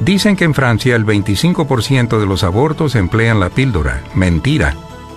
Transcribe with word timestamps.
Dicen 0.00 0.36
que 0.36 0.44
en 0.44 0.54
Francia 0.54 0.94
el 0.94 1.06
25% 1.06 2.18
de 2.18 2.26
los 2.26 2.44
abortos 2.44 2.94
emplean 2.94 3.40
la 3.40 3.48
píldora. 3.48 4.02
Mentira. 4.14 4.74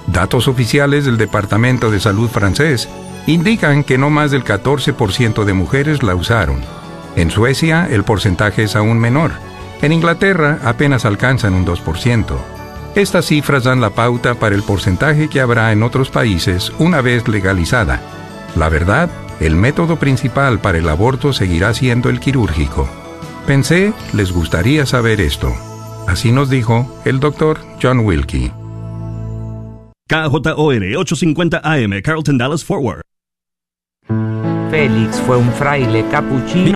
Datos 0.08 0.48
oficiales 0.48 1.06
del 1.06 1.18
Departamento 1.18 1.92
de 1.92 2.00
Salud 2.00 2.30
francés 2.30 2.88
indican 3.28 3.84
que 3.84 3.98
no 3.98 4.10
más 4.10 4.32
del 4.32 4.44
14% 4.44 5.44
de 5.44 5.54
mujeres 5.54 6.02
la 6.02 6.16
usaron. 6.16 6.62
En 7.16 7.30
Suecia 7.30 7.88
el 7.90 8.04
porcentaje 8.04 8.64
es 8.64 8.76
aún 8.76 9.00
menor. 9.00 9.32
En 9.82 9.92
Inglaterra 9.92 10.60
apenas 10.64 11.06
alcanzan 11.06 11.54
un 11.54 11.66
2%. 11.66 12.38
Estas 12.96 13.26
cifras 13.26 13.66
dan 13.66 13.82
la 13.82 13.92
pauta 13.92 14.36
para 14.36 14.56
el 14.56 14.64
porcentaje 14.64 15.30
que 15.30 15.42
habrá 15.42 15.72
en 15.72 15.84
otros 15.84 16.10
países 16.10 16.72
una 16.80 17.02
vez 17.02 17.28
legalizada. 17.28 18.02
La 18.56 18.68
verdad, 18.68 19.10
el 19.40 19.56
método 19.56 19.98
principal 19.98 20.60
para 20.60 20.80
el 20.80 20.90
aborto 20.90 21.32
seguirá 21.34 21.74
siendo 21.74 22.10
el 22.10 22.20
quirúrgico. 22.20 22.90
Pensé, 23.50 23.94
les 24.14 24.32
gustaría 24.32 24.86
saber 24.86 25.20
esto. 25.20 25.52
Así 26.08 26.32
nos 26.32 26.52
dijo 26.52 26.86
el 27.04 27.20
doctor 27.20 27.58
John 27.82 28.02
Wilkie. 28.02 28.52
KJOR 30.08 30.84
850 30.96 31.60
AM, 31.64 32.00
Carlton 32.04 32.38
Dallas 32.38 32.64
Forward. 32.64 33.02
Félix 34.70 35.20
fue 35.22 35.38
un 35.38 35.52
fraile 35.54 36.06
capuchino. 36.12 36.76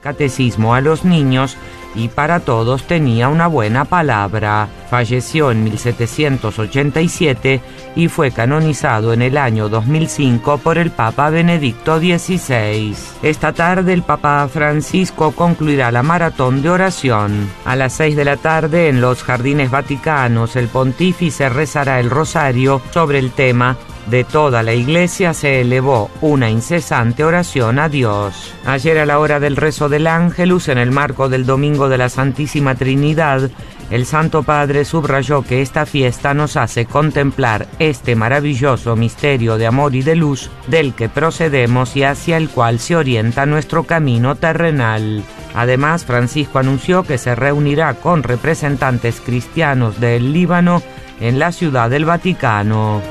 Catecismo 0.00 0.74
a 0.74 0.80
los 0.80 1.04
niños 1.04 1.56
y 1.94 2.08
para 2.08 2.40
todos 2.40 2.84
tenía 2.84 3.28
una 3.28 3.46
buena 3.46 3.84
palabra. 3.84 4.68
Falleció 4.90 5.50
en 5.50 5.64
1787 5.64 7.60
y 7.96 8.08
fue 8.08 8.30
canonizado 8.30 9.12
en 9.12 9.22
el 9.22 9.36
año 9.36 9.68
2005 9.68 10.58
por 10.58 10.78
el 10.78 10.90
Papa 10.90 11.30
Benedicto 11.30 11.98
XVI. 11.98 12.94
Esta 13.22 13.52
tarde 13.52 13.92
el 13.92 14.02
Papa 14.02 14.48
Francisco 14.52 15.32
concluirá 15.32 15.90
la 15.90 16.02
maratón 16.02 16.62
de 16.62 16.70
oración. 16.70 17.48
A 17.64 17.76
las 17.76 17.94
6 17.94 18.16
de 18.16 18.24
la 18.24 18.36
tarde 18.36 18.88
en 18.88 19.00
los 19.00 19.22
Jardines 19.22 19.70
Vaticanos 19.70 20.56
el 20.56 20.68
pontífice 20.68 21.48
rezará 21.48 22.00
el 22.00 22.10
rosario 22.10 22.82
sobre 22.92 23.18
el 23.18 23.30
tema 23.32 23.76
de 24.06 24.24
toda 24.24 24.62
la 24.62 24.74
iglesia 24.74 25.32
se 25.34 25.60
elevó 25.60 26.10
una 26.20 26.50
incesante 26.50 27.24
oración 27.24 27.78
a 27.78 27.88
Dios. 27.88 28.52
Ayer 28.64 28.98
a 28.98 29.06
la 29.06 29.18
hora 29.18 29.40
del 29.40 29.56
rezo 29.56 29.88
del 29.88 30.06
ángelus, 30.06 30.68
en 30.68 30.78
el 30.78 30.90
marco 30.90 31.28
del 31.28 31.46
Domingo 31.46 31.88
de 31.88 31.98
la 31.98 32.08
Santísima 32.08 32.74
Trinidad, 32.74 33.50
el 33.90 34.06
Santo 34.06 34.42
Padre 34.42 34.84
subrayó 34.86 35.42
que 35.42 35.60
esta 35.60 35.84
fiesta 35.84 36.32
nos 36.32 36.56
hace 36.56 36.86
contemplar 36.86 37.68
este 37.78 38.16
maravilloso 38.16 38.96
misterio 38.96 39.58
de 39.58 39.66
amor 39.66 39.94
y 39.94 40.02
de 40.02 40.16
luz 40.16 40.50
del 40.66 40.94
que 40.94 41.10
procedemos 41.10 41.94
y 41.94 42.02
hacia 42.02 42.38
el 42.38 42.48
cual 42.48 42.78
se 42.78 42.96
orienta 42.96 43.44
nuestro 43.44 43.84
camino 43.84 44.34
terrenal. 44.34 45.22
Además, 45.54 46.06
Francisco 46.06 46.58
anunció 46.58 47.02
que 47.02 47.18
se 47.18 47.34
reunirá 47.34 47.92
con 47.94 48.22
representantes 48.22 49.20
cristianos 49.20 50.00
del 50.00 50.32
Líbano 50.32 50.82
en 51.20 51.38
la 51.38 51.52
ciudad 51.52 51.90
del 51.90 52.06
Vaticano. 52.06 53.02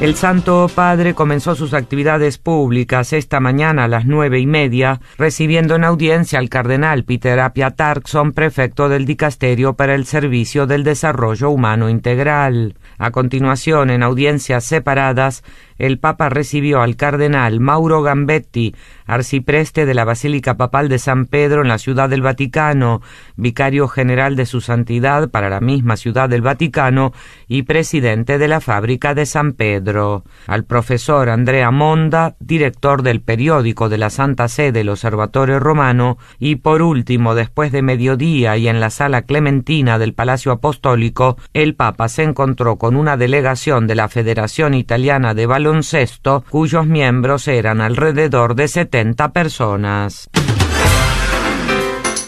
El 0.00 0.16
Santo 0.16 0.68
Padre 0.74 1.14
comenzó 1.14 1.54
sus 1.54 1.72
actividades 1.72 2.36
públicas 2.36 3.12
esta 3.12 3.38
mañana 3.38 3.84
a 3.84 3.88
las 3.88 4.06
nueve 4.06 4.40
y 4.40 4.46
media, 4.46 5.00
recibiendo 5.16 5.76
en 5.76 5.84
audiencia 5.84 6.40
al 6.40 6.48
cardenal 6.48 7.04
Peter 7.04 7.38
Apia 7.38 7.70
Tarkson, 7.70 8.32
prefecto 8.32 8.88
del 8.88 9.06
Dicasterio 9.06 9.74
para 9.74 9.94
el 9.94 10.04
Servicio 10.04 10.66
del 10.66 10.82
Desarrollo 10.82 11.48
Humano 11.48 11.88
Integral. 11.88 12.74
A 12.98 13.12
continuación, 13.12 13.88
en 13.88 14.02
audiencias 14.02 14.64
separadas, 14.64 15.44
el 15.78 15.98
Papa 15.98 16.28
recibió 16.28 16.82
al 16.82 16.96
cardenal 16.96 17.60
Mauro 17.60 18.02
Gambetti, 18.02 18.74
arcipreste 19.06 19.86
de 19.86 19.94
la 19.94 20.04
Basílica 20.04 20.56
Papal 20.56 20.88
de 20.88 20.98
San 20.98 21.26
Pedro 21.26 21.62
en 21.62 21.68
la 21.68 21.78
Ciudad 21.78 22.08
del 22.08 22.22
Vaticano, 22.22 23.00
vicario 23.36 23.88
general 23.88 24.36
de 24.36 24.46
su 24.46 24.60
santidad 24.60 25.30
para 25.30 25.50
la 25.50 25.60
misma 25.60 25.96
Ciudad 25.96 26.28
del 26.28 26.42
Vaticano 26.42 27.12
y 27.48 27.62
presidente 27.62 28.38
de 28.38 28.48
la 28.48 28.60
Fábrica 28.60 29.14
de 29.14 29.26
San 29.26 29.52
Pedro, 29.52 29.83
al 30.46 30.64
profesor 30.64 31.28
Andrea 31.28 31.70
Monda, 31.70 32.36
director 32.40 33.02
del 33.02 33.20
periódico 33.20 33.88
de 33.88 33.98
la 33.98 34.10
Santa 34.10 34.48
Sede 34.48 34.80
el 34.80 34.88
Observatorio 34.88 35.60
Romano, 35.60 36.18
y 36.38 36.56
por 36.56 36.82
último, 36.82 37.34
después 37.34 37.72
de 37.72 37.82
mediodía 37.82 38.56
y 38.56 38.68
en 38.68 38.80
la 38.80 38.90
sala 38.90 39.22
clementina 39.22 39.98
del 39.98 40.14
Palacio 40.14 40.52
Apostólico, 40.52 41.36
el 41.52 41.74
Papa 41.74 42.08
se 42.08 42.22
encontró 42.22 42.76
con 42.76 42.96
una 42.96 43.16
delegación 43.16 43.86
de 43.86 43.94
la 43.94 44.08
Federación 44.08 44.74
Italiana 44.74 45.34
de 45.34 45.46
baloncesto, 45.46 46.44
cuyos 46.48 46.86
miembros 46.86 47.48
eran 47.48 47.80
alrededor 47.80 48.54
de 48.54 48.68
70 48.68 49.32
personas. 49.32 50.30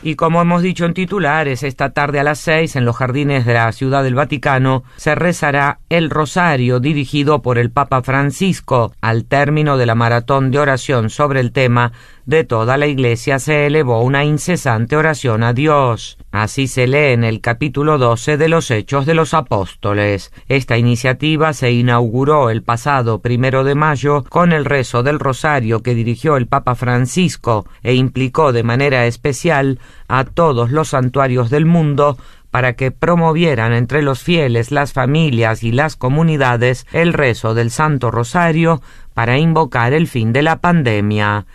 Y 0.00 0.14
como 0.14 0.40
hemos 0.40 0.62
dicho 0.62 0.84
en 0.86 0.94
titulares, 0.94 1.64
esta 1.64 1.90
tarde 1.90 2.20
a 2.20 2.22
las 2.22 2.38
seis 2.38 2.76
en 2.76 2.84
los 2.84 2.96
jardines 2.96 3.44
de 3.44 3.54
la 3.54 3.72
Ciudad 3.72 4.04
del 4.04 4.14
Vaticano 4.14 4.84
se 4.96 5.16
rezará 5.16 5.80
el 5.88 6.08
rosario 6.08 6.78
dirigido 6.78 7.42
por 7.42 7.58
el 7.58 7.70
Papa 7.72 8.02
Francisco. 8.02 8.92
Al 9.00 9.24
término 9.24 9.76
de 9.76 9.86
la 9.86 9.96
maratón 9.96 10.52
de 10.52 10.60
oración 10.60 11.10
sobre 11.10 11.40
el 11.40 11.50
tema, 11.50 11.92
de 12.28 12.44
toda 12.44 12.76
la 12.76 12.86
iglesia 12.86 13.38
se 13.38 13.64
elevó 13.64 14.02
una 14.02 14.22
incesante 14.22 14.98
oración 14.98 15.42
a 15.42 15.54
Dios. 15.54 16.18
Así 16.30 16.66
se 16.66 16.86
lee 16.86 17.14
en 17.14 17.24
el 17.24 17.40
capítulo 17.40 17.96
12 17.96 18.36
de 18.36 18.50
los 18.50 18.70
Hechos 18.70 19.06
de 19.06 19.14
los 19.14 19.32
Apóstoles. 19.32 20.30
Esta 20.46 20.76
iniciativa 20.76 21.54
se 21.54 21.72
inauguró 21.72 22.50
el 22.50 22.62
pasado 22.62 23.22
primero 23.22 23.64
de 23.64 23.74
mayo 23.74 24.24
con 24.28 24.52
el 24.52 24.66
rezo 24.66 25.02
del 25.02 25.20
rosario 25.20 25.82
que 25.82 25.94
dirigió 25.94 26.36
el 26.36 26.46
Papa 26.46 26.74
Francisco 26.74 27.66
e 27.82 27.94
implicó 27.94 28.52
de 28.52 28.62
manera 28.62 29.06
especial 29.06 29.78
a 30.06 30.24
todos 30.24 30.70
los 30.70 30.88
santuarios 30.88 31.48
del 31.48 31.64
mundo 31.64 32.18
para 32.50 32.74
que 32.74 32.90
promovieran 32.90 33.72
entre 33.72 34.02
los 34.02 34.22
fieles, 34.22 34.70
las 34.70 34.92
familias 34.92 35.62
y 35.62 35.72
las 35.72 35.96
comunidades 35.96 36.86
el 36.92 37.14
rezo 37.14 37.54
del 37.54 37.70
Santo 37.70 38.10
Rosario 38.10 38.82
para 39.14 39.38
invocar 39.38 39.94
el 39.94 40.08
fin 40.08 40.34
de 40.34 40.42
la 40.42 40.60
pandemia. 40.60 41.46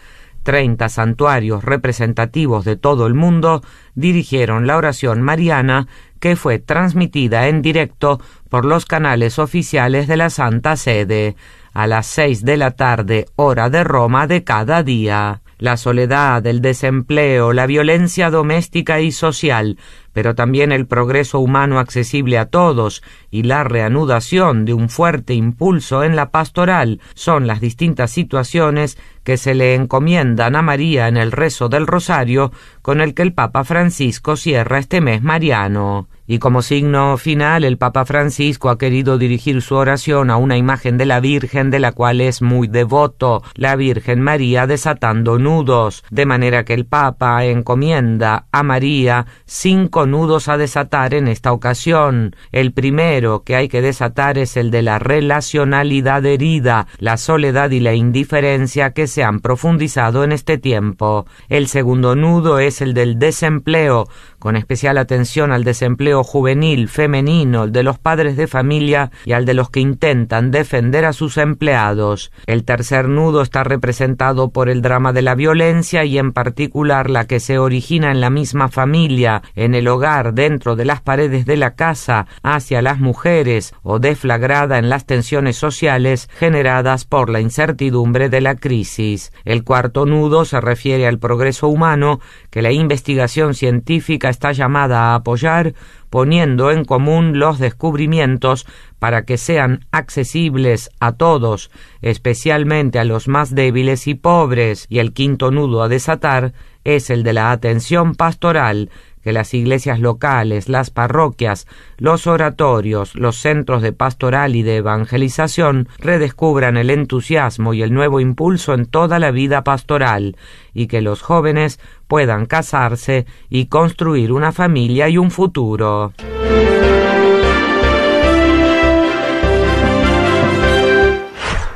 Treinta 0.44 0.90
santuarios 0.90 1.64
representativos 1.64 2.66
de 2.66 2.76
todo 2.76 3.08
el 3.08 3.14
mundo 3.14 3.62
dirigieron 3.96 4.68
la 4.68 4.76
oración 4.76 5.22
mariana 5.22 5.88
que 6.20 6.36
fue 6.36 6.60
transmitida 6.60 7.48
en 7.48 7.62
directo 7.62 8.20
por 8.50 8.66
los 8.66 8.86
canales 8.86 9.40
oficiales 9.40 10.08
de 10.08 10.18
la 10.18 10.30
Santa 10.30 10.76
Sede 10.76 11.36
a 11.74 11.88
las 11.88 12.08
seis 12.08 12.44
de 12.44 12.58
la 12.58 12.72
tarde 12.72 13.26
hora 13.36 13.70
de 13.70 13.84
Roma 13.84 14.28
de 14.28 14.44
cada 14.44 14.84
día. 14.84 15.42
La 15.58 15.78
soledad, 15.78 16.46
el 16.46 16.62
desempleo, 16.62 17.54
la 17.54 17.66
violencia 17.66 18.30
doméstica 18.30 19.00
y 19.00 19.12
social, 19.12 19.78
pero 20.14 20.36
también 20.36 20.72
el 20.72 20.88
progreso 20.88 21.40
humano 21.40 21.80
accesible 21.80 22.38
a 22.38 22.46
todos 22.46 23.04
y 23.30 23.44
la 23.44 23.64
reanudación 23.64 24.64
de 24.66 24.74
un 24.74 24.90
fuerte 24.90 25.34
impulso 25.34 26.04
en 26.04 26.16
la 26.16 26.30
pastoral 26.30 27.02
son 27.16 27.48
las 27.48 27.60
distintas 27.60 28.12
situaciones 28.12 28.98
que 29.24 29.38
se 29.38 29.56
le 29.56 29.74
encomiendan 29.76 30.56
a 30.56 30.62
María 30.62 31.08
en 31.08 31.18
el 31.18 31.32
rezo 31.32 31.70
del 31.70 31.88
rosario 31.88 32.52
con 32.82 33.02
el 33.02 33.14
que 33.14 33.22
el 33.24 33.34
Papa 33.34 33.64
Francisco 33.64 34.36
cierra 34.36 34.80
este 34.80 35.02
mes 35.02 35.24
mariano. 35.24 36.08
Y 36.26 36.40
como 36.40 36.62
signo 36.62 37.18
final, 37.18 37.66
el 37.66 37.78
Papa 37.78 38.06
Francisco 38.06 38.70
ha 38.70 38.78
querido 38.78 39.18
dirigir 39.18 39.62
su 39.62 39.76
oración 39.76 40.30
a 40.30 40.38
una 40.38 40.56
imagen 40.56 40.98
de 40.98 41.06
la 41.06 41.20
Virgen 41.20 41.70
de 41.70 41.80
la 41.80 41.92
cual 41.92 42.22
es 42.22 42.42
muy 42.42 42.70
devoto, 42.70 43.44
la 43.56 43.76
Virgen 43.76 44.22
María 44.22 44.66
desatando 44.66 45.38
nudos, 45.38 46.06
de 46.12 46.26
manera 46.26 46.64
que 46.64 46.76
el 46.76 46.86
Papa 46.86 47.44
encomienda 47.44 48.46
a 48.54 48.64
María 48.64 49.26
cinco 49.46 50.03
nudos 50.06 50.48
a 50.48 50.58
desatar 50.58 51.14
en 51.14 51.28
esta 51.28 51.52
ocasión. 51.52 52.36
El 52.52 52.72
primero 52.72 53.44
que 53.44 53.56
hay 53.56 53.68
que 53.68 53.82
desatar 53.82 54.38
es 54.38 54.58
el 54.58 54.72
de 54.72 54.82
la 54.82 55.00
relacionalidad 55.00 56.26
herida, 56.26 56.88
la 57.00 57.18
soledad 57.18 57.72
y 57.72 57.80
la 57.80 57.94
indiferencia 57.94 58.92
que 58.92 59.08
se 59.08 59.24
han 59.24 59.40
profundizado 59.40 60.24
en 60.24 60.32
este 60.32 60.58
tiempo. 60.58 61.26
El 61.50 61.68
segundo 61.68 62.16
nudo 62.16 62.60
es 62.60 62.82
el 62.82 62.94
del 62.94 63.20
desempleo, 63.20 64.08
con 64.44 64.58
especial 64.58 64.98
atención 64.98 65.54
al 65.54 65.64
desempleo 65.64 66.22
juvenil, 66.22 66.90
femenino, 66.90 67.64
el 67.64 67.72
de 67.72 67.82
los 67.82 67.98
padres 67.98 68.36
de 68.36 68.48
familia 68.48 69.10
y 69.24 69.32
al 69.32 69.46
de 69.46 69.54
los 69.54 69.70
que 69.70 69.80
intentan 69.80 70.52
defender 70.52 71.06
a 71.06 71.14
sus 71.14 71.38
empleados. 71.38 72.30
El 72.46 72.66
tercer 72.66 73.08
nudo 73.08 73.42
está 73.42 73.64
representado 73.64 74.50
por 74.50 74.68
el 74.68 74.82
drama 74.82 75.14
de 75.14 75.22
la 75.22 75.36
violencia 75.36 76.04
y 76.04 76.18
en 76.18 76.34
particular 76.34 77.10
la 77.10 77.26
que 77.26 77.40
se 77.40 77.58
origina 77.58 78.12
en 78.12 78.20
la 78.20 78.30
misma 78.30 78.68
familia, 78.68 79.44
en 79.56 79.76
el 79.76 79.88
hogar, 79.88 80.34
dentro 80.34 80.76
de 80.76 80.84
las 80.84 81.00
paredes 81.00 81.46
de 81.46 81.56
la 81.56 81.76
casa, 81.76 82.28
hacia 82.42 82.82
las 82.82 83.00
mujeres 83.00 83.74
o 83.82 84.00
deflagrada 84.00 84.78
en 84.78 84.90
las 84.90 85.06
tensiones 85.06 85.56
sociales 85.56 86.30
generadas 86.38 87.06
por 87.06 87.30
la 87.30 87.40
incertidumbre 87.40 88.28
de 88.28 88.42
la 88.42 88.56
crisis. 88.56 89.32
El 89.46 89.64
cuarto 89.64 90.06
nudo 90.06 90.44
se 90.44 90.60
refiere 90.60 91.08
al 91.08 91.18
progreso 91.18 91.70
humano 91.70 92.20
que 92.50 92.62
la 92.62 92.74
investigación 92.74 93.54
científica 93.54 94.33
está 94.34 94.52
llamada 94.52 95.00
a 95.00 95.16
apoyar 95.16 95.74
poniendo 96.10 96.70
en 96.70 96.86
común 96.86 97.40
los 97.40 97.58
descubrimientos 97.58 98.68
para 99.00 99.24
que 99.26 99.38
sean 99.38 99.86
accesibles 99.92 100.92
a 101.00 101.14
todos, 101.14 101.72
especialmente 102.02 103.00
a 103.00 103.04
los 103.04 103.28
más 103.28 103.56
débiles 103.56 104.08
y 104.08 104.14
pobres, 104.14 104.86
y 104.90 105.00
el 105.00 105.14
quinto 105.14 105.50
nudo 105.50 105.82
a 105.82 105.88
desatar 105.88 106.54
es 106.84 107.10
el 107.10 107.24
de 107.24 107.34
la 107.34 107.52
atención 107.52 108.14
pastoral, 108.14 108.90
que 109.24 109.34
las 109.34 109.54
iglesias 109.54 110.00
locales, 110.00 110.70
las 110.70 110.90
parroquias, 110.90 111.68
los 111.98 112.28
oratorios, 112.28 113.16
los 113.16 113.38
centros 113.38 113.82
de 113.82 113.94
pastoral 113.94 114.56
y 114.56 114.64
de 114.64 114.78
evangelización 114.78 115.88
redescubran 115.98 116.78
el 116.78 116.90
entusiasmo 116.90 117.74
y 117.74 117.82
el 117.82 117.94
nuevo 117.94 118.20
impulso 118.20 118.74
en 118.74 118.86
toda 118.86 119.20
la 119.20 119.32
vida 119.32 119.64
pastoral, 119.64 120.36
y 120.74 120.88
que 120.88 121.02
los 121.02 121.22
jóvenes 121.22 121.80
puedan 122.08 122.46
casarse 122.46 123.26
y 123.50 123.68
construir 123.68 124.32
una 124.32 124.52
familia 124.52 125.10
y 125.10 125.18
un 125.18 125.32
futuro. 125.32 126.14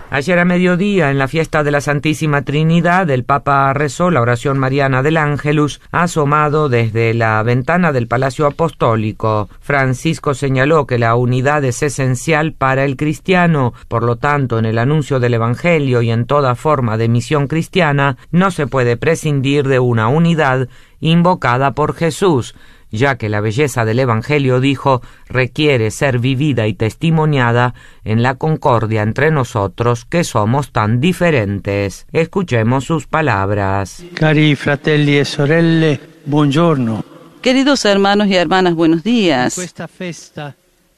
Ayer 0.10 0.40
a 0.40 0.46
mediodía, 0.46 1.12
en 1.12 1.18
la 1.18 1.28
fiesta 1.28 1.64
de 1.64 1.72
la 1.72 1.82
Santísima 1.82 2.44
Trinidad, 2.44 3.10
el 3.10 3.26
Papa 3.26 3.74
rezó 3.74 4.10
la 4.10 4.22
oración 4.22 4.58
mariana 4.58 5.04
del 5.04 5.18
Ángelus, 5.18 5.82
asomado 5.92 6.70
desde 6.70 7.14
la 7.14 7.44
ventana 7.44 7.92
del 7.92 8.08
Palacio 8.08 8.48
Apostólico. 8.48 9.50
Francisco 9.60 10.34
señaló 10.34 10.88
que 10.88 10.98
la 10.98 11.16
unidad 11.16 11.66
es 11.66 11.84
esencial 11.84 12.54
para 12.54 12.86
el 12.86 12.96
cristiano, 12.96 13.74
por 13.90 14.04
lo 14.04 14.16
tanto, 14.16 14.58
en 14.60 14.66
el 14.66 14.78
anuncio 14.78 15.20
del 15.20 15.34
Evangelio 15.34 16.02
y 16.02 16.10
en 16.10 16.26
toda 16.26 16.56
forma 16.56 16.96
de 16.96 17.10
misión 17.10 17.48
cristiana, 17.48 18.16
no 18.32 18.50
se 18.50 18.66
puede 18.66 18.96
prescindir 18.96 19.68
de 19.68 19.80
una 19.80 20.08
unidad 20.08 20.70
invocada 21.02 21.72
por 21.72 21.94
Jesús, 21.94 22.56
ya 22.92 23.18
que 23.18 23.30
la 23.30 23.42
belleza 23.42 23.86
del 23.86 24.00
Evangelio, 24.00 24.60
dijo, 24.60 25.02
requiere 25.28 25.92
ser 25.92 26.20
vivida 26.20 26.68
y 26.68 26.74
testimoniada 26.74 27.74
en 28.04 28.24
la 28.24 28.36
concordia 28.36 29.02
entre 29.02 29.32
nosotros 29.32 30.06
que 30.06 30.24
somos 30.24 30.72
tan 30.72 31.00
diferentes. 31.00 32.08
Escuchemos 32.12 32.86
sus 32.86 33.08
palabras. 33.08 34.04
Cari 34.14 34.56
fratelli 34.56 35.18
e 35.18 35.26
sorelle, 35.26 36.00
buongiorno. 36.26 37.04
Queridos 37.42 37.86
hermanos 37.86 38.28
y 38.28 38.36
hermanas, 38.36 38.76
buenos 38.76 39.04
días. 39.04 39.58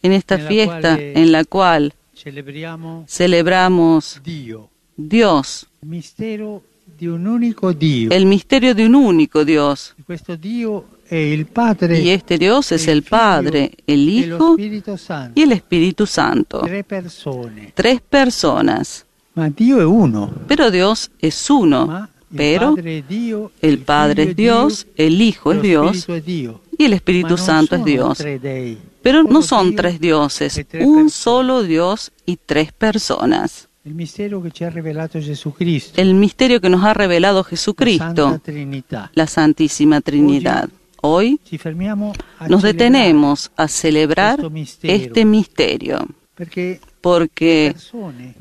En 0.01 0.13
esta 0.13 0.38
fiesta 0.38 0.97
en 1.00 1.31
la 1.31 1.44
cual 1.44 1.94
celebramos 3.07 4.21
Dios, 4.95 5.68
el 8.09 8.25
misterio 8.25 8.74
de 8.75 8.85
un 8.85 8.95
único 8.95 9.45
Dios. 9.45 9.95
Y 12.01 12.09
este 12.09 12.38
Dios 12.38 12.71
es 12.71 12.88
el 12.88 13.03
Padre, 13.03 13.71
el 13.88 14.07
Hijo 14.09 14.56
y 14.59 15.41
el 15.41 15.51
Espíritu 15.51 16.06
Santo. 16.06 16.61
Tres 17.73 18.01
personas. 18.01 19.06
Pero 20.47 20.69
Dios 20.71 21.11
es 21.19 21.50
uno. 21.50 22.07
Pero 22.35 22.75
el 23.61 23.79
Padre 23.79 24.23
es 24.23 24.35
Dios, 24.35 24.88
el 24.95 25.19
Hijo 25.21 25.51
es 25.53 25.61
Dios 25.63 26.07
y 26.77 26.85
el 26.85 26.94
Espíritu 26.94 27.38
Santo 27.38 27.75
es 27.75 27.85
Dios. 27.85 28.23
Pero 29.01 29.23
no 29.23 29.41
son 29.41 29.75
tres 29.75 30.00
dioses, 30.00 30.63
un 30.81 31.09
solo 31.09 31.63
Dios 31.63 32.11
y 32.25 32.38
tres 32.38 32.71
personas. 32.71 33.67
El 35.95 36.13
misterio 36.13 36.61
que 36.61 36.69
nos 36.69 36.83
ha 36.83 36.94
revelado 36.94 37.44
Jesucristo, 37.44 38.39
la 39.13 39.25
Santísima 39.27 40.01
Trinidad. 40.01 40.69
Hoy 41.01 41.39
nos 42.47 42.61
detenemos 42.61 43.51
a 43.55 43.67
celebrar 43.67 44.39
este 44.83 45.25
misterio 45.25 46.05
porque 47.01 47.75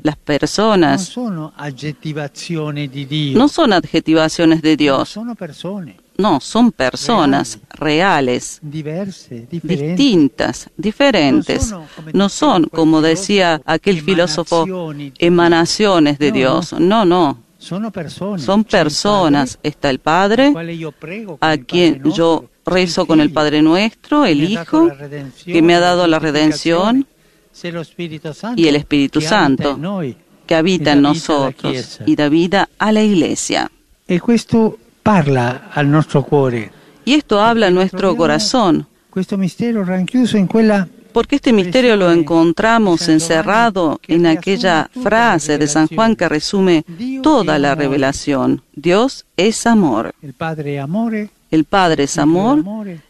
las 0.03 0.17
personas 0.17 1.15
no 3.33 3.47
son 3.47 3.73
adjetivaciones 3.73 4.61
de 4.61 4.77
Dios, 4.77 5.19
no, 6.17 6.41
son 6.41 6.71
personas 6.73 7.59
reales, 7.71 8.59
distintas, 8.61 10.69
diferentes. 10.75 11.73
No 12.11 12.27
son, 12.27 12.65
como 12.65 13.01
decía 13.01 13.61
aquel 13.65 14.01
filósofo, 14.01 14.65
emanaciones 15.17 16.19
de 16.19 16.31
Dios. 16.33 16.73
No, 16.73 17.05
no. 17.05 17.48
Son 18.39 18.63
personas. 18.63 19.59
Está 19.61 19.89
el 19.89 19.99
Padre, 19.99 20.53
a 21.41 21.57
quien 21.57 22.03
yo 22.11 22.45
rezo 22.65 23.05
con 23.05 23.19
el 23.19 23.31
Padre 23.31 23.61
Nuestro, 23.61 24.25
el 24.25 24.43
Hijo, 24.43 24.89
que 25.45 25.61
me 25.61 25.75
ha 25.75 25.79
dado 25.79 26.07
la 26.07 26.19
redención, 26.19 27.05
y 28.55 28.67
el 28.67 28.75
Espíritu 28.75 29.21
Santo, 29.21 29.77
que 30.47 30.55
habita 30.55 30.93
en 30.93 31.01
nosotros 31.01 31.99
y 32.05 32.15
da 32.15 32.29
vida 32.29 32.69
a 32.79 32.91
la 32.91 33.03
Iglesia. 33.03 33.69
Y 37.05 37.13
esto 37.13 37.41
nuestro 37.41 37.41
habla 37.41 37.67
a 37.67 37.71
nuestro 37.71 38.15
corazón. 38.15 38.87
Porque 41.13 41.37
este 41.37 41.53
misterio 41.53 41.95
lo 41.95 42.11
encontramos 42.11 43.07
encerrado 43.09 43.99
en 44.07 44.27
aquella 44.27 44.89
frase 45.01 45.57
de 45.57 45.67
San 45.67 45.87
Juan 45.87 46.15
que 46.15 46.29
resume 46.29 46.85
toda 47.23 47.57
la 47.57 47.75
revelación. 47.75 48.61
Dios 48.73 49.25
es 49.37 49.65
amor. 49.65 50.13
El 51.51 51.63
Padre 51.63 52.03
es 52.03 52.17
amor, 52.19 52.63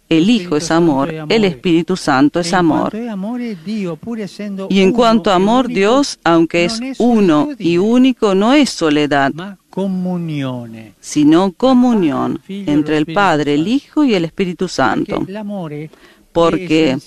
el 0.07 0.29
Hijo 0.29 0.55
es 0.55 0.71
amor, 0.71 1.13
el 1.27 1.43
Espíritu 1.43 1.97
Santo 1.97 2.39
es 2.39 2.53
amor. 2.53 2.95
Y 4.69 4.79
en 4.79 4.93
cuanto 4.93 5.29
a 5.29 5.35
amor, 5.35 5.67
Dios, 5.67 6.19
aunque 6.23 6.63
es 6.65 6.79
uno 6.99 7.49
y 7.57 7.77
único, 7.77 8.33
no 8.35 8.53
es 8.53 8.69
soledad, 8.69 9.33
sino 11.01 11.51
comunión 11.51 12.39
entre 12.47 12.97
el 12.97 13.07
Padre, 13.07 13.55
el 13.55 13.67
Hijo 13.67 14.05
y 14.05 14.13
el 14.13 14.23
Espíritu 14.23 14.69
Santo. 14.69 15.25
Porque 16.31 16.97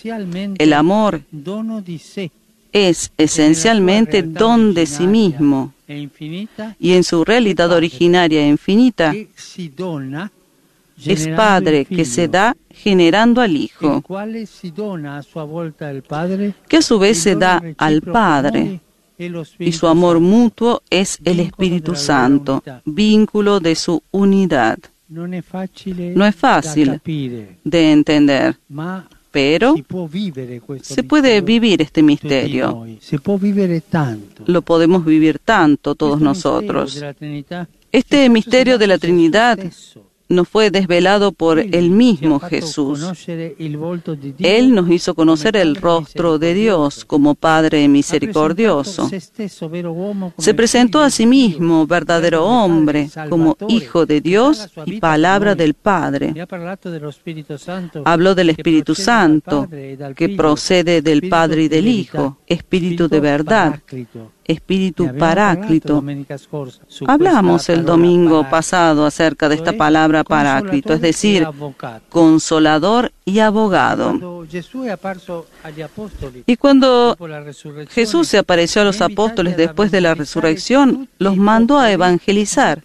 el 0.58 0.72
amor 0.72 1.22
es 2.72 3.12
esencialmente 3.16 4.22
don 4.22 4.74
de 4.74 4.86
sí 4.86 5.06
mismo 5.06 5.72
y 6.78 6.92
en 6.92 7.04
su 7.04 7.24
realidad 7.24 7.70
originaria 7.72 8.40
e 8.40 8.48
infinita 8.48 9.14
es 11.04 11.28
Padre 11.28 11.84
que 11.84 12.04
se 12.04 12.28
da 12.28 12.56
generando 12.70 13.40
al 13.40 13.56
Hijo, 13.56 14.02
que 16.68 16.76
a 16.76 16.82
su 16.82 16.98
vez 16.98 17.18
se 17.18 17.36
da 17.36 17.62
al 17.76 18.02
Padre. 18.02 18.80
Y 19.58 19.72
su 19.72 19.86
amor 19.86 20.18
mutuo 20.18 20.82
es 20.90 21.18
el 21.24 21.40
Espíritu 21.40 21.94
Santo, 21.94 22.62
vínculo 22.84 23.60
de 23.60 23.76
su 23.76 24.02
unidad. 24.10 24.78
No 25.12 26.24
es 26.26 26.34
fácil 26.34 27.00
de 27.64 27.92
entender, 27.92 28.56
pero 29.30 29.74
se 30.82 31.02
puede 31.02 31.40
vivir 31.40 31.82
este 31.82 32.02
misterio. 32.02 32.86
Lo 34.46 34.62
podemos 34.62 35.04
vivir 35.04 35.38
tanto 35.38 35.94
todos 35.94 36.20
nosotros. 36.20 37.02
Este 37.90 38.28
misterio 38.30 38.78
de 38.78 38.86
la 38.86 38.96
Trinidad 38.96 39.58
nos 40.32 40.48
fue 40.48 40.70
desvelado 40.70 41.32
por 41.32 41.58
el 41.58 41.90
mismo 41.90 42.40
Jesús. 42.40 43.00
Él 44.38 44.74
nos 44.74 44.90
hizo 44.90 45.14
conocer 45.14 45.56
el 45.56 45.76
rostro 45.76 46.38
de 46.38 46.54
Dios 46.54 47.04
como 47.04 47.34
Padre 47.34 47.88
misericordioso. 47.88 49.08
Se 50.38 50.54
presentó 50.54 51.00
a 51.00 51.10
sí 51.10 51.26
mismo, 51.26 51.86
verdadero 51.86 52.44
hombre, 52.44 53.08
como 53.28 53.56
Hijo 53.68 54.06
de 54.06 54.20
Dios 54.20 54.68
y 54.86 55.00
palabra 55.00 55.54
del 55.54 55.74
Padre. 55.74 56.34
Habló 58.04 58.34
del 58.34 58.50
Espíritu 58.50 58.94
Santo, 58.94 59.68
que 60.16 60.28
procede 60.30 61.02
del 61.02 61.28
Padre 61.28 61.64
y 61.64 61.68
del 61.68 61.88
Hijo, 61.88 62.38
Espíritu 62.46 63.08
de 63.08 63.20
verdad, 63.20 63.80
Espíritu 64.52 65.14
Paráclito. 65.18 66.02
Hablamos 67.06 67.68
el 67.68 67.84
domingo 67.84 68.48
pasado 68.48 69.06
acerca 69.06 69.48
de 69.48 69.56
esta 69.56 69.72
palabra 69.72 70.24
Paráclito, 70.24 70.92
es 70.92 71.00
decir, 71.00 71.46
consolador 72.08 73.12
y 73.24 73.38
abogado. 73.38 74.46
Y 76.46 76.56
cuando 76.56 77.16
Jesús 77.90 78.28
se 78.28 78.38
apareció 78.38 78.82
a 78.82 78.84
los 78.84 79.00
apóstoles 79.00 79.56
después 79.56 79.90
de 79.90 80.00
la 80.00 80.14
resurrección, 80.14 81.08
los 81.18 81.36
mandó 81.36 81.78
a 81.78 81.90
evangelizar 81.92 82.82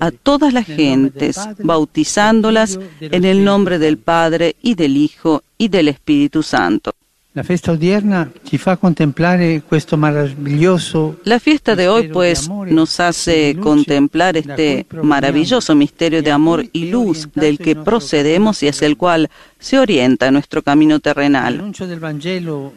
a 0.00 0.10
todas 0.10 0.52
las 0.52 0.66
gentes, 0.66 1.38
bautizándolas 1.58 2.78
en 3.00 3.24
el 3.24 3.44
nombre 3.44 3.78
del 3.78 3.98
Padre 3.98 4.56
y 4.62 4.74
del 4.74 4.96
Hijo 4.96 5.42
y 5.56 5.68
del 5.68 5.88
Espíritu 5.88 6.42
Santo. 6.42 6.92
La 7.38 7.44
fiesta 7.44 7.70
odierna 7.70 8.28
ci 8.42 8.58
fa 8.58 8.76
contemplare 8.76 9.62
questo 9.62 9.96
maravilloso 9.96 11.20
La 11.22 11.38
fiesta 11.38 11.76
de 11.76 11.86
hoy 11.86 12.08
pues 12.08 12.48
nos 12.48 12.98
hace 12.98 13.56
contemplar 13.60 14.36
este 14.36 14.84
maravilloso 15.02 15.76
misterio 15.76 16.20
de 16.20 16.32
amor 16.32 16.66
y 16.72 16.90
luz 16.90 17.28
del 17.32 17.58
que 17.58 17.76
procedemos 17.76 18.60
y 18.64 18.66
hacia 18.66 18.88
el 18.88 18.96
cual 18.96 19.30
se 19.56 19.78
orienta 19.78 20.32
nuestro 20.32 20.62
camino 20.62 20.98
terrenal. 20.98 21.54
L'annuncio 21.54 21.86
del 21.86 22.00
Vangelo 22.00 22.72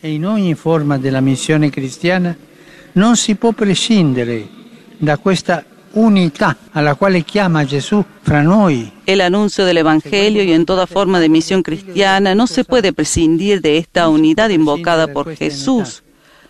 e 0.00 0.10
in 0.10 0.24
ogni 0.24 0.54
forma 0.54 0.96
della 0.96 1.20
missione 1.20 1.68
cristiana 1.68 2.34
non 2.92 3.14
si 3.14 3.34
può 3.34 3.52
prescindere 3.52 4.48
da 4.96 5.18
questa 5.18 5.62
unità 5.92 6.56
alla 6.72 6.94
quale 6.94 7.22
chiama 7.22 7.64
Gesù 7.64 8.04
fra 8.20 8.42
noi. 8.42 8.90
El 9.04 9.20
anuncio 9.20 9.64
del 9.64 9.78
Evangelio 9.78 10.42
y 10.42 10.52
en 10.52 10.64
toda 10.64 10.86
forma 10.86 11.20
de 11.20 11.28
misión 11.28 11.62
cristiana 11.62 12.34
no 12.34 12.46
se 12.46 12.64
puede 12.64 12.92
prescindir 12.92 13.60
de 13.60 13.78
esta 13.78 14.08
unidad 14.08 14.50
invocada 14.50 15.06
por 15.08 15.34
Jesús. 15.34 16.02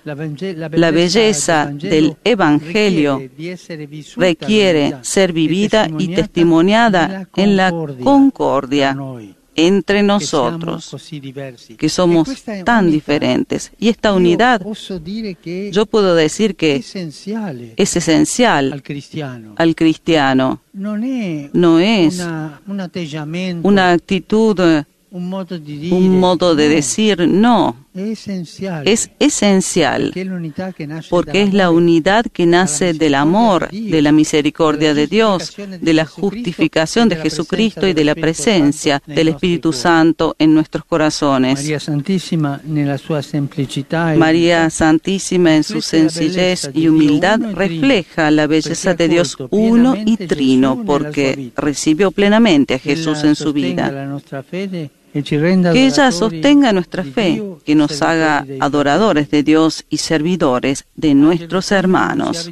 La 0.04 0.90
belleza 0.90 1.70
del 1.72 2.16
Evangelio 2.24 3.20
requiere 4.16 4.96
ser 5.02 5.32
vivida 5.32 5.88
y 5.98 6.14
testimoniada 6.14 7.28
en 7.36 7.56
la 7.56 7.70
concordia 8.02 8.96
entre 9.58 10.02
nosotros, 10.02 10.94
que 11.76 11.88
somos 11.88 12.28
tan 12.64 12.90
diferentes. 12.90 13.72
Y 13.78 13.88
esta 13.88 14.12
unidad, 14.12 14.62
yo 15.72 15.86
puedo 15.86 16.14
decir 16.14 16.54
que 16.54 16.76
es 16.76 17.96
esencial 17.96 18.72
al 18.72 19.74
cristiano. 19.74 20.60
No 21.52 21.80
es 21.80 22.26
una 23.62 23.92
actitud 23.92 24.84
un 25.10 26.20
modo 26.20 26.54
de 26.54 26.68
decir 26.68 27.26
no. 27.28 27.88
Es 28.84 29.10
esencial 29.18 30.12
porque 31.10 31.42
es 31.42 31.52
la 31.52 31.70
unidad 31.70 32.26
que 32.26 32.46
nace 32.46 32.92
del 32.92 33.14
amor, 33.14 33.68
de 33.70 34.02
la 34.02 34.12
misericordia 34.12 34.94
de 34.94 35.06
Dios, 35.08 35.56
de 35.56 35.94
la 35.94 36.06
justificación 36.06 37.08
de 37.08 37.16
Jesucristo 37.16 37.88
y 37.88 37.94
de 37.94 38.04
la 38.04 38.14
presencia 38.14 39.02
del 39.06 39.28
Espíritu 39.28 39.72
Santo 39.72 40.36
en 40.38 40.54
nuestros 40.54 40.84
corazones. 40.84 41.68
María 44.16 44.70
Santísima 44.70 45.56
en 45.56 45.64
su 45.64 45.82
sencillez 45.82 46.70
y 46.74 46.88
humildad 46.88 47.40
refleja 47.54 48.30
la 48.30 48.46
belleza 48.46 48.94
de 48.94 49.08
Dios 49.08 49.36
uno 49.50 49.96
y 49.96 50.16
trino 50.18 50.84
porque 50.86 51.50
recibió 51.56 52.12
plenamente 52.12 52.74
a 52.74 52.78
Jesús 52.78 53.24
en 53.24 53.34
su 53.34 53.52
vida 53.52 54.20
que 55.12 55.86
ella 55.86 56.12
sostenga 56.12 56.72
nuestra 56.72 57.02
fe, 57.02 57.42
que 57.64 57.74
nos 57.74 58.02
haga 58.02 58.46
adoradores 58.60 59.30
de 59.30 59.42
Dios 59.42 59.84
y 59.88 59.98
servidores 59.98 60.84
de 60.94 61.14
nuestros 61.14 61.72
hermanos. 61.72 62.50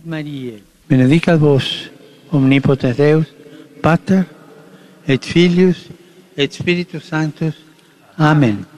Benedicat 0.89 1.39
vos, 1.39 1.91
omnipotens 2.31 2.97
Deus, 2.97 3.27
Pater, 3.81 4.27
et 5.07 5.25
Filius, 5.25 5.87
et 6.37 6.53
Spiritus 6.53 7.05
Sanctus. 7.05 7.55
Amén. 8.17 8.76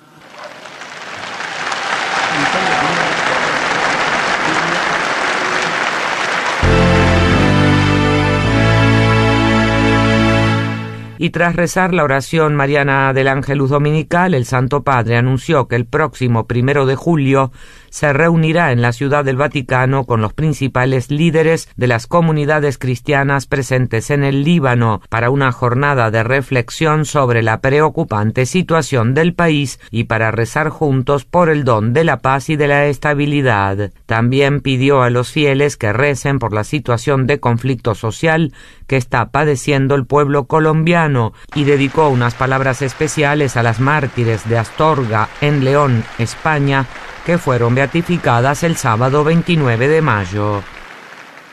Y 11.18 11.30
tras 11.30 11.56
rezar 11.56 11.92
la 11.92 12.04
oración 12.04 12.54
mariana 12.54 13.12
del 13.12 13.28
Ángelus 13.28 13.70
Dominical, 13.70 14.34
el 14.34 14.44
Santo 14.44 14.84
Padre 14.84 15.16
anunció 15.16 15.66
que 15.66 15.76
el 15.76 15.84
próximo 15.84 16.46
primero 16.46 16.86
de 16.86 16.94
julio 16.94 17.50
se 17.90 18.12
reunirá 18.12 18.72
en 18.72 18.82
la 18.82 18.92
Ciudad 18.92 19.24
del 19.24 19.36
Vaticano 19.36 20.04
con 20.04 20.20
los 20.20 20.32
principales 20.32 21.10
líderes 21.10 21.68
de 21.76 21.86
las 21.86 22.06
comunidades 22.06 22.78
cristianas 22.78 23.46
presentes 23.46 24.10
en 24.10 24.24
el 24.24 24.44
Líbano 24.44 25.00
para 25.08 25.30
una 25.30 25.52
jornada 25.52 26.10
de 26.10 26.22
reflexión 26.22 27.04
sobre 27.04 27.42
la 27.42 27.60
preocupante 27.60 28.46
situación 28.46 29.14
del 29.14 29.34
país 29.34 29.80
y 29.90 30.04
para 30.04 30.30
rezar 30.30 30.68
juntos 30.68 31.24
por 31.24 31.50
el 31.50 31.64
don 31.64 31.92
de 31.92 32.04
la 32.04 32.18
paz 32.18 32.50
y 32.50 32.56
de 32.56 32.68
la 32.68 32.86
estabilidad. 32.86 33.90
También 34.06 34.60
pidió 34.60 35.02
a 35.02 35.10
los 35.10 35.30
fieles 35.30 35.76
que 35.76 35.92
recen 35.92 36.38
por 36.38 36.52
la 36.52 36.64
situación 36.64 37.26
de 37.26 37.40
conflicto 37.40 37.94
social 37.94 38.52
que 38.86 38.96
está 38.96 39.30
padeciendo 39.30 39.94
el 39.94 40.06
pueblo 40.06 40.44
colombiano 40.44 41.32
y 41.54 41.64
dedicó 41.64 42.08
unas 42.08 42.34
palabras 42.34 42.82
especiales 42.82 43.56
a 43.56 43.62
las 43.62 43.80
mártires 43.80 44.48
de 44.48 44.58
Astorga 44.58 45.28
en 45.40 45.64
León, 45.64 46.04
España, 46.18 46.86
que 47.28 47.36
fueron 47.36 47.74
beatificadas 47.74 48.62
el 48.62 48.74
sábado 48.74 49.22
29 49.22 49.86
de 49.86 50.00
mayo. 50.00 50.62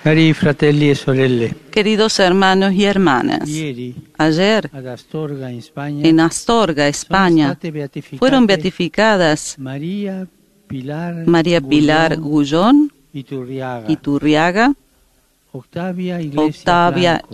Cari 0.01 0.33
fratelli 0.33 0.89
e 0.89 0.95
sorelle, 0.95 1.53
Queridos 1.69 2.17
hermanos 2.21 2.71
y 2.71 2.85
hermanas, 2.85 3.41
ayer 4.17 4.71
en 4.71 6.19
Astorga, 6.21 6.87
España, 6.87 7.59
fueron 8.17 8.47
beatificadas 8.47 9.57
María 9.59 10.25
Pilar, 10.69 12.19
Gullón, 12.19 12.93
Iturriaga, 13.11 14.73
Octavia 15.51 16.21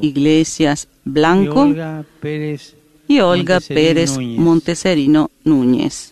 Iglesias 0.01 0.87
Blanco, 1.05 1.69
y 3.07 3.19
Olga 3.19 3.59
Pérez 3.59 4.17
Monteserino 4.17 5.29
Núñez. 5.43 6.10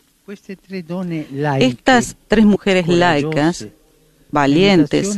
Laiche, 1.33 1.65
Estas 1.67 2.15
tres 2.27 2.45
mujeres 2.45 2.87
laicas, 2.87 3.67
valientes, 4.31 5.17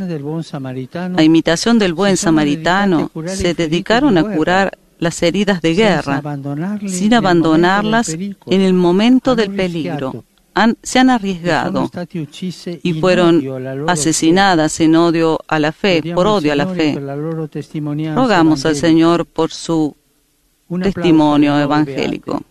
a 1.16 1.22
imitación 1.22 1.78
del 1.78 1.92
buen 1.92 2.16
samaritano, 2.16 3.10
se 3.36 3.54
dedicaron 3.54 4.14
di 4.14 4.20
a 4.20 4.22
curar 4.36 4.78
las 4.98 5.22
heridas 5.22 5.60
de 5.60 5.74
guerra, 5.74 6.22
sin 6.88 7.12
abandonarlas 7.14 8.08
en 8.46 8.60
el 8.60 8.72
momento 8.74 9.34
del 9.36 9.50
peligro. 9.54 10.24
Han- 10.54 10.76
se 10.82 10.98
han 10.98 11.08
arriesgado 11.10 11.90
y 12.82 12.92
fueron 13.00 13.42
asesinadas 13.88 14.80
en 14.80 14.94
odio 14.96 15.38
a 15.48 15.58
la 15.58 15.72
fe, 15.72 16.02
por 16.14 16.26
odio 16.26 16.52
a 16.52 16.56
la 16.56 16.66
fe. 16.66 16.94
Rogamos 18.14 18.64
al. 18.66 18.76
Señor 18.76 19.24
por 19.26 19.50
su 19.50 19.94
testimonio 20.82 21.58
evangélico. 21.58 22.42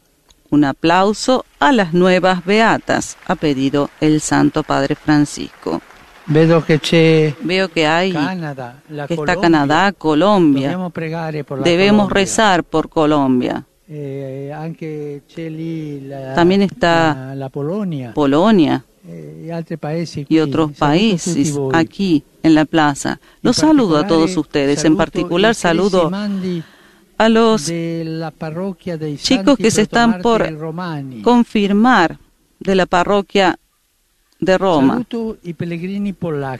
Un 0.51 0.65
aplauso 0.65 1.45
a 1.59 1.71
las 1.71 1.93
nuevas 1.93 2.45
beatas, 2.45 3.17
ha 3.25 3.35
pedido 3.35 3.89
el 3.99 4.21
Santo 4.21 4.63
Padre 4.63 4.95
Francisco. 4.95 5.81
Veo 6.27 7.69
que 7.69 7.87
hay, 7.87 8.11
Canada, 8.11 8.81
la 8.89 9.07
que 9.07 9.15
está 9.15 9.35
Colombia. 9.35 10.71
Canadá, 10.71 11.43
por 11.47 11.63
Debemos 11.63 12.03
Colombia. 12.07 12.13
rezar 12.13 12.63
por 12.63 12.89
Colombia, 12.89 13.65
Eh, 13.93 14.49
anche 14.53 15.23
c'è 15.27 15.49
lì 15.49 16.07
la, 16.07 16.33
También 16.33 16.61
está 16.61 17.13
la, 17.13 17.35
la 17.35 17.49
Polonia 17.49 18.11
Polonia 18.13 18.81
eh, 19.05 19.51
altri 19.51 19.75
paesi 19.75 20.25
y 20.29 20.39
otros 20.39 20.71
países 20.77 21.59
aquí 21.73 22.23
en 22.41 22.55
la 22.55 22.63
plaza. 22.63 23.19
Los 23.41 23.57
saludo 23.57 23.97
a 23.97 24.07
todos 24.07 24.37
ustedes. 24.37 24.85
En 24.85 24.95
particular 24.95 25.55
saludo 25.55 26.09
a 27.21 27.29
los 27.29 27.65
chicos 29.21 29.57
que 29.57 29.69
se 29.69 29.83
están 29.83 30.21
por 30.21 30.49
confirmar 31.21 32.17
de 32.59 32.75
la 32.75 32.87
parroquia 32.87 33.59
de 34.39 34.57
Roma. 34.57 35.05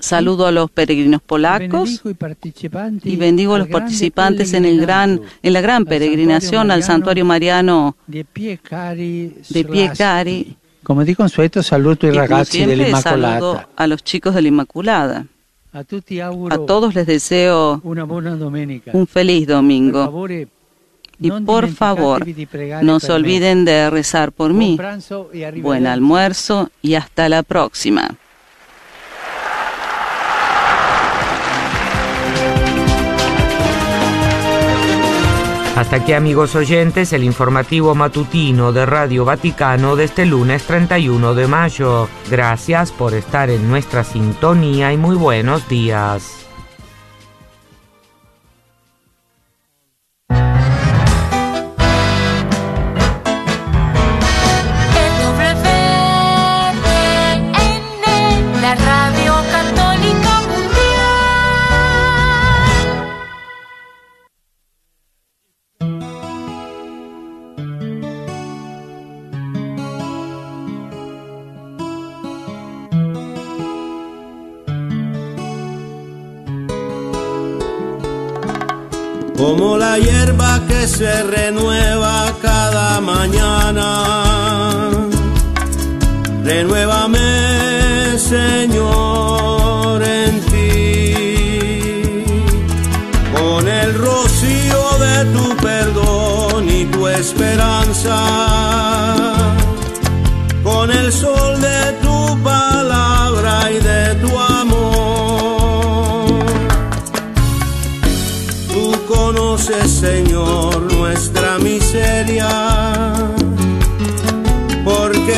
Saludo 0.02 0.46
a 0.46 0.52
los 0.52 0.70
peregrinos 0.70 1.22
polacos 1.24 2.04
y 3.04 3.16
bendigo 3.16 3.56
a 3.56 3.60
los 3.60 3.68
participantes 3.70 4.54
en 4.54 4.66
el 4.66 4.80
gran 4.80 5.20
en 5.42 5.54
la 5.54 5.62
gran 5.62 5.86
peregrinación 5.86 6.70
al 6.70 6.84
santuario 6.84 7.26
mariano 7.26 7.98
de 8.06 8.24
pie 8.24 8.60
cari 8.60 9.34
de 9.50 9.66
pie 9.66 9.92
cari. 9.98 10.58
Come 10.84 11.06
di 11.06 11.14
consueto 11.14 11.62
saluto 11.62 12.08
i 12.08 12.10
y 12.10 12.14
como 12.14 12.22
ragazzi 12.22 12.66
saludo 13.02 13.64
a 13.76 13.88
los 13.88 14.04
chicos 14.04 14.34
de 14.34 14.42
la 14.42 14.48
Inmaculada. 14.48 15.26
A 15.74 16.58
todos 16.68 16.94
les 16.96 17.08
deseo 17.08 17.82
un 17.84 19.08
feliz 19.08 19.48
domingo 19.48 20.28
y 21.20 21.32
por 21.46 21.70
favor 21.70 22.26
pregare 22.50 22.86
no 22.86 23.00
se 23.00 23.12
olviden 23.12 23.64
de 23.64 23.90
rezar 23.90 24.32
por 24.32 24.54
mí. 24.54 24.78
Buen 25.62 25.88
almuerzo 25.88 26.70
y 26.82 26.96
hasta 26.96 27.30
la 27.30 27.44
próxima. 27.44 28.18
Hasta 35.82 35.96
aquí 35.96 36.14
amigos 36.14 36.54
oyentes 36.54 37.12
el 37.12 37.24
informativo 37.24 37.96
matutino 37.96 38.72
de 38.72 38.86
Radio 38.86 39.26
Vaticano 39.26 39.96
de 39.96 40.04
este 40.04 40.28
lunes 40.28 40.62
31 40.68 41.34
de 41.34 41.48
mayo. 41.48 42.08
Gracias 42.30 42.92
por 42.92 43.16
estar 43.16 43.50
en 43.50 43.68
nuestra 43.68 44.04
sintonía 44.04 44.94
y 44.94 44.98
muy 44.98 45.16
buenos 45.16 45.68
días. 45.68 46.41
Se 80.88 81.24
renueva 81.24 81.71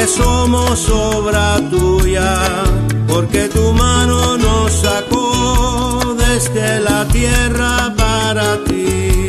somos 0.08 0.90
obra 0.90 1.60
tuya, 1.70 2.64
porque 3.08 3.48
tu 3.50 3.74
mano 3.74 4.38
nos 4.38 4.72
sacó 4.72 6.16
desde 6.18 6.82
la 6.82 7.06
tierra 7.08 7.94
para 7.98 8.58
ti. 8.66 9.28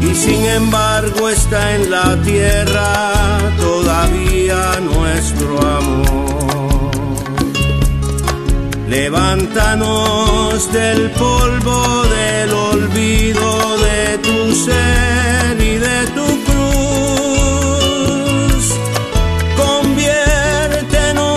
Y 0.00 0.14
sin 0.14 0.44
embargo 0.46 1.28
está 1.28 1.76
en 1.76 1.90
la 1.90 2.16
tierra 2.22 3.12
todavía 3.58 4.80
nuestro 4.80 5.60
amor. 5.60 6.18
Levántanos 8.88 10.72
del 10.72 11.10
polvo 11.10 12.04
del 12.04 12.52
olvido 12.52 13.76
de 13.76 14.18
tu 14.18 14.54
ser 14.54 15.57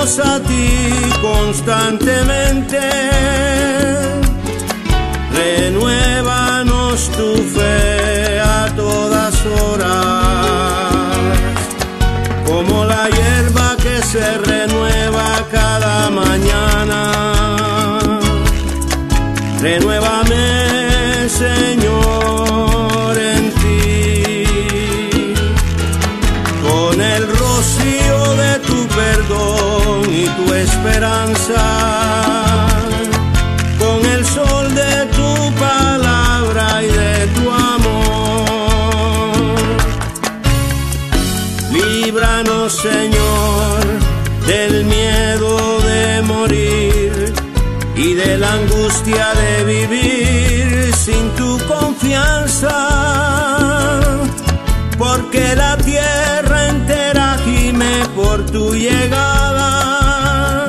A 0.01 0.39
ti 0.39 0.67
constantemente. 1.21 2.79
Renuévanos 5.31 7.09
tu 7.11 7.37
fe 7.53 8.39
a 8.39 8.65
todas 8.75 9.45
horas. 9.45 9.93
Como 12.47 12.83
la 12.83 13.09
hierba 13.09 13.75
que 13.77 14.01
se 14.01 14.39
renueva 14.39 15.47
cada 15.51 16.09
mañana 16.09 17.11
Renuévame, 19.61 20.00
de 48.25 48.37
la 48.37 48.53
angustia 48.53 49.27
de 49.41 49.63
vivir 49.63 50.93
sin 50.95 51.29
tu 51.39 51.57
confianza, 51.67 52.77
porque 54.97 55.55
la 55.55 55.77
tierra 55.77 56.67
entera 56.69 57.37
gime 57.45 57.95
por 58.15 58.45
tu 58.47 58.73
llegada, 58.75 60.67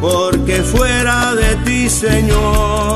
porque 0.00 0.62
fuera 0.62 1.34
de 1.34 1.56
ti, 1.64 1.90
Señor, 1.90 2.95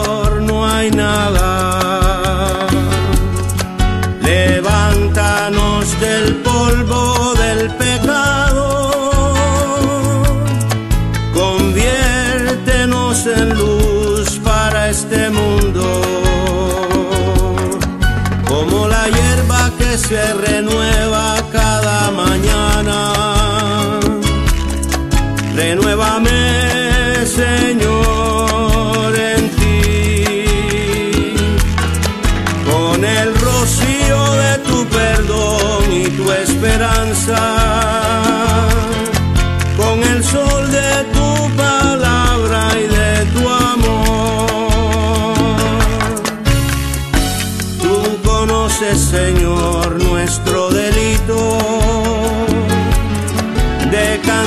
se 20.11 20.50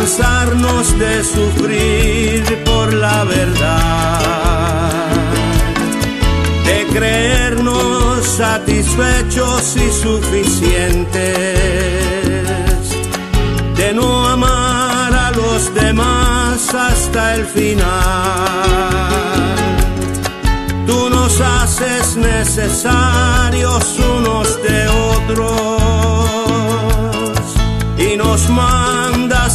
cansarnos 0.03 0.99
de 0.99 1.23
sufrir 1.23 2.43
por 2.65 2.93
la 2.93 3.23
verdad, 3.23 4.91
de 6.65 6.85
creernos 6.87 8.25
satisfechos 8.25 9.77
y 9.77 9.89
suficientes, 10.03 11.13
de 13.77 13.93
no 13.93 14.27
amar 14.27 15.13
a 15.13 15.31
los 15.31 15.73
demás 15.73 16.73
hasta 16.73 17.35
el 17.35 17.45
final. 17.45 17.85
Tú 20.85 21.09
nos 21.09 21.39
haces 21.39 22.17
necesarios 22.17 23.97
unos 24.17 24.61
de 24.63 24.89
otros 24.89 25.93
y 27.97 28.17
nos 28.17 28.49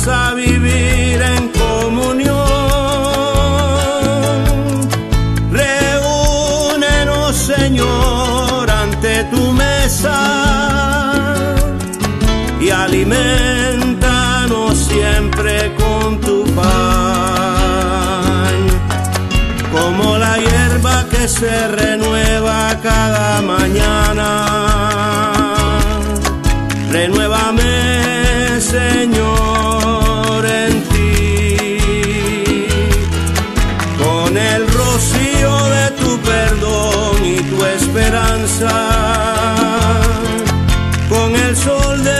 a 0.06 0.34
vivir 0.34 1.20
en 1.20 1.48
comunión. 1.48 2.37
Reúnenos, 5.50 7.37
Señor, 7.37 8.70
ante 8.70 9.24
tu 9.24 9.52
mesa 9.52 11.54
y 12.61 12.70
alimentanos 12.70 14.78
siempre 14.78 15.74
con 15.74 16.20
tu 16.20 16.44
pan, 16.54 16.68
como 19.72 20.16
la 20.18 20.38
que 21.11 21.28
se 21.28 21.68
renueva 21.68 22.74
cada 22.82 23.42
mañana. 23.42 24.30
Renuévame, 26.90 27.67
esperanza. 37.88 38.68
Con 41.09 41.35
el 41.35 41.57
sol 41.57 42.05
de 42.05 42.17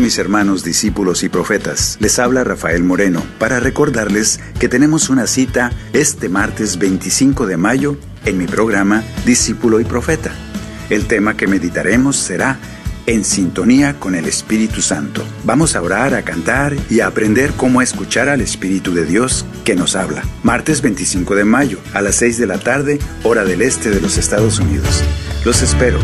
mis 0.00 0.18
hermanos 0.18 0.64
discípulos 0.64 1.22
y 1.22 1.28
profetas? 1.28 1.96
Les 2.00 2.18
habla 2.18 2.44
Rafael 2.44 2.82
Moreno 2.82 3.22
para 3.38 3.60
recordarles 3.60 4.40
que 4.58 4.68
tenemos 4.68 5.10
una 5.10 5.26
cita 5.26 5.70
este 5.92 6.28
martes 6.28 6.78
25 6.78 7.46
de 7.46 7.56
mayo 7.56 7.96
en 8.24 8.38
mi 8.38 8.46
programa 8.46 9.02
Discípulo 9.26 9.80
y 9.80 9.84
Profeta. 9.84 10.32
El 10.90 11.06
tema 11.06 11.36
que 11.36 11.46
meditaremos 11.46 12.16
será 12.16 12.58
En 13.06 13.24
sintonía 13.24 13.98
con 13.98 14.14
el 14.14 14.26
Espíritu 14.26 14.80
Santo. 14.80 15.24
Vamos 15.44 15.74
a 15.74 15.82
orar, 15.82 16.14
a 16.14 16.22
cantar 16.22 16.76
y 16.88 17.00
a 17.00 17.08
aprender 17.08 17.50
cómo 17.56 17.82
escuchar 17.82 18.28
al 18.28 18.40
Espíritu 18.40 18.94
de 18.94 19.04
Dios 19.04 19.44
que 19.64 19.74
nos 19.74 19.96
habla. 19.96 20.22
Martes 20.42 20.82
25 20.82 21.34
de 21.34 21.44
mayo 21.44 21.78
a 21.94 22.00
las 22.00 22.14
6 22.16 22.38
de 22.38 22.46
la 22.46 22.58
tarde, 22.58 22.98
hora 23.24 23.44
del 23.44 23.62
este 23.62 23.90
de 23.90 24.00
los 24.00 24.18
Estados 24.18 24.60
Unidos. 24.60 25.02
Los 25.44 25.62
espero. 25.62 25.98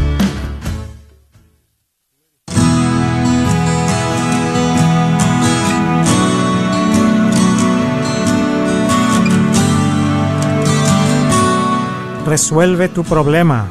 Resuelve 12.29 12.91
tu 12.91 13.05
problema. 13.05 13.65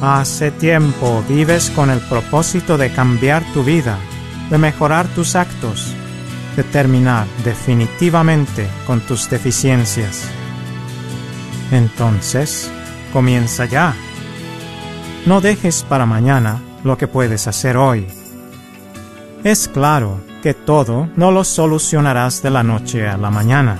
Hace 0.00 0.50
tiempo 0.50 1.22
vives 1.28 1.70
con 1.70 1.88
el 1.88 2.00
propósito 2.00 2.76
de 2.76 2.90
cambiar 2.90 3.44
tu 3.54 3.62
vida, 3.62 3.96
de 4.50 4.58
mejorar 4.58 5.06
tus 5.06 5.36
actos, 5.36 5.94
de 6.56 6.64
terminar 6.64 7.28
definitivamente 7.44 8.66
con 8.88 8.98
tus 9.02 9.30
deficiencias. 9.30 10.24
Entonces, 11.70 12.68
comienza 13.12 13.66
ya. 13.66 13.94
No 15.24 15.40
dejes 15.40 15.84
para 15.88 16.06
mañana 16.06 16.60
lo 16.82 16.98
que 16.98 17.06
puedes 17.06 17.46
hacer 17.46 17.76
hoy. 17.76 18.08
Es 19.44 19.68
claro 19.68 20.20
que 20.42 20.54
todo 20.54 21.08
no 21.14 21.30
lo 21.30 21.44
solucionarás 21.44 22.42
de 22.42 22.50
la 22.50 22.64
noche 22.64 23.06
a 23.06 23.16
la 23.16 23.30
mañana, 23.30 23.78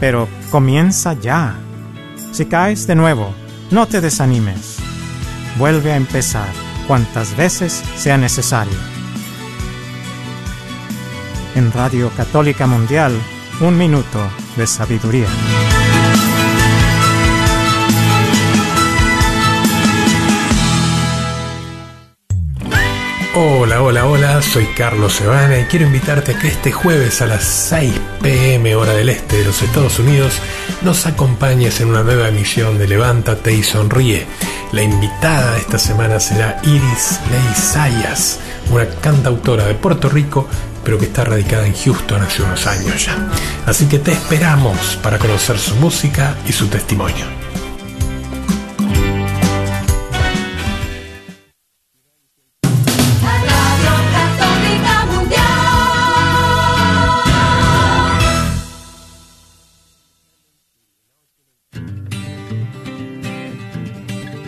pero 0.00 0.26
comienza 0.50 1.12
ya. 1.12 1.56
Si 2.36 2.44
caes 2.44 2.86
de 2.86 2.94
nuevo, 2.94 3.32
no 3.70 3.88
te 3.88 4.02
desanimes. 4.02 4.76
Vuelve 5.56 5.92
a 5.92 5.96
empezar 5.96 6.46
cuantas 6.86 7.34
veces 7.34 7.82
sea 7.96 8.18
necesario. 8.18 8.76
En 11.54 11.72
Radio 11.72 12.10
Católica 12.14 12.66
Mundial, 12.66 13.18
un 13.62 13.78
minuto 13.78 14.18
de 14.58 14.66
sabiduría. 14.66 15.28
Hola, 23.38 23.82
hola, 23.82 24.06
hola, 24.06 24.40
soy 24.40 24.64
Carlos 24.68 25.12
Sebana 25.12 25.58
y 25.58 25.64
quiero 25.64 25.84
invitarte 25.84 26.32
a 26.32 26.38
que 26.38 26.48
este 26.48 26.72
jueves 26.72 27.20
a 27.20 27.26
las 27.26 27.44
6 27.44 27.92
pm 28.22 28.74
hora 28.74 28.94
del 28.94 29.10
este 29.10 29.36
de 29.36 29.44
los 29.44 29.60
Estados 29.60 29.98
Unidos 29.98 30.40
nos 30.80 31.04
acompañes 31.04 31.82
en 31.82 31.88
una 31.88 32.02
nueva 32.02 32.28
emisión 32.28 32.78
de 32.78 32.88
Levántate 32.88 33.52
y 33.52 33.62
Sonríe. 33.62 34.26
La 34.72 34.82
invitada 34.82 35.58
esta 35.58 35.78
semana 35.78 36.18
será 36.18 36.62
Iris 36.62 37.20
Ley 37.30 37.54
Sayas, 37.54 38.40
una 38.70 38.86
cantautora 39.02 39.66
de 39.66 39.74
Puerto 39.74 40.08
Rico, 40.08 40.48
pero 40.82 40.98
que 40.98 41.04
está 41.04 41.24
radicada 41.24 41.66
en 41.66 41.74
Houston 41.74 42.22
hace 42.22 42.42
unos 42.42 42.66
años 42.66 43.04
ya. 43.04 43.18
Así 43.66 43.84
que 43.84 43.98
te 43.98 44.12
esperamos 44.12 44.96
para 45.02 45.18
conocer 45.18 45.58
su 45.58 45.74
música 45.74 46.36
y 46.48 46.52
su 46.52 46.68
testimonio. 46.68 47.35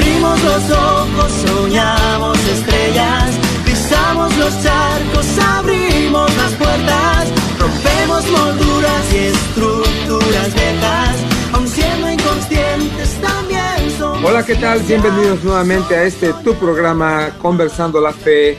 Abrimos 0.00 0.42
los 0.42 0.70
ojos, 0.70 1.32
soñamos 1.46 2.38
estrellas, 2.48 3.34
pisamos 3.66 4.34
los 4.38 4.62
charcos, 4.62 5.26
abrimos 5.38 6.36
las 6.38 6.52
puertas, 6.52 7.28
rompemos 7.58 8.30
molduras 8.30 9.12
y 9.12 9.18
estructuras 9.26 10.54
viejas, 10.54 11.16
aun 11.52 11.68
siendo 11.68 12.10
inconscientes 12.10 13.20
también 13.20 13.98
somos. 13.98 14.24
Hola, 14.24 14.42
¿qué 14.42 14.54
tal? 14.54 14.80
Bienvenidos 14.80 15.44
nuevamente 15.44 15.94
a 15.94 16.04
este 16.04 16.32
tu 16.42 16.54
programa 16.54 17.36
Conversando 17.38 18.00
la 18.00 18.14
Fe, 18.14 18.56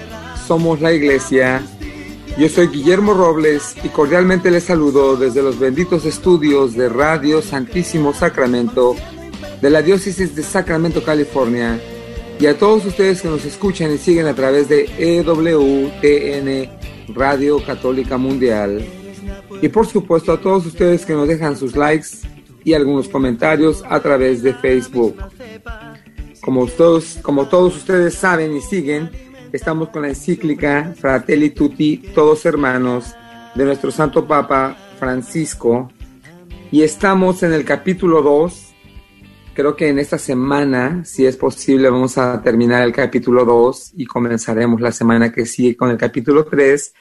somos 0.47 0.79
la 0.79 0.93
iglesia. 0.93 1.63
Yo 2.37 2.49
soy 2.49 2.67
Guillermo 2.67 3.15
Robles 3.15 3.75
y 3.83 3.89
cordialmente 3.89 4.51
les 4.51 4.65
saludo 4.65 5.15
desde 5.15 5.41
los 5.41 5.57
benditos 5.57 6.05
estudios 6.05 6.75
de 6.75 6.87
Radio 6.87 7.41
Santísimo 7.41 8.13
Sacramento 8.13 8.95
de 9.61 9.69
la 9.69 9.81
Diócesis 9.81 10.35
de 10.35 10.43
Sacramento, 10.43 11.03
California, 11.03 11.79
y 12.39 12.47
a 12.47 12.57
todos 12.57 12.83
ustedes 12.85 13.21
que 13.21 13.27
nos 13.27 13.45
escuchan 13.45 13.93
y 13.93 13.99
siguen 13.99 14.25
a 14.25 14.33
través 14.33 14.67
de 14.67 14.89
EWTN 14.97 16.69
Radio 17.13 17.63
Católica 17.63 18.17
Mundial, 18.17 18.83
y 19.61 19.69
por 19.69 19.85
supuesto 19.85 20.31
a 20.31 20.41
todos 20.41 20.65
ustedes 20.65 21.05
que 21.05 21.13
nos 21.13 21.27
dejan 21.27 21.55
sus 21.55 21.75
likes 21.75 22.07
y 22.63 22.73
algunos 22.73 23.07
comentarios 23.07 23.83
a 23.87 23.99
través 23.99 24.41
de 24.41 24.55
Facebook. 24.55 25.15
Como 26.41 26.65
todos, 26.65 27.19
como 27.21 27.47
todos 27.47 27.75
ustedes 27.77 28.15
saben 28.15 28.55
y 28.55 28.61
siguen, 28.61 29.11
estamos 29.51 29.89
con 29.89 30.01
la 30.01 30.09
encíclica 30.09 30.95
Fratelli 30.97 31.51
Tutti, 31.51 31.97
todos 32.15 32.45
hermanos, 32.47 33.13
de 33.53 33.65
nuestro 33.65 33.91
Santo 33.91 34.25
Papa 34.25 34.75
Francisco, 34.97 35.91
y 36.71 36.81
estamos 36.81 37.43
en 37.43 37.53
el 37.53 37.63
capítulo 37.63 38.23
2 38.23 38.70
Creo 39.53 39.75
que 39.75 39.89
en 39.89 39.99
esta 39.99 40.17
semana, 40.17 41.03
si 41.03 41.25
es 41.25 41.35
posible, 41.35 41.89
vamos 41.89 42.17
a 42.17 42.41
terminar 42.41 42.83
el 42.83 42.93
capítulo 42.93 43.43
2 43.43 43.95
y 43.97 44.05
comenzaremos 44.05 44.79
la 44.79 44.93
semana 44.93 45.29
que 45.29 45.45
sigue 45.45 45.75
con 45.75 45.89
el 45.89 45.97
capítulo 45.97 46.45
3. 46.45 46.93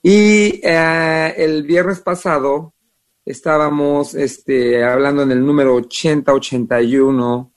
Y 0.00 0.60
eh, 0.62 1.34
el 1.36 1.64
viernes 1.64 1.98
pasado 1.98 2.74
estábamos 3.24 4.14
este, 4.14 4.84
hablando 4.84 5.22
en 5.22 5.32
el 5.32 5.44
número 5.44 5.74
8081, 5.74 7.52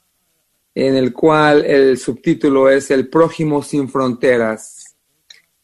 en 0.73 0.95
el 0.95 1.13
cual 1.13 1.63
el 1.63 1.99
subtítulo 1.99 2.71
es 2.71 2.89
El 2.89 3.09
prójimo 3.09 3.61
sin 3.61 3.87
fronteras, 3.87 4.97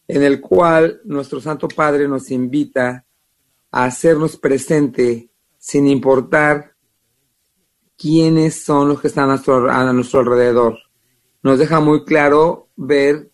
en 0.08 0.22
el 0.22 0.40
cual 0.40 1.02
nuestro 1.06 1.42
Santo 1.42 1.68
Padre 1.68 2.08
nos 2.08 2.30
invita 2.30 3.04
a 3.72 3.86
hacernos 3.86 4.38
presente 4.38 5.32
sin 5.58 5.88
importar 5.88 6.73
quiénes 7.98 8.64
son 8.64 8.90
los 8.90 9.02
que 9.02 9.08
están 9.08 9.30
a 9.30 9.94
nuestro, 9.94 10.20
alrededor. 10.20 10.78
Nos 11.42 11.60
deja 11.60 11.80
muy 11.80 12.04
claro 12.06 12.70
ver 12.76 13.32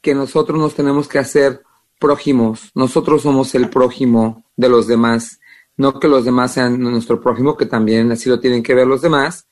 que 0.00 0.14
nosotros 0.14 0.58
nos 0.58 0.74
tenemos 0.74 1.08
que 1.08 1.18
hacer 1.18 1.62
prójimos. 1.98 2.70
Nosotros 2.74 3.22
somos 3.22 3.54
el 3.54 3.68
prójimo 3.68 4.44
de 4.56 4.68
los 4.68 4.86
demás. 4.86 5.40
No 5.76 5.98
que 6.00 6.08
los 6.08 6.24
demás 6.24 6.54
sean 6.54 6.80
nuestro 6.80 7.20
prójimo, 7.20 7.56
que 7.56 7.66
también 7.66 8.10
así 8.10 8.28
lo 8.28 8.40
tienen 8.40 8.62
que 8.62 8.74
ver 8.74 8.86
los 8.86 9.02
demás. 9.02 9.48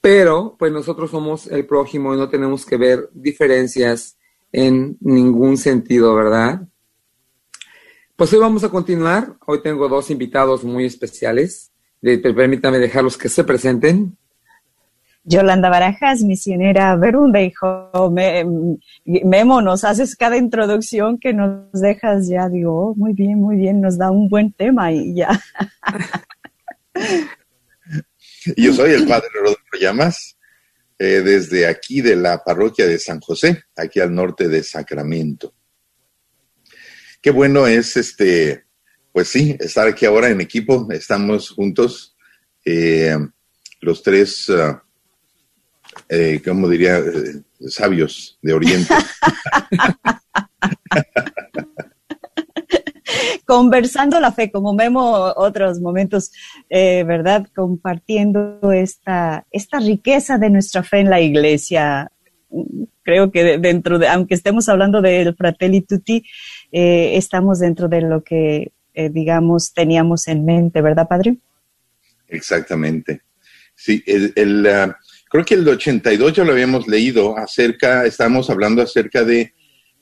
Pero, 0.00 0.56
pues 0.58 0.72
nosotros 0.72 1.10
somos 1.10 1.46
el 1.46 1.66
prójimo 1.66 2.14
y 2.14 2.16
no 2.16 2.28
tenemos 2.28 2.66
que 2.66 2.76
ver 2.76 3.08
diferencias 3.12 4.18
en 4.50 4.96
ningún 5.00 5.56
sentido, 5.56 6.14
¿verdad? 6.14 6.68
Pues 8.16 8.32
hoy 8.32 8.40
vamos 8.40 8.62
a 8.62 8.68
continuar. 8.68 9.36
Hoy 9.46 9.62
tengo 9.62 9.88
dos 9.88 10.10
invitados 10.10 10.62
muy 10.64 10.84
especiales. 10.84 11.71
Permítame 12.02 12.78
dejarlos 12.78 13.16
que 13.16 13.28
se 13.28 13.44
presenten. 13.44 14.18
Yolanda 15.24 15.70
Barajas, 15.70 16.22
misionera 16.22 16.96
Verunda, 16.96 17.40
hijo. 17.40 18.10
Me, 18.10 18.44
Memo, 19.04 19.62
nos 19.62 19.84
haces 19.84 20.16
cada 20.16 20.36
introducción 20.36 21.18
que 21.18 21.32
nos 21.32 21.70
dejas 21.72 22.28
ya, 22.28 22.48
digo, 22.48 22.88
oh, 22.88 22.94
muy 22.96 23.12
bien, 23.12 23.38
muy 23.38 23.56
bien, 23.56 23.80
nos 23.80 23.96
da 23.96 24.10
un 24.10 24.28
buen 24.28 24.52
tema 24.52 24.90
y 24.90 25.14
ya. 25.14 25.40
Yo 28.56 28.72
soy 28.72 28.90
el 28.90 29.06
padre 29.06 29.28
Rodolfo 29.32 29.76
Llamas, 29.80 30.36
eh, 30.98 31.22
desde 31.24 31.68
aquí 31.68 32.00
de 32.00 32.16
la 32.16 32.42
parroquia 32.42 32.88
de 32.88 32.98
San 32.98 33.20
José, 33.20 33.62
aquí 33.76 34.00
al 34.00 34.12
norte 34.12 34.48
de 34.48 34.64
Sacramento. 34.64 35.54
Qué 37.20 37.30
bueno 37.30 37.68
es 37.68 37.96
este 37.96 38.64
pues 39.12 39.28
sí, 39.28 39.56
estar 39.60 39.86
aquí 39.86 40.06
ahora 40.06 40.30
en 40.30 40.40
equipo, 40.40 40.88
estamos 40.90 41.50
juntos, 41.50 42.16
eh, 42.64 43.16
los 43.80 44.02
tres, 44.02 44.48
uh, 44.48 44.78
¿cómo 46.44 46.68
diría? 46.68 47.00
Sabios 47.68 48.38
de 48.40 48.54
Oriente. 48.54 48.94
Conversando 53.44 54.18
la 54.18 54.32
fe, 54.32 54.50
como 54.50 54.74
vemos 54.74 55.34
otros 55.36 55.78
momentos, 55.80 56.32
¿verdad? 56.70 57.46
Compartiendo 57.54 58.72
esta, 58.72 59.46
esta 59.50 59.78
riqueza 59.78 60.38
de 60.38 60.48
nuestra 60.48 60.82
fe 60.82 61.00
en 61.00 61.10
la 61.10 61.20
iglesia. 61.20 62.10
Creo 63.02 63.30
que 63.30 63.58
dentro 63.58 63.98
de, 63.98 64.08
aunque 64.08 64.34
estemos 64.34 64.70
hablando 64.70 65.02
del 65.02 65.34
Fratelli 65.34 65.82
Tutti, 65.82 66.24
estamos 66.70 67.58
dentro 67.58 67.88
de 67.88 68.00
lo 68.00 68.22
que 68.22 68.72
eh, 68.94 69.08
digamos, 69.10 69.72
teníamos 69.72 70.28
en 70.28 70.44
mente, 70.44 70.82
¿verdad, 70.82 71.08
padre? 71.08 71.36
Exactamente. 72.28 73.22
Sí, 73.74 74.02
el, 74.06 74.66
ah, 74.66 74.96
creo 75.30 75.44
que 75.44 75.54
el 75.54 75.68
82 75.68 76.32
ya 76.34 76.44
lo 76.44 76.52
habíamos 76.52 76.86
leído 76.86 77.36
acerca, 77.36 78.04
estamos 78.04 78.50
hablando 78.50 78.82
acerca 78.82 79.24
de, 79.24 79.54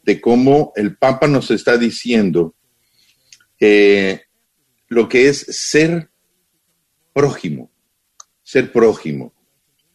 de 0.02 0.20
cómo 0.20 0.72
el 0.76 0.96
Papa 0.96 1.26
nos 1.26 1.50
está 1.50 1.76
diciendo 1.76 2.54
eh, 3.58 4.22
lo 4.88 5.08
que 5.08 5.28
es 5.28 5.38
ser 5.38 6.10
prójimo, 7.12 7.70
ser 8.42 8.72
prójimo. 8.72 9.32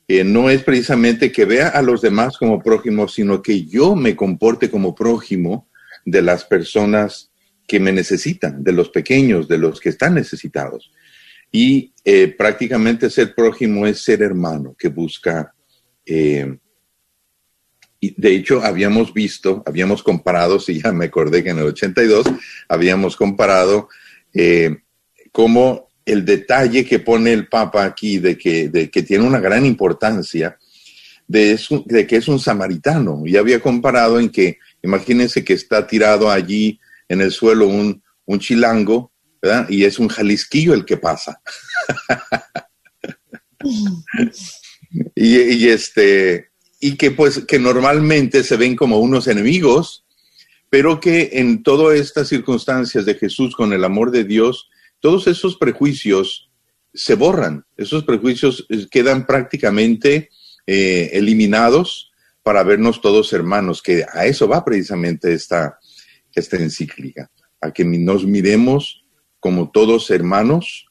que 0.08 0.24
no 0.24 0.52
es 0.52 0.64
precisamente 0.64 1.32
que 1.32 1.46
vea 1.46 1.70
a 1.70 1.82
los 1.82 2.02
demás 2.02 2.38
como 2.38 2.62
prójimos, 2.62 3.16
sino 3.16 3.42
que 3.42 3.66
yo 3.66 3.96
me 3.96 4.16
comporte 4.16 4.70
como 4.70 4.94
prójimo 4.94 5.68
de 6.06 6.22
las 6.22 6.46
personas 6.46 7.32
que 7.68 7.80
me 7.80 7.92
necesitan, 7.92 8.64
de 8.64 8.72
los 8.72 8.90
pequeños, 8.90 9.48
de 9.48 9.58
los 9.58 9.80
que 9.80 9.90
están 9.90 10.14
necesitados. 10.16 10.92
Y 11.52 11.94
eh, 12.04 12.28
prácticamente 12.28 13.10
ser 13.10 13.34
prójimo 13.34 13.88
es 13.88 14.04
ser 14.04 14.22
hermano 14.22 14.76
que 14.78 14.90
busca. 14.90 15.54
Eh, 16.06 16.58
y 18.00 18.22
de 18.22 18.36
hecho, 18.36 18.62
habíamos 18.64 19.14
visto, 19.14 19.64
habíamos 19.66 20.04
comparado, 20.04 20.60
si 20.60 20.82
ya 20.82 20.92
me 20.92 21.06
acordé 21.06 21.44
que 21.44 21.50
en 21.50 21.60
el 21.60 21.66
82 21.66 22.28
habíamos 22.68 23.16
comparado 23.16 23.90
eh, 24.34 24.78
cómo 25.32 25.90
el 26.06 26.24
detalle 26.24 26.86
que 26.86 27.00
pone 27.00 27.34
el 27.34 27.48
Papa 27.48 27.84
aquí 27.84 28.20
de 28.20 28.38
que, 28.38 28.70
de 28.70 28.92
que 28.92 29.02
tiene 29.02 29.26
una 29.26 29.40
gran 29.40 29.66
importancia 29.66 30.58
de, 31.28 31.60
de 31.86 32.06
que 32.06 32.18
es 32.18 32.28
un 32.28 32.40
samaritano. 32.40 33.24
Y 33.26 33.38
había 33.38 33.60
comparado 33.60 34.20
en 34.20 34.30
que, 34.30 34.60
imagínense 34.84 35.44
que 35.44 35.54
está 35.54 35.88
tirado 35.88 36.30
allí 36.30 36.80
en 37.08 37.22
el 37.22 37.32
suelo 37.32 37.68
un, 37.68 38.04
un 38.26 38.40
chilango, 38.40 39.12
¿verdad? 39.42 39.68
Y 39.70 39.86
es 39.86 40.00
un 40.00 40.08
jalisquillo 40.08 40.74
el 40.74 40.86
que 40.86 40.98
pasa. 40.98 41.42
y, 45.16 45.68
este, 45.68 46.50
y 46.80 46.96
que 46.96 47.12
pues 47.12 47.46
que 47.46 47.60
normalmente 47.60 48.44
se 48.44 48.58
ven 48.58 48.76
como 48.76 49.00
unos 49.00 49.28
enemigos, 49.28 50.06
pero 50.70 51.00
que 51.00 51.32
en 51.34 51.64
todas 51.64 52.00
estas 52.00 52.28
circunstancias 52.28 53.06
de 53.06 53.16
Jesús 53.16 53.56
con 53.56 53.74
el 53.74 53.84
amor 53.84 54.12
de 54.12 54.24
Dios, 54.24 54.70
todos 55.00 55.28
esos 55.28 55.58
prejuicios 55.58 56.50
se 56.94 57.16
borran, 57.16 57.66
esos 57.78 58.04
prejuicios 58.04 58.66
eh, 58.70 58.88
quedan 58.90 59.26
prácticamente 59.26 60.30
eh, 60.66 61.12
eliminados 61.14 62.12
para 62.42 62.64
vernos 62.64 63.02
todos 63.02 63.34
hermanos, 63.34 63.82
que 63.82 64.06
a 64.12 64.26
eso 64.26 64.48
va 64.48 64.64
precisamente 64.64 65.34
esta, 65.34 65.80
esta 66.36 66.58
encíclica, 66.58 67.32
a 67.62 67.72
que 67.72 67.84
nos 67.84 68.26
miremos 68.26 69.04
como 69.40 69.70
todos 69.70 70.10
hermanos 70.12 70.88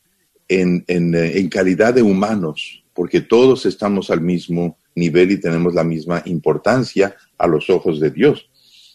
en, 0.49 0.85
en, 0.87 1.15
eh, 1.15 1.39
en 1.39 1.49
calidad 1.49 1.95
de 1.95 2.03
humanos, 2.03 2.85
porque 2.93 3.21
todos 3.21 3.67
estamos 3.67 4.11
al 4.11 4.21
mismo 4.21 4.79
nivel 4.95 5.33
y 5.33 5.41
tenemos 5.41 5.75
la 5.75 5.85
misma 5.85 6.23
importancia 6.27 7.17
a 7.37 7.47
los 7.47 7.69
ojos 7.71 8.01
de 8.01 8.11
Dios. 8.11 8.49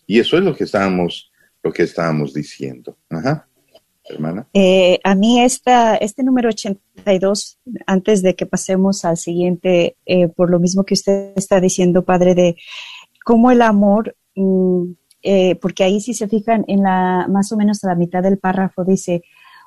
Y 0.08 0.20
eso 0.20 0.38
es 0.38 0.44
lo 0.44 0.56
que 0.56 0.64
estábamos, 0.64 1.32
lo 1.62 1.72
que 1.72 1.84
estábamos 1.84 2.34
diciendo. 2.34 2.98
Ajá. 3.10 3.48
Hermana. 4.06 4.48
Eh, 4.54 5.00
a 5.04 5.14
mí 5.14 5.40
esta, 5.40 5.96
este 5.96 6.24
número 6.24 6.50
82, 6.50 7.60
antes 7.86 8.24
de 8.24 8.36
que 8.36 8.48
pasemos 8.48 9.06
al 9.06 9.18
siguiente, 9.18 9.98
eh, 10.08 10.30
por 10.30 10.50
lo 10.50 10.60
mismo 10.60 10.84
que 10.84 10.96
usted 10.96 11.34
está 11.36 11.62
diciendo, 11.62 12.04
padre, 12.04 12.34
de 12.34 12.56
cómo 13.24 13.52
el 13.52 13.62
amor, 13.62 14.16
mm, 14.34 14.94
eh, 15.22 15.56
porque 15.56 15.84
ahí 15.84 16.00
si 16.02 16.14
se 16.14 16.28
fijan 16.28 16.66
en 16.68 16.84
la, 16.84 17.28
más 17.30 17.52
o 17.52 17.58
menos 17.58 17.84
a 17.84 17.88
la 17.88 17.96
mitad 17.96 18.24
del 18.24 18.38
párrafo 18.38 18.84
dice, 18.84 19.24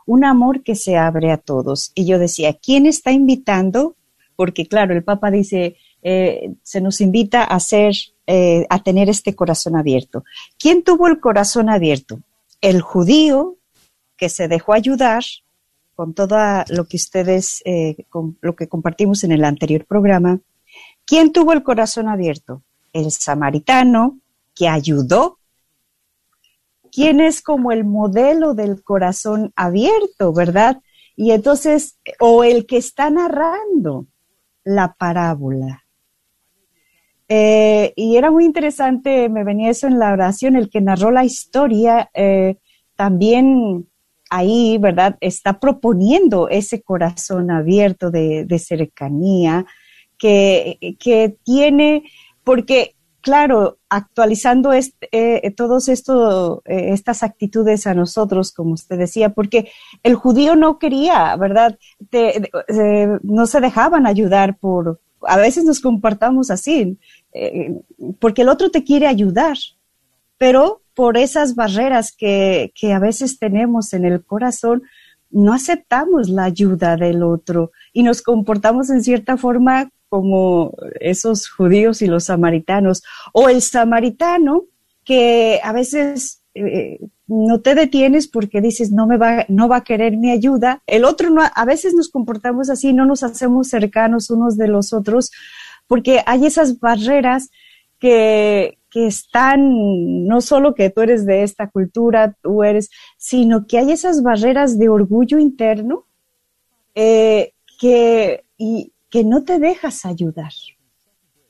un 0.06 0.24
amor 0.24 0.62
que 0.62 0.74
se 0.74 0.96
abre 0.96 1.30
a 1.30 1.38
todos. 1.38 1.92
Y 1.94 2.06
yo 2.06 2.18
decía, 2.18 2.54
¿quién 2.54 2.86
está 2.86 3.12
invitando? 3.12 3.96
Porque 4.36 4.66
claro, 4.66 4.94
el 4.94 5.04
Papa 5.04 5.30
dice, 5.30 5.76
se 6.02 6.80
nos 6.80 7.00
invita 7.00 7.44
a 7.44 7.60
ser, 7.60 7.94
a 8.26 8.82
tener 8.82 9.08
este 9.08 9.36
corazón 9.36 9.76
abierto. 9.76 10.24
¿Quién 10.58 10.82
tuvo 10.82 11.06
el 11.06 11.20
corazón 11.20 11.70
abierto? 11.70 12.18
El 12.60 12.80
judío 12.80 13.58
que 14.16 14.28
se 14.28 14.48
dejó 14.48 14.72
ayudar 14.72 15.22
con 15.94 16.14
todo 16.14 16.36
lo 16.68 16.86
que 16.86 16.96
ustedes, 16.96 17.62
eh, 17.64 18.06
con 18.08 18.38
lo 18.40 18.56
que 18.56 18.68
compartimos 18.68 19.24
en 19.24 19.32
el 19.32 19.44
anterior 19.44 19.84
programa. 19.84 20.40
¿Quién 21.04 21.32
tuvo 21.32 21.52
el 21.52 21.62
corazón 21.62 22.08
abierto? 22.08 22.62
El 22.92 23.10
samaritano 23.10 24.18
que 24.54 24.68
ayudó. 24.68 25.38
¿Quién 26.92 27.20
es 27.20 27.40
como 27.40 27.72
el 27.72 27.84
modelo 27.84 28.52
del 28.52 28.84
corazón 28.84 29.50
abierto, 29.56 30.32
verdad? 30.34 30.82
Y 31.16 31.30
entonces, 31.30 31.98
o 32.20 32.44
el 32.44 32.66
que 32.66 32.76
está 32.76 33.08
narrando 33.08 34.06
la 34.62 34.94
parábola. 34.94 35.84
Eh, 37.28 37.94
y 37.96 38.16
era 38.16 38.30
muy 38.30 38.44
interesante, 38.44 39.30
me 39.30 39.42
venía 39.42 39.70
eso 39.70 39.86
en 39.86 39.98
la 39.98 40.12
oración, 40.12 40.54
el 40.54 40.68
que 40.68 40.82
narró 40.82 41.10
la 41.10 41.24
historia, 41.24 42.10
eh, 42.12 42.56
también 42.94 43.88
ahí, 44.28 44.76
¿verdad? 44.78 45.16
Está 45.20 45.58
proponiendo 45.58 46.50
ese 46.50 46.82
corazón 46.82 47.50
abierto 47.50 48.10
de, 48.10 48.46
cercanía 48.58 49.64
que, 50.18 50.78
que, 51.00 51.36
tiene, 51.42 52.04
porque, 52.44 52.96
claro, 53.22 53.78
actualizando 53.88 54.72
este, 54.72 55.08
eh, 55.12 55.50
todas 55.52 55.88
eh, 55.88 55.94
estas 56.64 57.22
actitudes 57.22 57.86
a 57.86 57.94
nosotros, 57.94 58.52
como 58.52 58.74
usted 58.74 58.98
decía, 58.98 59.30
porque 59.30 59.70
el 60.02 60.14
judío 60.14 60.56
no 60.56 60.78
quería, 60.78 61.34
¿verdad? 61.36 61.78
no 63.22 63.46
se 63.46 63.60
dejaban 63.60 64.06
ayudar 64.06 64.58
por, 64.58 65.00
a 65.22 65.36
veces 65.38 65.64
nos 65.64 65.80
comportamos 65.80 66.50
así, 66.50 66.98
eh, 67.32 67.80
porque 68.18 68.42
el 68.42 68.48
otro 68.48 68.70
te 68.70 68.84
quiere 68.84 69.06
ayudar, 69.06 69.56
pero 70.36 70.82
por 70.94 71.16
esas 71.16 71.54
barreras 71.54 72.12
que 72.12 72.72
a 72.92 72.98
veces 72.98 73.38
tenemos 73.38 73.94
en 73.94 74.04
el 74.04 74.22
corazón, 74.22 74.82
no 75.30 75.54
aceptamos 75.54 76.28
la 76.28 76.44
ayuda 76.44 76.96
del 76.96 77.22
otro 77.22 77.72
y 77.92 78.02
nos 78.02 78.20
comportamos 78.20 78.90
en 78.90 79.02
cierta 79.02 79.38
forma 79.38 79.90
como 80.12 80.74
esos 81.00 81.48
judíos 81.48 82.02
y 82.02 82.06
los 82.06 82.24
samaritanos. 82.24 83.02
O 83.32 83.48
el 83.48 83.62
samaritano 83.62 84.64
que 85.06 85.58
a 85.64 85.72
veces 85.72 86.42
eh, 86.54 86.98
no 87.26 87.62
te 87.62 87.74
detienes 87.74 88.28
porque 88.28 88.60
dices 88.60 88.92
no 88.92 89.06
me 89.06 89.16
va, 89.16 89.46
no 89.48 89.68
va 89.68 89.76
a 89.76 89.84
querer 89.84 90.18
mi 90.18 90.30
ayuda. 90.30 90.82
El 90.86 91.06
otro 91.06 91.30
no, 91.30 91.40
a 91.42 91.64
veces 91.64 91.94
nos 91.94 92.10
comportamos 92.10 92.68
así, 92.68 92.92
no 92.92 93.06
nos 93.06 93.22
hacemos 93.22 93.68
cercanos 93.70 94.28
unos 94.28 94.58
de 94.58 94.68
los 94.68 94.92
otros 94.92 95.30
porque 95.86 96.20
hay 96.26 96.44
esas 96.44 96.78
barreras 96.78 97.48
que, 97.98 98.76
que 98.90 99.06
están, 99.06 100.26
no 100.26 100.42
solo 100.42 100.74
que 100.74 100.90
tú 100.90 101.00
eres 101.00 101.24
de 101.24 101.42
esta 101.42 101.70
cultura, 101.70 102.36
tú 102.42 102.64
eres, 102.64 102.90
sino 103.16 103.66
que 103.66 103.78
hay 103.78 103.92
esas 103.92 104.22
barreras 104.22 104.78
de 104.78 104.90
orgullo 104.90 105.38
interno 105.38 106.04
eh, 106.94 107.54
que, 107.80 108.44
y, 108.58 108.91
que 109.12 109.24
no 109.24 109.44
te 109.44 109.58
dejas 109.58 110.06
ayudar. 110.06 110.52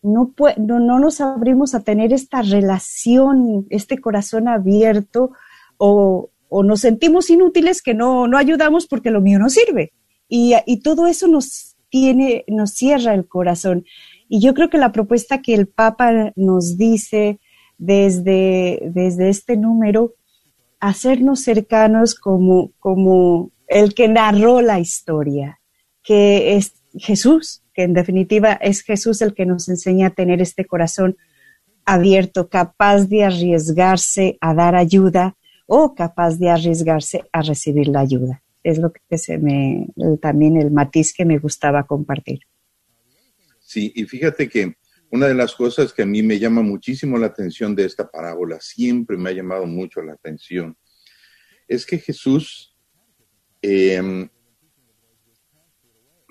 No, 0.02 0.34
no, 0.58 0.80
no, 0.80 0.98
nos 0.98 1.20
abrimos 1.20 1.76
a 1.76 1.80
tener 1.80 2.12
esta 2.12 2.42
relación, 2.42 3.68
este 3.70 3.98
corazón 3.98 4.48
abierto, 4.48 5.30
o, 5.78 6.30
o 6.48 6.64
nos 6.64 6.80
sentimos 6.80 7.30
inútiles 7.30 7.80
que 7.80 7.94
no, 7.94 8.26
no 8.26 8.36
ayudamos 8.36 8.88
porque 8.88 9.12
lo 9.12 9.20
mío 9.20 9.38
no 9.38 9.48
sirve. 9.48 9.92
Y, 10.28 10.54
y 10.66 10.80
todo 10.80 11.06
eso 11.06 11.28
nos 11.28 11.76
tiene, 11.88 12.44
nos 12.48 12.72
cierra 12.72 13.14
el 13.14 13.28
corazón. 13.28 13.84
Y 14.28 14.40
yo 14.40 14.54
creo 14.54 14.68
que 14.68 14.78
la 14.78 14.90
propuesta 14.90 15.40
que 15.40 15.54
el 15.54 15.68
Papa 15.68 16.32
nos 16.34 16.76
dice 16.76 17.38
desde, 17.78 18.90
desde 18.92 19.28
este 19.28 19.56
número, 19.56 20.14
hacernos 20.80 21.44
cercanos 21.44 22.16
como, 22.16 22.72
como 22.80 23.52
el 23.68 23.94
que 23.94 24.08
narró 24.08 24.62
la 24.62 24.80
historia, 24.80 25.60
que 26.02 26.56
es 26.56 26.81
Jesús, 26.94 27.62
que 27.74 27.82
en 27.82 27.94
definitiva 27.94 28.52
es 28.52 28.82
Jesús 28.82 29.22
el 29.22 29.34
que 29.34 29.46
nos 29.46 29.68
enseña 29.68 30.08
a 30.08 30.14
tener 30.14 30.40
este 30.40 30.64
corazón 30.64 31.16
abierto, 31.84 32.48
capaz 32.48 33.06
de 33.06 33.24
arriesgarse 33.24 34.38
a 34.40 34.54
dar 34.54 34.74
ayuda 34.74 35.36
o 35.66 35.94
capaz 35.94 36.38
de 36.38 36.50
arriesgarse 36.50 37.24
a 37.32 37.42
recibir 37.42 37.88
la 37.88 38.00
ayuda. 38.00 38.42
Es 38.62 38.78
lo 38.78 38.92
que 38.92 39.18
se 39.18 39.38
me, 39.38 39.88
también 40.20 40.56
el 40.56 40.70
matiz 40.70 41.12
que 41.12 41.24
me 41.24 41.38
gustaba 41.38 41.84
compartir. 41.86 42.40
Sí, 43.60 43.92
y 43.94 44.04
fíjate 44.04 44.48
que 44.48 44.76
una 45.10 45.26
de 45.26 45.34
las 45.34 45.54
cosas 45.54 45.92
que 45.92 46.02
a 46.02 46.06
mí 46.06 46.22
me 46.22 46.38
llama 46.38 46.62
muchísimo 46.62 47.18
la 47.18 47.26
atención 47.26 47.74
de 47.74 47.84
esta 47.84 48.10
parábola, 48.10 48.58
siempre 48.60 49.16
me 49.16 49.30
ha 49.30 49.32
llamado 49.32 49.66
mucho 49.66 50.02
la 50.02 50.12
atención, 50.12 50.76
es 51.68 51.84
que 51.84 51.98
Jesús 51.98 52.76
em, 53.60 54.28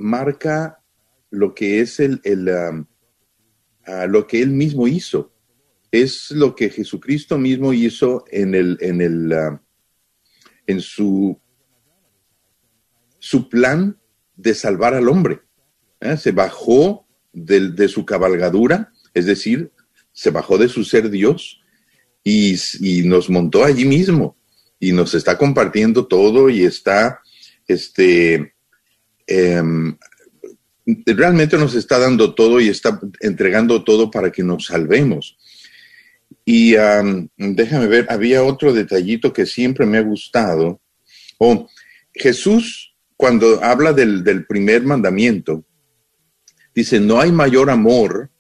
marca 0.02 0.80
lo 1.30 1.54
que 1.54 1.82
es 1.82 2.00
el, 2.00 2.22
um, 2.26 2.86
lo 4.08 4.28
que 4.28 4.42
él 4.42 4.50
mismo 4.50 4.88
hizo. 4.88 5.34
Es 5.92 6.32
lo 6.32 6.56
que 6.56 6.70
Jesucristo 6.70 7.38
mismo 7.38 7.74
hizo 7.74 8.24
en 8.32 8.56
el, 8.56 8.78
en 8.82 9.02
el, 9.02 9.34
en 10.68 10.80
su, 10.80 11.40
su 13.20 13.50
plan 13.50 14.00
de 14.36 14.54
salvar 14.56 14.94
al 14.94 15.10
hombre. 15.10 15.42
¿eh? 16.00 16.18
Se 16.18 16.32
bajó 16.32 17.08
de, 17.34 17.88
su 17.88 18.06
cabalgadura, 18.06 18.92
es 19.14 19.26
decir, 19.26 19.72
se 20.12 20.32
bajó 20.32 20.58
de 20.58 20.68
su 20.68 20.84
ser 20.84 21.10
Dios 21.10 21.62
y, 22.24 22.56
nos 23.06 23.30
montó 23.30 23.64
allí 23.64 23.86
mismo 23.86 24.38
y 24.80 24.92
nos 24.92 25.14
está 25.14 25.38
compartiendo 25.38 26.08
todo 26.08 26.50
y 26.50 26.64
está, 26.64 27.22
este, 27.68 28.54
em, 29.28 29.96
realmente 31.06 31.58
nos 31.58 31.76
está 31.76 32.00
dando 32.00 32.34
todo 32.34 32.60
y 32.60 32.70
está 32.70 33.00
entregando 33.20 33.84
todo 33.84 34.12
para 34.12 34.32
que 34.32 34.44
nos 34.44 34.66
salvemos. 34.66 35.38
Y 36.46 36.72
déjame 37.38 37.88
ver, 37.88 38.08
había 38.10 38.44
otro 38.44 38.74
detallito 38.74 39.32
que 39.32 39.46
siempre 39.46 39.86
me 39.86 39.98
ha 39.98 40.02
gustado. 40.02 40.82
Oh, 41.38 41.68
Jesús, 42.14 42.96
cuando 43.16 43.64
habla 43.64 43.94
del, 43.94 44.24
del 44.24 44.46
primer 44.46 44.84
mandamiento, 44.84 45.66
Dice, 46.74 47.00
no 47.00 47.20
hay 47.20 47.32
mayor 47.32 47.70
amor. 47.70 48.32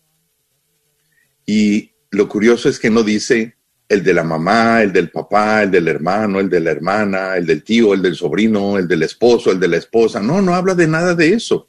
Y 1.45 1.91
lo 2.11 2.27
curioso 2.27 2.69
es 2.69 2.79
que 2.79 2.89
no 2.89 3.03
dice 3.03 3.57
el 3.91 4.03
de 4.03 4.13
la 4.13 4.23
mamá, 4.23 4.81
el 4.81 4.93
del 4.93 5.09
papá, 5.09 5.63
el 5.63 5.71
del 5.71 5.89
hermano, 5.89 6.39
el 6.39 6.49
de 6.49 6.61
la 6.61 6.71
hermana, 6.71 7.35
el 7.35 7.45
del 7.45 7.61
tío, 7.61 7.93
el 7.93 8.01
del 8.01 8.15
sobrino, 8.15 8.77
el 8.77 8.87
del 8.87 9.03
esposo, 9.03 9.51
el 9.51 9.59
de 9.59 9.67
la 9.67 9.75
esposa. 9.75 10.21
No, 10.21 10.41
no 10.41 10.55
habla 10.55 10.75
de 10.75 10.87
nada 10.87 11.13
de 11.13 11.33
eso. 11.33 11.67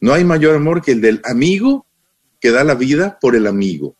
No 0.00 0.12
hay 0.12 0.24
mayor 0.24 0.56
amor 0.56 0.82
que 0.82 0.90
el 0.90 1.00
del 1.00 1.20
amigo 1.22 1.86
que 2.40 2.50
da 2.50 2.64
la 2.64 2.74
vida 2.74 3.16
por 3.20 3.36
el 3.36 3.46
amigo. 3.46 3.96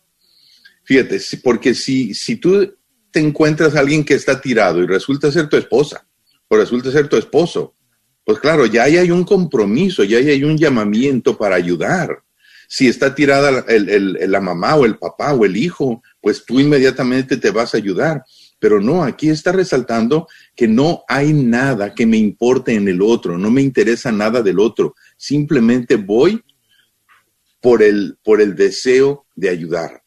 Fíjate, 0.83 1.21
porque 1.41 1.73
si, 1.73 2.13
si 2.13 2.35
tú 2.35 2.75
te 3.11 3.21
encuentras 3.21 3.77
a 3.77 3.79
alguien 3.79 4.03
que 4.03 4.15
está 4.15 4.41
tirado 4.41 4.83
y 4.83 4.87
resulta 4.87 5.31
ser 5.31 5.47
tu 5.47 5.55
esposa 5.55 6.05
o 6.49 6.57
resulta 6.57 6.91
ser 6.91 7.07
tu 7.07 7.15
esposo, 7.15 7.75
pues 8.25 8.39
claro, 8.39 8.65
ya 8.65 8.83
hay 8.83 9.09
un 9.09 9.23
compromiso, 9.23 10.03
ya 10.03 10.17
hay 10.17 10.43
un 10.43 10.57
llamamiento 10.57 11.37
para 11.37 11.55
ayudar. 11.55 12.23
Si 12.67 12.89
está 12.89 13.15
tirada 13.15 13.63
la 13.69 14.41
mamá 14.41 14.75
o 14.75 14.83
el 14.85 14.97
papá 14.97 15.31
o 15.33 15.45
el 15.45 15.55
hijo, 15.55 16.01
pues 16.21 16.45
tú 16.45 16.59
inmediatamente 16.59 17.37
te 17.37 17.51
vas 17.51 17.73
a 17.73 17.77
ayudar. 17.77 18.23
Pero 18.59 18.79
no, 18.79 19.03
aquí 19.03 19.29
está 19.29 19.51
resaltando 19.51 20.27
que 20.55 20.67
no 20.67 21.03
hay 21.07 21.33
nada 21.33 21.95
que 21.95 22.05
me 22.05 22.17
importe 22.17 22.75
en 22.75 22.87
el 22.87 23.01
otro, 23.01 23.37
no 23.37 23.49
me 23.49 23.61
interesa 23.61 24.11
nada 24.11 24.41
del 24.41 24.59
otro. 24.59 24.93
Simplemente 25.17 25.95
voy 25.95 26.43
por 27.59 27.81
el, 27.81 28.17
por 28.23 28.39
el 28.39 28.55
deseo 28.55 29.25
de 29.35 29.49
ayudar. 29.49 30.03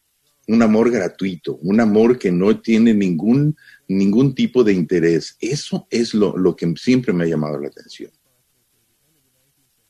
Un 0.47 0.61
amor 0.61 0.91
gratuito, 0.91 1.57
un 1.63 1.79
amor 1.81 2.17
que 2.17 2.31
no 2.31 2.61
tiene 2.61 2.93
ningún 2.93 3.55
ningún 3.87 4.33
tipo 4.33 4.63
de 4.63 4.73
interés. 4.73 5.37
Eso 5.39 5.87
es 5.89 6.13
lo, 6.13 6.55
que 6.55 6.73
siempre 6.77 7.13
me 7.13 7.23
ha 7.23 7.27
llamado 7.27 7.59
la 7.59 7.67
atención. 7.67 8.11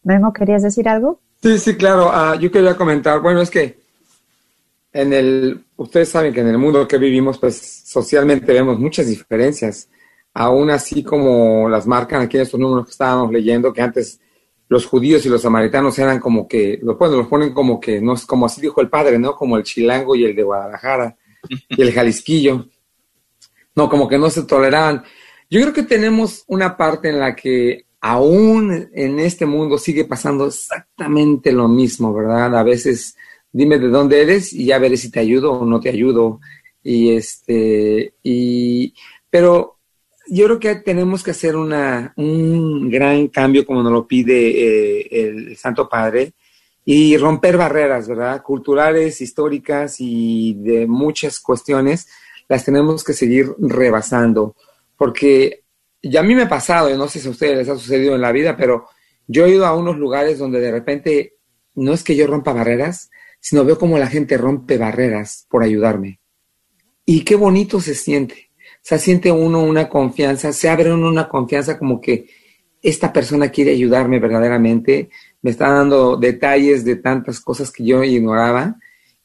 Memo, 0.03 0.33
¿querías 0.33 0.63
decir 0.63 0.87
algo? 0.87 1.21
Sí, 1.41 1.57
sí, 1.57 1.75
claro. 1.75 2.09
Ah, 2.11 2.37
yo 2.39 2.51
quería 2.51 2.75
comentar, 2.75 3.21
bueno, 3.21 3.41
es 3.41 3.49
que 3.49 3.79
en 4.95 5.11
el, 5.11 5.65
ustedes 5.75 6.07
saben 6.07 6.33
que 6.33 6.39
en 6.39 6.47
el 6.47 6.57
mundo 6.57 6.87
que 6.87 6.97
vivimos, 6.97 7.37
pues 7.37 7.83
socialmente 7.85 8.53
vemos 8.53 8.79
muchas 8.79 9.07
diferencias. 9.07 9.89
Aún 10.33 10.69
así 10.69 11.03
como 11.03 11.67
las 11.67 11.85
marcan 11.85 12.21
aquí 12.21 12.37
en 12.37 12.43
estos 12.43 12.57
números 12.57 12.85
que 12.85 12.91
estábamos 12.91 13.29
leyendo, 13.29 13.73
que 13.73 13.81
antes 13.81 14.21
los 14.69 14.85
judíos 14.85 15.25
y 15.25 15.29
los 15.29 15.41
samaritanos 15.41 15.99
eran 15.99 16.21
como 16.21 16.47
que, 16.47 16.79
los, 16.81 16.97
bueno, 16.97 17.17
los 17.17 17.27
ponen 17.27 17.53
como 17.53 17.77
que, 17.77 17.99
no 17.99 18.13
es 18.13 18.25
como 18.25 18.45
así 18.45 18.61
dijo 18.61 18.79
el 18.79 18.87
padre, 18.87 19.19
¿no? 19.19 19.35
Como 19.35 19.57
el 19.57 19.63
chilango 19.63 20.15
y 20.15 20.23
el 20.23 20.33
de 20.33 20.43
Guadalajara 20.43 21.17
y 21.67 21.81
el 21.81 21.91
jalisquillo. 21.91 22.65
No, 23.75 23.89
como 23.89 24.07
que 24.07 24.17
no 24.17 24.29
se 24.29 24.43
toleraban. 24.43 25.03
Yo 25.49 25.59
creo 25.59 25.73
que 25.73 25.83
tenemos 25.83 26.45
una 26.47 26.77
parte 26.77 27.09
en 27.09 27.19
la 27.19 27.35
que 27.35 27.85
aún 27.99 28.89
en 28.93 29.19
este 29.19 29.45
mundo 29.45 29.77
sigue 29.77 30.05
pasando 30.05 30.47
exactamente 30.47 31.51
lo 31.51 31.67
mismo, 31.67 32.13
¿verdad? 32.13 32.55
A 32.55 32.63
veces 32.63 33.17
dime 33.55 33.79
de 33.79 33.87
dónde 33.87 34.21
eres 34.21 34.51
y 34.51 34.65
ya 34.65 34.79
veré 34.79 34.97
si 34.97 35.09
te 35.09 35.21
ayudo 35.21 35.53
o 35.53 35.65
no 35.65 35.79
te 35.79 35.87
ayudo. 35.87 36.41
Y 36.83 37.11
este, 37.11 38.13
y, 38.21 38.93
pero 39.29 39.77
yo 40.27 40.45
creo 40.45 40.59
que 40.59 40.75
tenemos 40.75 41.23
que 41.23 41.31
hacer 41.31 41.55
una, 41.55 42.13
un 42.17 42.89
gran 42.89 43.29
cambio 43.29 43.65
como 43.65 43.81
nos 43.81 43.93
lo 43.93 44.05
pide 44.05 44.35
eh, 44.35 45.07
el 45.11 45.55
Santo 45.55 45.87
Padre 45.87 46.33
y 46.83 47.15
romper 47.15 47.55
barreras, 47.55 48.09
¿verdad? 48.09 48.43
Culturales, 48.43 49.21
históricas 49.21 49.95
y 49.99 50.55
de 50.55 50.85
muchas 50.85 51.39
cuestiones, 51.39 52.09
las 52.49 52.65
tenemos 52.65 53.05
que 53.05 53.13
seguir 53.13 53.55
rebasando, 53.57 54.55
porque 54.97 55.63
ya 56.03 56.19
a 56.19 56.23
mí 56.23 56.35
me 56.35 56.43
ha 56.43 56.49
pasado, 56.49 56.93
y 56.93 56.97
no 56.97 57.07
sé 57.07 57.19
si 57.19 57.27
a 57.27 57.31
ustedes 57.31 57.57
les 57.57 57.69
ha 57.69 57.77
sucedido 57.77 58.15
en 58.15 58.21
la 58.21 58.33
vida, 58.33 58.55
pero 58.57 58.87
yo 59.27 59.45
he 59.45 59.51
ido 59.51 59.65
a 59.65 59.75
unos 59.75 59.97
lugares 59.97 60.37
donde 60.37 60.59
de 60.59 60.71
repente 60.71 61.35
no 61.73 61.93
es 61.93 62.03
que 62.03 62.15
yo 62.15 62.27
rompa 62.27 62.53
barreras, 62.53 63.09
sino 63.45 63.63
veo 63.63 63.77
como 63.77 63.99
la 63.99 64.07
gente 64.07 64.37
rompe 64.37 64.75
barreras 64.75 65.45
por 65.47 65.61
ayudarme. 65.61 66.19
Y 67.05 67.23
qué 67.23 67.35
bonito 67.35 67.79
se 67.79 67.93
siente. 67.93 68.49
O 68.57 68.79
sea, 68.81 68.97
siente 68.97 69.31
uno 69.31 69.63
una 69.63 69.87
confianza, 69.87 70.51
se 70.51 70.67
abre 70.67 70.91
uno 70.91 71.07
una 71.07 71.29
confianza 71.29 71.77
como 71.77 72.01
que 72.01 72.25
esta 72.81 73.13
persona 73.13 73.49
quiere 73.49 73.69
ayudarme 73.69 74.17
verdaderamente, 74.17 75.11
me 75.43 75.51
está 75.51 75.69
dando 75.69 76.17
detalles 76.17 76.83
de 76.83 76.95
tantas 76.95 77.39
cosas 77.39 77.71
que 77.71 77.85
yo 77.85 78.03
ignoraba 78.03 78.77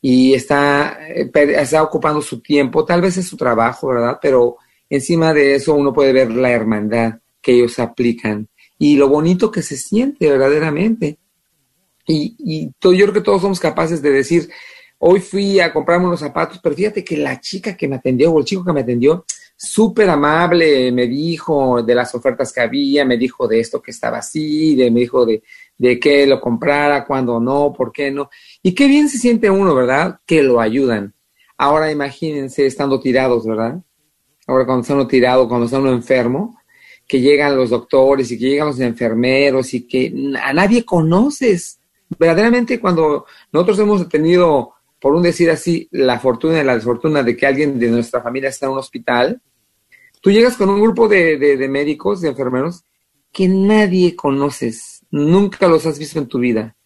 y 0.03 0.35
está, 0.35 0.99
eh, 1.09 1.31
está 1.35 1.83
ocupando 1.83 2.21
su 2.21 2.43
tiempo, 2.43 2.85
tal 2.85 3.01
vez 3.01 3.17
es 3.17 3.27
su 3.27 3.39
trabajo, 3.39 3.89
¿verdad? 3.89 4.19
Pero 4.21 4.59
encima 4.91 5.33
de 5.33 5.55
eso 5.55 5.75
uno 5.75 5.95
puede 5.95 6.13
ver 6.13 6.31
la 6.31 6.51
hermandad 6.51 7.21
que 7.41 7.53
ellos 7.53 7.79
aplican 7.79 8.49
y 8.79 8.97
lo 8.97 9.09
bonito 9.09 9.51
que 9.51 9.63
se 9.63 9.79
siente 9.79 10.29
verdaderamente. 10.29 11.20
Y, 12.13 12.35
y 12.39 12.67
yo 12.83 13.05
creo 13.05 13.13
que 13.13 13.21
todos 13.21 13.43
somos 13.43 13.61
capaces 13.61 14.03
de 14.03 14.11
decir, 14.11 14.51
hoy 14.99 15.21
fui 15.21 15.61
a 15.61 15.73
comprarme 15.73 16.07
unos 16.07 16.21
zapatos, 16.21 16.59
pero 16.63 16.75
fíjate 16.75 17.05
que 17.05 17.17
la 17.17 17.41
chica 17.41 17.77
que 17.77 17.87
me 17.87 17.97
atendió 17.97 18.33
o 18.33 18.41
el 18.41 18.45
chico 18.45 18.65
que 18.65 18.73
me 18.73 18.81
atendió, 18.81 19.25
súper 19.57 20.11
amable, 20.11 20.91
me 20.91 21.07
dijo 21.07 21.83
de 21.83 21.95
las 21.95 22.15
ofertas 22.15 22.53
que 22.53 22.63
había, 22.63 23.05
me 23.05 23.17
dijo 23.17 23.47
de 23.47 23.61
esto 23.61 23.81
que 23.81 23.93
estaba 23.93 24.19
así, 24.19 24.75
de, 24.75 24.91
me 24.91 25.01
dijo 25.01 25.25
de, 25.25 25.43
de 25.79 26.01
que 26.01 26.27
lo 26.27 26.41
comprara, 26.41 27.05
cuando 27.05 27.39
no, 27.39 27.73
por 27.73 27.93
qué 27.93 28.11
no. 28.11 28.29
Y 28.63 28.75
qué 28.75 28.89
bien 28.89 29.09
se 29.09 29.19
siente 29.19 29.49
uno, 29.49 29.75
¿verdad? 29.75 30.19
Que 30.27 30.43
lo 30.43 30.61
ayudan. 30.61 31.15
Ahora 31.57 31.93
imagínense 31.93 32.67
estando 32.67 32.99
tirados, 33.01 33.47
¿verdad? 33.47 33.81
Ahora 34.47 34.67
cuando 34.67 34.83
está 34.83 34.95
uno 34.95 35.07
tirado, 35.07 35.49
cuando 35.49 35.67
está 35.67 35.79
uno 35.79 35.93
enfermo, 35.93 36.59
que 37.07 37.21
llegan 37.21 37.57
los 37.57 37.71
doctores 37.71 38.31
y 38.31 38.39
que 38.39 38.49
llegan 38.51 38.69
los 38.69 38.81
enfermeros 38.81 39.75
y 39.75 39.87
que 39.87 40.33
a 40.43 40.53
nadie 40.53 40.85
conoces. 40.85 41.80
Verdaderamente 42.19 42.81
cuando 42.81 43.27
nosotros 43.53 43.79
hemos 43.79 44.09
tenido, 44.09 44.75
por 45.01 45.15
un 45.15 45.23
decir 45.23 45.51
así, 45.51 45.89
la 45.93 46.19
fortuna 46.19 46.61
y 46.61 46.65
la 46.65 46.75
desfortuna 46.75 47.23
de 47.23 47.37
que 47.37 47.47
alguien 47.47 47.79
de 47.79 47.89
nuestra 47.89 48.21
familia 48.21 48.49
está 48.49 48.67
en 48.67 48.73
un 48.73 48.79
hospital, 48.79 49.41
tú 50.21 50.31
llegas 50.31 50.57
con 50.57 50.69
un 50.69 50.81
grupo 50.81 51.09
de, 51.09 51.39
de, 51.39 51.69
médicos, 51.69 52.21
de 52.21 52.29
enfermeros, 52.29 52.85
que 53.33 53.49
nadie 53.49 54.17
conoces, 54.17 55.05
nunca 55.11 55.69
los 55.69 55.87
has 55.87 55.99
visto 55.99 56.19
en 56.19 56.27
tu 56.27 56.41
vida, 56.41 56.77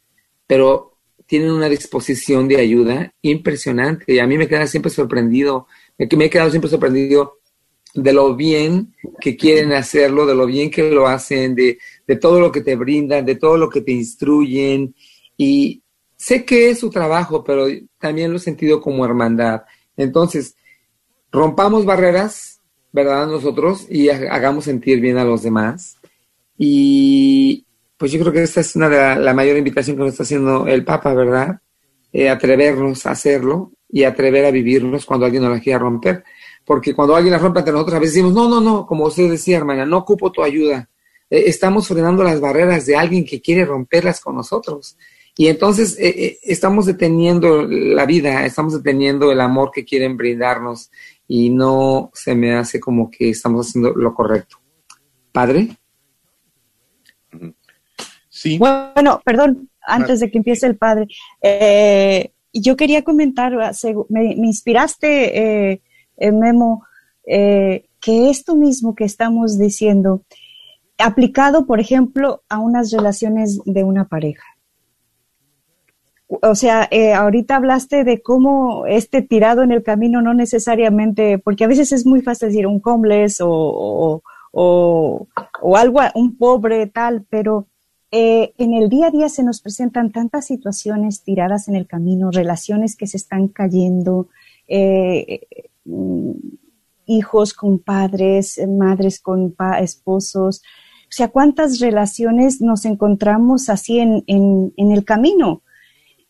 pero 0.47 0.95
tienen 1.27 1.51
una 1.51 1.69
disposición 1.69 2.49
de 2.49 2.59
ayuda 2.59 3.15
impresionante. 3.23 4.13
Y 4.13 4.19
a 4.19 4.27
mí 4.27 4.37
me 4.37 4.47
queda 4.47 4.67
siempre 4.67 4.91
sorprendido, 4.91 5.67
me 5.99 6.25
he 6.25 6.31
quedado 6.31 6.51
siempre 6.51 6.71
sorprendido 6.71 7.39
de 7.95 8.13
lo 8.13 8.35
bien 8.35 8.95
que 9.21 9.37
quieren 9.37 9.73
hacerlo, 9.73 10.27
de 10.27 10.35
lo 10.35 10.47
bien 10.47 10.71
que 10.71 10.91
lo 10.91 11.07
hacen, 11.07 11.55
de, 11.55 11.79
de, 12.07 12.17
todo 12.17 12.41
lo 12.41 12.51
que 12.51 12.61
te 12.61 12.77
brindan, 12.77 13.25
de 13.25 13.37
todo 13.37 13.57
lo 13.57 13.71
que 13.71 13.81
te 13.81 13.93
instruyen. 13.93 14.95
Y 15.37 15.83
sé 16.17 16.45
que 16.45 16.71
es 16.71 16.81
su 16.81 16.91
trabajo, 16.91 17.45
pero 17.45 17.67
también 17.99 18.31
lo 18.31 18.37
he 18.37 18.41
sentido 18.41 18.81
como 18.81 19.05
hermandad. 19.05 19.63
Entonces, 19.97 20.57
rompamos 21.31 21.85
barreras, 21.85 22.61
¿verdad? 22.93 23.27
Nosotros 23.27 23.87
y 23.91 24.09
hagamos 24.09 24.65
sentir 24.65 25.01
bien 25.01 25.19
a 25.19 25.25
los 25.25 25.43
demás. 25.43 25.97
Y 26.57 27.65
pues 27.97 28.13
yo 28.13 28.21
creo 28.21 28.33
que 28.33 28.43
esta 28.43 28.61
es 28.61 28.77
una 28.77 28.89
de 28.89 28.97
la, 28.97 29.17
la 29.17 29.35
mayor 29.35 29.57
invitación 29.57 29.97
que 29.97 30.03
nos 30.03 30.13
está 30.13 30.23
haciendo 30.23 30.67
el 30.67 30.85
Papa, 30.85 31.15
¿verdad? 31.15 31.61
Eh, 32.13 32.29
atrevernos 32.29 33.07
a 33.07 33.11
hacerlo 33.13 33.73
y 33.89 34.05
atrever 34.05 34.45
a 34.45 34.51
vivirnos 34.51 35.05
cuando 35.05 35.27
alguien 35.27 35.43
nos 35.43 35.53
la 35.53 35.61
quiera 35.61 35.79
romper 35.79 36.25
porque 36.65 36.95
cuando 36.95 37.15
alguien 37.15 37.33
la 37.33 37.39
rompe 37.39 37.61
entre 37.61 37.73
nosotros, 37.73 37.97
a 37.97 38.01
veces 38.01 38.15
decimos, 38.15 38.33
no, 38.33 38.49
no, 38.49 38.61
no, 38.61 38.87
como 38.87 39.05
usted 39.05 39.31
decía, 39.31 39.59
hermana, 39.59 39.85
no 39.85 39.99
ocupo 39.99 40.33
tu 40.33 40.43
ayuda. 40.43 40.89
Eh, 41.29 41.45
estamos 41.47 41.87
frenando 41.87 42.23
las 42.25 42.41
barreras 42.41 42.87
de 42.87 42.97
alguien 42.97 43.25
que 43.25 43.41
quiere 43.41 43.65
romperlas 43.65 44.21
con 44.21 44.35
nosotros. 44.35 44.97
Y 45.37 45.49
entonces 45.49 45.99
eh, 45.99 46.15
eh, 46.17 46.39
estamos 46.43 46.87
deteniendo 46.87 47.67
la 47.67 48.07
vida, 48.07 48.47
estamos 48.47 48.75
deteniendo 48.75 49.33
el 49.33 49.41
amor 49.41 49.71
que 49.73 49.85
quieren 49.85 50.17
brindarnos 50.17 50.91
y 51.27 51.51
no 51.51 52.11
se 52.15 52.35
me 52.35 52.55
hace 52.55 52.79
como 52.79 53.11
que 53.11 53.31
estamos 53.31 53.69
haciendo 53.69 53.91
lo 53.91 54.15
correcto. 54.15 54.59
¿Padre? 55.33 55.77
Sí. 58.29 58.59
Bueno, 58.59 59.21
perdón, 59.25 59.69
antes 59.83 60.21
de 60.21 60.31
que 60.31 60.39
empiece 60.39 60.67
el 60.67 60.77
padre, 60.77 61.09
yo 62.53 62.77
quería 62.77 63.03
comentar, 63.03 63.53
me, 64.09 64.37
me 64.37 64.47
inspiraste 64.47 65.81
eh, 66.17 66.33
Memo, 66.33 66.85
eh, 67.27 67.87
que 68.01 68.31
esto 68.31 68.55
mismo 68.55 68.95
que 68.95 69.05
estamos 69.05 69.59
diciendo, 69.59 70.23
aplicado, 70.99 71.67
por 71.67 71.81
ejemplo, 71.81 72.43
a 72.49 72.59
unas 72.59 72.91
relaciones 72.91 73.61
de 73.65 73.85
una 73.85 74.09
pareja. 74.09 74.45
O 76.27 76.55
sea, 76.55 76.89
eh, 76.91 77.13
ahorita 77.13 77.57
hablaste 77.57 78.03
de 78.03 78.23
cómo 78.23 78.87
este 78.87 79.23
tirado 79.23 79.63
en 79.63 79.73
el 79.73 79.83
camino 79.83 80.23
no 80.23 80.35
necesariamente, 80.35 81.39
porque 81.39 81.65
a 81.65 81.69
veces 81.69 81.93
es 81.93 82.07
muy 82.07 82.23
fácil 82.23 82.49
decir 82.49 82.67
un 82.67 82.81
homeless 82.85 83.41
o, 83.41 84.23
o, 84.53 85.29
o, 85.63 85.77
algo, 85.77 86.01
un 86.15 86.37
pobre 86.37 86.87
tal, 86.87 87.27
pero 87.29 87.67
en 88.11 88.75
el 88.75 88.89
día 88.89 89.09
a 89.09 89.11
día 89.11 89.29
se 89.29 89.43
nos 89.43 89.61
presentan 89.61 90.13
tantas 90.13 90.47
situaciones 90.47 91.25
tiradas 91.25 91.67
en 91.67 91.75
el 91.75 91.89
camino, 91.89 92.31
relaciones 92.31 92.95
que 92.95 93.09
se 93.09 93.17
están 93.17 93.49
cayendo, 93.49 94.29
eh, 94.69 95.41
hijos 97.07 97.53
con 97.53 97.81
padres, 97.81 98.61
madres 98.69 99.21
con 99.21 99.55
esposos. 99.81 100.63
O 101.05 101.17
sea, 101.17 101.29
¿cuántas 101.29 101.81
relaciones 101.81 102.61
nos 102.61 102.85
encontramos 102.85 103.69
así 103.69 103.99
en, 103.99 104.23
en, 104.27 104.91
el 104.93 105.05
camino? 105.05 105.63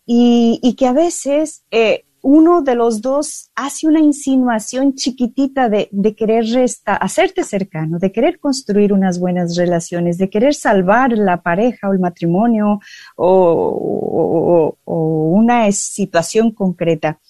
Y, 0.06 0.74
que 0.76 0.86
a 0.86 0.92
veces 0.92 1.64
eh, 1.70 2.04
uno 2.24 2.62
de 2.62 2.74
los 2.74 3.02
dos 3.02 3.50
hace 3.54 3.86
una 3.86 4.00
insinuación 4.00 4.94
chiquitita 4.94 5.68
de, 5.68 5.90
querer 6.16 6.46
resta, 6.46 6.96
hacerte 6.96 7.44
cercano, 7.44 7.98
de 7.98 8.12
querer 8.12 8.40
construir 8.40 8.94
unas 8.94 9.20
buenas 9.20 9.56
relaciones, 9.56 10.16
de 10.16 10.30
querer 10.30 10.54
salvar 10.54 11.12
la 11.12 11.42
pareja 11.42 11.90
o 11.90 11.92
el 11.92 11.98
matrimonio 11.98 12.80
o, 13.16 14.78
una 14.86 15.70
situación 15.72 16.50
concreta. 16.50 17.20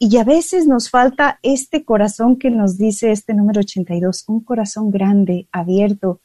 Y 0.00 0.16
a 0.16 0.24
veces 0.24 0.66
nos 0.66 0.90
falta 0.90 1.38
este 1.44 1.84
corazón 1.84 2.38
que 2.38 2.50
nos 2.50 2.76
dice 2.76 3.12
este 3.12 3.34
número 3.34 3.60
82, 3.60 4.24
un 4.26 4.40
corazón 4.40 4.90
grande, 4.90 5.46
abierto, 5.52 6.20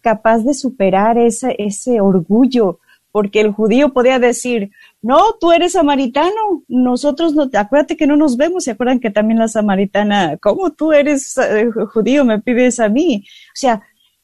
capaz 0.00 0.38
de 0.38 0.54
superar 0.54 1.18
ese 1.18 2.00
orgullo, 2.00 2.80
porque 3.12 3.40
el 3.40 3.52
judío 3.52 3.94
podía 3.94 4.18
decir, 4.18 4.70
no, 5.02 5.34
tú 5.38 5.52
eres 5.52 5.72
samaritano, 5.72 6.64
nosotros 6.68 7.34
no, 7.34 7.48
acuérdate 7.52 7.96
que 7.96 8.06
no 8.06 8.16
nos 8.16 8.36
vemos, 8.36 8.64
se 8.64 8.72
acuerdan 8.72 8.98
que 8.98 9.10
también 9.10 9.38
la 9.38 9.48
samaritana, 9.48 10.36
¿cómo 10.38 10.72
tú 10.72 10.92
eres 10.92 11.36
eh, 11.38 11.68
judío, 11.92 12.24
me 12.24 12.40
pides 12.40 12.80
a 12.80 12.88
mí? 12.88 13.24
O 13.24 13.56
sea, 13.56 13.82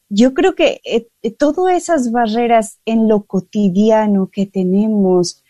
yo 0.08 0.34
creo 0.34 0.54
que 0.54 0.80
eh, 0.84 1.06
todas 1.38 1.74
esas 1.74 2.10
barreras 2.10 2.80
en 2.84 3.08
lo 3.08 3.22
cotidiano 3.24 4.28
que 4.30 4.46
tenemos, 4.46 5.42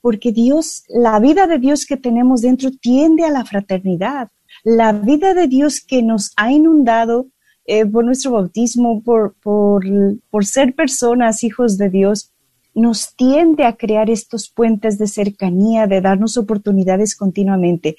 porque 0.00 0.32
Dios, 0.32 0.84
la 0.88 1.18
vida 1.20 1.46
de 1.46 1.58
Dios 1.58 1.86
que 1.86 1.96
tenemos 1.96 2.42
dentro 2.42 2.70
tiende 2.70 3.24
a 3.24 3.30
la 3.30 3.44
fraternidad. 3.44 4.28
La 4.64 4.92
vida 4.92 5.34
de 5.34 5.46
Dios 5.46 5.80
que 5.80 6.02
nos 6.02 6.32
ha 6.36 6.52
inundado 6.52 7.28
eh, 7.64 7.86
por 7.86 8.04
nuestro 8.04 8.32
bautismo, 8.32 9.02
por, 9.02 9.34
por, 9.34 9.84
por 10.30 10.44
ser 10.44 10.74
personas, 10.74 11.44
hijos 11.44 11.78
de 11.78 11.88
Dios, 11.88 12.32
nos 12.74 13.14
tiende 13.16 13.64
a 13.64 13.76
crear 13.76 14.10
estos 14.10 14.48
puentes 14.48 14.98
de 14.98 15.06
cercanía, 15.06 15.86
de 15.86 16.00
darnos 16.00 16.36
oportunidades 16.36 17.16
continuamente, 17.16 17.96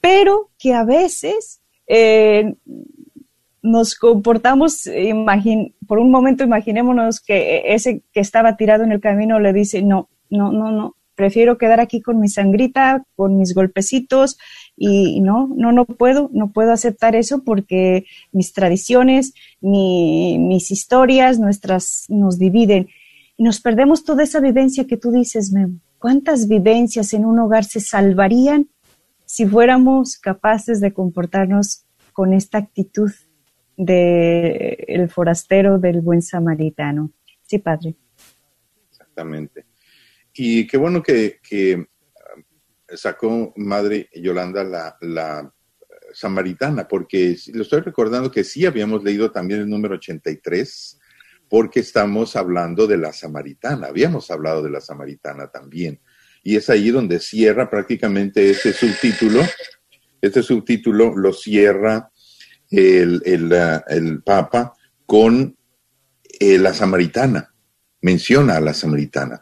pero 0.00 0.50
que 0.58 0.74
a 0.74 0.84
veces 0.84 1.60
eh, 1.86 2.54
nos 3.62 3.94
comportamos, 3.94 4.88
por 5.86 5.98
un 5.98 6.10
momento 6.10 6.44
imaginémonos 6.44 7.20
que 7.20 7.62
ese 7.66 8.02
que 8.12 8.20
estaba 8.20 8.56
tirado 8.56 8.84
en 8.84 8.92
el 8.92 9.00
camino 9.00 9.40
le 9.40 9.52
dice, 9.52 9.82
no, 9.82 10.10
no, 10.28 10.52
no, 10.52 10.70
no, 10.70 10.96
prefiero 11.14 11.58
quedar 11.58 11.80
aquí 11.80 12.00
con 12.00 12.20
mi 12.20 12.28
sangrita, 12.28 13.04
con 13.16 13.38
mis 13.38 13.54
golpecitos 13.54 14.36
y 14.76 15.20
no, 15.20 15.48
no, 15.56 15.72
no 15.72 15.84
puedo, 15.84 16.28
no 16.32 16.52
puedo 16.52 16.72
aceptar 16.72 17.16
eso 17.16 17.42
porque 17.44 18.04
mis 18.32 18.52
tradiciones, 18.52 19.32
mis 19.60 20.70
historias, 20.70 21.38
nuestras 21.38 22.04
nos 22.08 22.38
dividen 22.38 22.88
y 23.36 23.42
nos 23.42 23.60
perdemos 23.60 24.04
toda 24.04 24.22
esa 24.22 24.40
vivencia 24.40 24.86
que 24.86 24.96
tú 24.96 25.10
dices, 25.10 25.52
Memo. 25.52 25.80
¿Cuántas 25.98 26.48
vivencias 26.48 27.14
en 27.14 27.24
un 27.24 27.38
hogar 27.38 27.64
se 27.64 27.80
salvarían 27.80 28.68
si 29.24 29.46
fuéramos 29.46 30.18
capaces 30.18 30.80
de 30.80 30.92
comportarnos 30.92 31.84
con 32.12 32.32
esta 32.32 32.58
actitud 32.58 33.10
de 33.76 34.84
el 34.88 35.08
forastero 35.08 35.78
del 35.78 36.00
buen 36.00 36.22
samaritano. 36.22 37.10
Sí, 37.42 37.58
padre. 37.58 37.94
Exactamente. 38.90 39.66
Y 40.32 40.66
qué 40.66 40.76
bueno 40.76 41.02
que, 41.02 41.40
ah, 42.16 42.96
sacó 42.96 43.52
Madre 43.56 44.08
Yolanda 44.14 44.64
la, 44.64 44.96
la, 45.00 45.52
samaritana, 46.12 46.86
porque 46.86 47.36
lo 47.52 47.62
estoy 47.62 47.80
recordando 47.80 48.30
que 48.30 48.44
sí 48.44 48.64
habíamos 48.64 49.02
leído 49.02 49.32
también 49.32 49.60
el 49.60 49.68
número 49.68 49.96
83, 49.96 51.00
porque 51.54 51.78
estamos 51.78 52.34
hablando 52.34 52.88
de 52.88 52.96
la 52.96 53.12
samaritana, 53.12 53.86
habíamos 53.86 54.28
hablado 54.32 54.60
de 54.60 54.70
la 54.70 54.80
samaritana 54.80 55.52
también. 55.52 56.00
Y 56.42 56.56
es 56.56 56.68
ahí 56.68 56.90
donde 56.90 57.20
cierra 57.20 57.70
prácticamente 57.70 58.50
ese 58.50 58.72
subtítulo. 58.72 59.40
Este 60.20 60.42
subtítulo 60.42 61.16
lo 61.16 61.32
cierra 61.32 62.10
el, 62.68 64.20
Papa 64.24 64.72
con 65.06 65.56
eh, 66.40 66.58
la 66.58 66.74
samaritana, 66.74 67.54
menciona 68.00 68.56
a 68.56 68.60
la 68.60 68.74
samaritana. 68.74 69.40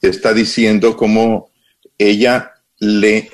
Está 0.00 0.32
diciendo 0.32 0.96
cómo 0.96 1.50
ella 1.98 2.52
le, 2.78 3.32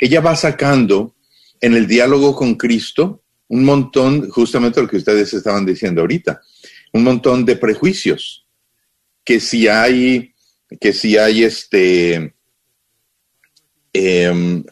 ella 0.00 0.20
va 0.20 0.34
sacando 0.34 1.14
en 1.60 1.74
el 1.74 1.86
diálogo 1.86 2.34
con 2.34 2.56
Cristo 2.56 3.22
un 3.46 3.64
montón, 3.64 4.28
justamente 4.30 4.82
lo 4.82 4.88
que 4.88 4.96
ustedes 4.96 5.32
estaban 5.32 5.64
diciendo 5.64 6.00
ahorita, 6.00 6.40
un 6.94 7.02
montón 7.02 7.44
de 7.44 7.56
prejuicios, 7.56 8.46
que 9.24 9.40
si 9.40 9.66
hay, 9.66 10.32
que 10.80 10.92
si 10.92 11.18
hay 11.18 11.42
este, 11.42 12.34
em, 13.92 14.64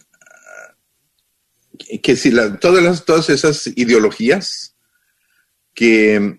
que 2.02 2.16
si 2.16 2.30
todas, 2.60 2.82
las, 2.82 3.04
todas 3.04 3.28
esas 3.28 3.66
ideologías 3.74 4.76
que, 5.74 6.38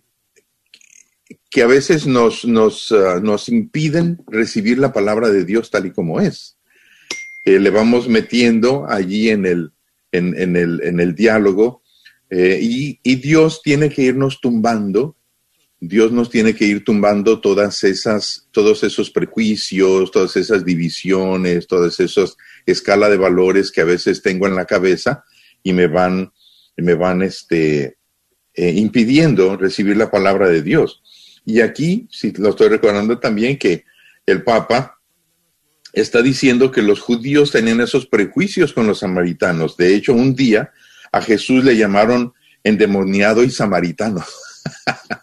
que 1.52 1.62
a 1.62 1.68
veces 1.68 2.08
nos, 2.08 2.46
nos, 2.46 2.94
ah, 2.94 3.20
nos 3.22 3.50
impiden 3.50 4.24
recibir 4.28 4.78
la 4.80 4.94
palabra 4.94 5.30
de 5.30 5.44
Dios 5.44 5.70
tal 5.70 5.86
y 5.86 5.92
como 5.92 6.22
es. 6.22 6.58
le 7.46 7.70
vamos 7.70 8.08
metiendo 8.08 8.90
allí 8.90 9.30
en 9.30 9.46
el, 9.46 9.74
en, 10.14 10.56
el, 10.56 10.82
en 10.82 11.02
el 11.02 11.14
diálogo 11.14 11.84
eh, 12.30 12.58
y, 12.62 13.02
y, 13.04 13.16
Dios 13.18 13.62
tiene 13.62 13.90
que 13.90 14.04
irnos 14.04 14.40
tumbando, 14.40 15.18
Dios 15.86 16.14
nos 16.14 16.30
tiene 16.30 16.56
que 16.56 16.64
ir 16.64 16.86
tumbando 16.86 17.42
todas 17.42 17.84
esas, 17.84 18.48
todos 18.52 18.84
esos 18.84 19.12
prejuicios, 19.12 20.12
todas 20.12 20.38
esas 20.38 20.64
divisiones, 20.64 21.68
todas 21.68 22.00
esas 22.00 22.38
escala 22.66 23.10
de 23.10 23.18
valores 23.18 23.70
que 23.70 23.82
a 23.82 23.86
veces 23.86 24.22
tengo 24.22 24.48
en 24.48 24.56
la 24.56 24.64
cabeza 24.64 25.26
y 25.62 25.74
me 25.74 25.88
van, 25.88 26.32
me 26.78 26.94
van 26.94 27.22
este, 27.22 27.98
eh, 28.54 28.72
impidiendo 28.72 29.58
recibir 29.58 29.98
la 29.98 30.10
palabra 30.10 30.48
de 30.48 30.62
Dios. 30.62 31.04
Y 31.46 31.60
aquí, 31.60 32.08
si 32.10 32.32
lo 32.32 32.52
estoy 32.52 32.70
recordando 32.70 33.20
también, 33.20 33.58
que 33.58 33.84
el 34.26 34.42
Papa 34.42 35.02
está 35.92 36.22
diciendo 36.22 36.72
que 36.72 36.82
los 36.82 37.02
judíos 37.02 37.52
tenían 37.52 37.82
esos 37.82 38.06
prejuicios 38.06 38.72
con 38.72 38.88
los 38.88 39.00
samaritanos. 39.00 39.76
De 39.76 39.94
hecho, 39.94 40.14
un 40.14 40.34
día 40.34 40.72
a 41.12 41.22
Jesús 41.22 41.66
le 41.66 41.76
llamaron 41.76 42.34
endemoniado 42.64 43.44
y 43.44 43.50
samaritano. 43.50 44.24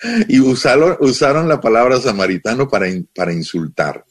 y 0.28 0.40
usaron, 0.40 0.96
usaron 1.00 1.48
la 1.48 1.60
palabra 1.60 2.00
samaritano 2.00 2.68
para, 2.68 2.86
para 3.14 3.32
insultar. 3.32 4.04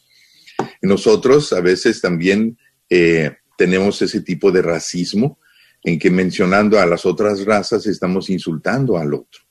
Nosotros 0.82 1.54
a 1.54 1.62
veces 1.62 2.02
también 2.02 2.58
eh, 2.90 3.32
tenemos 3.58 4.02
ese 4.02 4.22
tipo 4.22 4.52
de 4.52 4.62
racismo 4.62 5.40
en 5.84 6.00
que 6.00 6.10
mencionando 6.10 6.80
a 6.80 6.86
las 6.86 7.06
otras 7.06 7.46
razas 7.46 7.86
estamos 7.86 8.30
insultando 8.30 8.98
al 8.98 9.14
otro. 9.14 9.42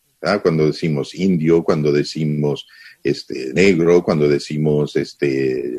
Cuando 0.42 0.66
decimos 0.66 1.14
indio, 1.14 1.62
cuando 1.62 1.92
decimos 1.92 2.66
este, 3.04 3.52
negro, 3.52 4.02
cuando 4.02 4.28
decimos 4.28 4.96
este, 4.96 5.76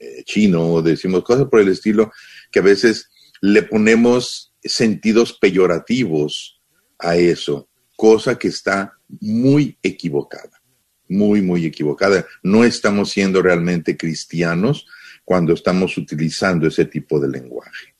eh, 0.00 0.22
chino, 0.24 0.82
decimos 0.82 1.22
cosas 1.22 1.46
por 1.46 1.60
el 1.60 1.68
estilo, 1.68 2.10
que 2.50 2.58
a 2.58 2.62
veces 2.62 3.10
le 3.40 3.62
ponemos 3.62 4.52
sentidos 4.62 5.34
peyorativos 5.34 6.60
a 6.98 7.16
eso, 7.16 7.68
cosa 7.96 8.38
que 8.38 8.48
está 8.48 8.94
muy 9.20 9.78
equivocada, 9.82 10.60
muy, 11.08 11.42
muy 11.42 11.66
equivocada. 11.66 12.24
No 12.42 12.64
estamos 12.64 13.10
siendo 13.10 13.42
realmente 13.42 13.96
cristianos 13.96 14.86
cuando 15.24 15.54
estamos 15.54 15.96
utilizando 15.96 16.66
ese 16.68 16.84
tipo 16.84 17.18
de 17.20 17.28
lenguaje. 17.28 17.94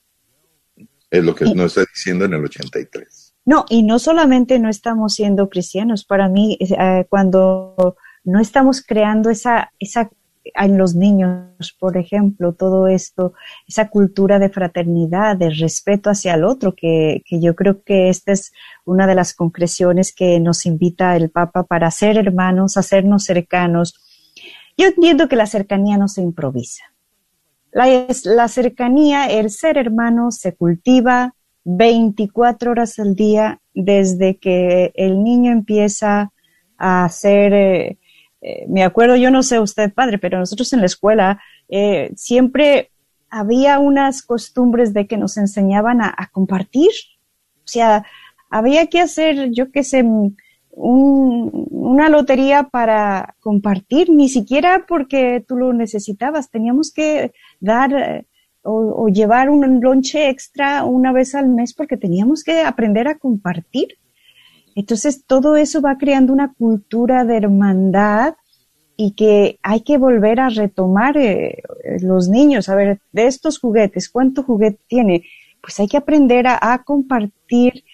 Es 1.11 1.25
lo 1.25 1.35
que 1.35 1.45
nos 1.55 1.77
está 1.77 1.91
diciendo 1.93 2.25
en 2.25 2.35
el 2.35 2.45
83. 2.45 3.35
No, 3.47 3.67
y 3.69 3.83
no 3.83 3.99
solamente 3.99 4.59
no 4.59 4.69
estamos 4.69 5.15
siendo 5.15 5.49
cristianos, 5.49 6.05
para 6.05 6.29
mí, 6.29 6.59
eh, 6.61 7.07
cuando 7.09 7.97
no 8.25 8.41
estamos 8.41 8.83
creando 8.83 9.31
esa, 9.31 9.73
esa, 9.79 10.11
en 10.45 10.79
los 10.79 10.95
niños, 10.95 11.75
por 11.79 11.97
ejemplo, 11.97 12.53
todo 12.53 12.87
esto, 12.87 13.33
esa 13.67 13.89
cultura 13.89 14.39
de 14.39 14.51
fraternidad, 14.51 15.37
de 15.37 15.51
respeto 15.51 16.11
hacia 16.11 16.35
el 16.35 16.45
otro, 16.45 16.75
que, 16.75 17.23
que 17.27 17.41
yo 17.41 17.55
creo 17.55 17.83
que 17.83 18.09
esta 18.09 18.33
es 18.33 18.53
una 18.85 19.07
de 19.07 19.15
las 19.15 19.35
concreciones 19.35 20.15
que 20.15 20.39
nos 20.41 20.67
invita 20.67 21.17
el 21.17 21.31
Papa 21.31 21.65
para 21.65 21.91
ser 21.91 22.19
hermanos, 22.19 22.77
hacernos 22.77 23.25
cercanos. 23.25 23.95
Yo 24.77 24.87
entiendo 24.87 25.29
que 25.29 25.37
la 25.37 25.47
cercanía 25.47 25.97
no 25.97 26.09
se 26.09 26.23
improvisa. 26.23 26.95
La, 27.75 28.47
cercanía, 28.47 29.27
el 29.27 29.51
ser 29.51 29.79
hermano 29.79 30.31
se 30.31 30.55
cultiva 30.55 31.35
24 31.65 32.71
horas 32.71 33.01
al 33.01 33.17
día 33.17 33.61
desde 33.75 34.37
que 34.37 34.93
el 34.95 35.25
niño 35.25 35.51
empieza 35.51 36.31
a 36.79 37.05
hacer, 37.05 37.99
eh, 38.47 38.67
me 38.69 38.85
acuerdo, 38.85 39.17
yo 39.17 39.31
no 39.31 39.43
sé 39.43 39.59
usted 39.59 39.91
padre, 39.95 40.19
pero 40.19 40.39
nosotros 40.39 40.71
en 40.75 40.81
la 40.81 40.87
escuela 40.87 41.41
eh, 41.71 42.13
siempre 42.15 42.91
había 43.31 43.79
unas 43.79 44.21
costumbres 44.21 44.93
de 44.93 45.07
que 45.07 45.17
nos 45.17 45.39
enseñaban 45.39 46.03
a, 46.03 46.29
compartir. 46.31 46.91
O 47.57 47.67
sea, 47.67 48.05
había 48.51 48.89
que 48.89 49.01
hacer, 49.01 49.51
yo 49.53 49.73
qué 49.73 49.83
sé, 49.83 50.05
una 50.77 52.11
lotería 52.11 52.65
para 52.65 53.35
compartir, 53.41 54.11
ni 54.11 54.29
siquiera 54.29 54.85
porque 54.87 55.43
tú 55.49 55.57
lo 55.57 55.73
necesitabas, 55.73 56.51
teníamos 56.51 56.93
que 56.93 57.33
dar 57.61 57.95
eh, 57.95 58.27
o, 58.63 59.09
llevar 59.09 59.49
un 59.49 59.81
lonche 59.81 60.29
extra 60.29 60.85
una 60.85 61.13
vez 61.13 61.35
al 61.35 61.49
mes 61.49 61.73
porque 61.73 61.97
teníamos 61.97 62.45
que 62.45 62.61
aprender 62.61 63.09
a 63.09 63.17
compartir. 63.17 63.97
Entonces 64.75 65.25
todo 65.27 65.57
eso 65.57 65.81
va 65.81 65.99
creando 65.99 66.33
una 66.33 66.53
cultura 66.55 67.25
de 67.25 67.37
hermandad 67.37 68.35
y 68.97 69.12
que 69.12 69.59
hay 69.62 69.81
que 69.81 69.99
volver 69.99 70.41
a 70.41 70.49
retomar 70.49 71.16
eh, 71.16 71.62
los 72.01 72.29
niños, 72.29 72.68
a 72.68 72.75
ver, 72.75 73.01
de 73.12 73.27
estos 73.27 73.59
juguetes, 73.59 74.09
¿cuánto 74.09 74.43
juguete 74.43 74.81
tiene? 74.87 75.25
Pues 75.61 75.81
hay 75.81 75.89
que 75.89 75.97
aprender 75.97 76.47
a 76.47 76.83
compartir 76.85 77.85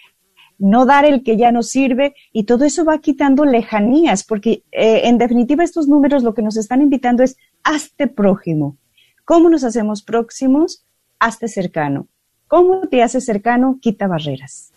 no 0.61 0.85
dar 0.85 1.07
el 1.07 1.25
que 1.25 1.37
ya 1.37 1.51
no 1.51 1.63
sirve 1.63 2.15
y 2.33 2.45
todo 2.45 2.65
eso 2.65 2.85
va 2.85 2.99
quitando 2.99 3.45
lejanías, 3.45 4.23
porque 4.23 4.63
eh, 4.71 5.03
en 5.05 5.17
definitiva 5.17 5.65
estos 5.65 5.89
números 5.89 6.23
lo 6.23 6.35
que 6.35 6.43
nos 6.43 6.57
están 6.57 6.83
invitando 6.83 7.23
es 7.23 7.37
hazte 7.65 8.07
prójimo. 8.07 8.77
¿Cómo 9.25 9.49
nos 9.49 9.65
hacemos 9.65 10.03
próximos? 10.03 10.85
Hazte 11.19 11.49
cercano. 11.49 12.09
¿Cómo 12.47 12.89
te 12.89 13.03
haces 13.03 13.25
cercano? 13.25 13.79
Quita 13.81 14.07
barreras. 14.07 14.71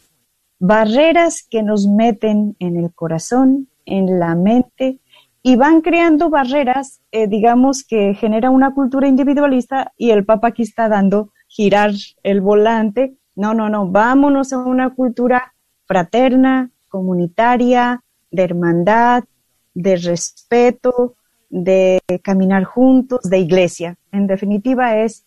Barreras 0.66 1.46
que 1.52 1.62
nos 1.62 1.90
meten 1.90 2.56
en 2.58 2.78
el 2.78 2.94
corazón, 2.94 3.68
en 3.86 4.18
la 4.18 4.34
mente 4.34 5.02
y 5.42 5.58
van 5.58 5.82
creando 5.82 6.30
barreras, 6.30 7.02
eh, 7.12 7.28
digamos, 7.28 7.84
que 7.84 8.14
genera 8.14 8.50
una 8.50 8.74
cultura 8.74 9.10
individualista 9.10 9.92
y 9.98 10.12
el 10.12 10.24
Papa 10.24 10.48
aquí 10.48 10.62
está 10.62 10.88
dando 10.88 11.34
girar 11.50 11.92
el 12.24 12.40
volante. 12.40 13.18
No, 13.36 13.54
no, 13.54 13.68
no, 13.68 13.92
vámonos 13.92 14.54
a 14.54 14.60
una 14.60 14.92
cultura 14.92 15.54
fraterna, 15.84 16.72
comunitaria, 16.88 18.02
de 18.32 18.44
hermandad, 18.44 19.26
de 19.74 19.98
respeto, 19.98 21.16
de 21.50 22.00
caminar 22.22 22.64
juntos, 22.64 23.20
de 23.24 23.40
iglesia. 23.40 23.98
En 24.14 24.28
definitiva 24.28 24.96
es, 25.00 25.26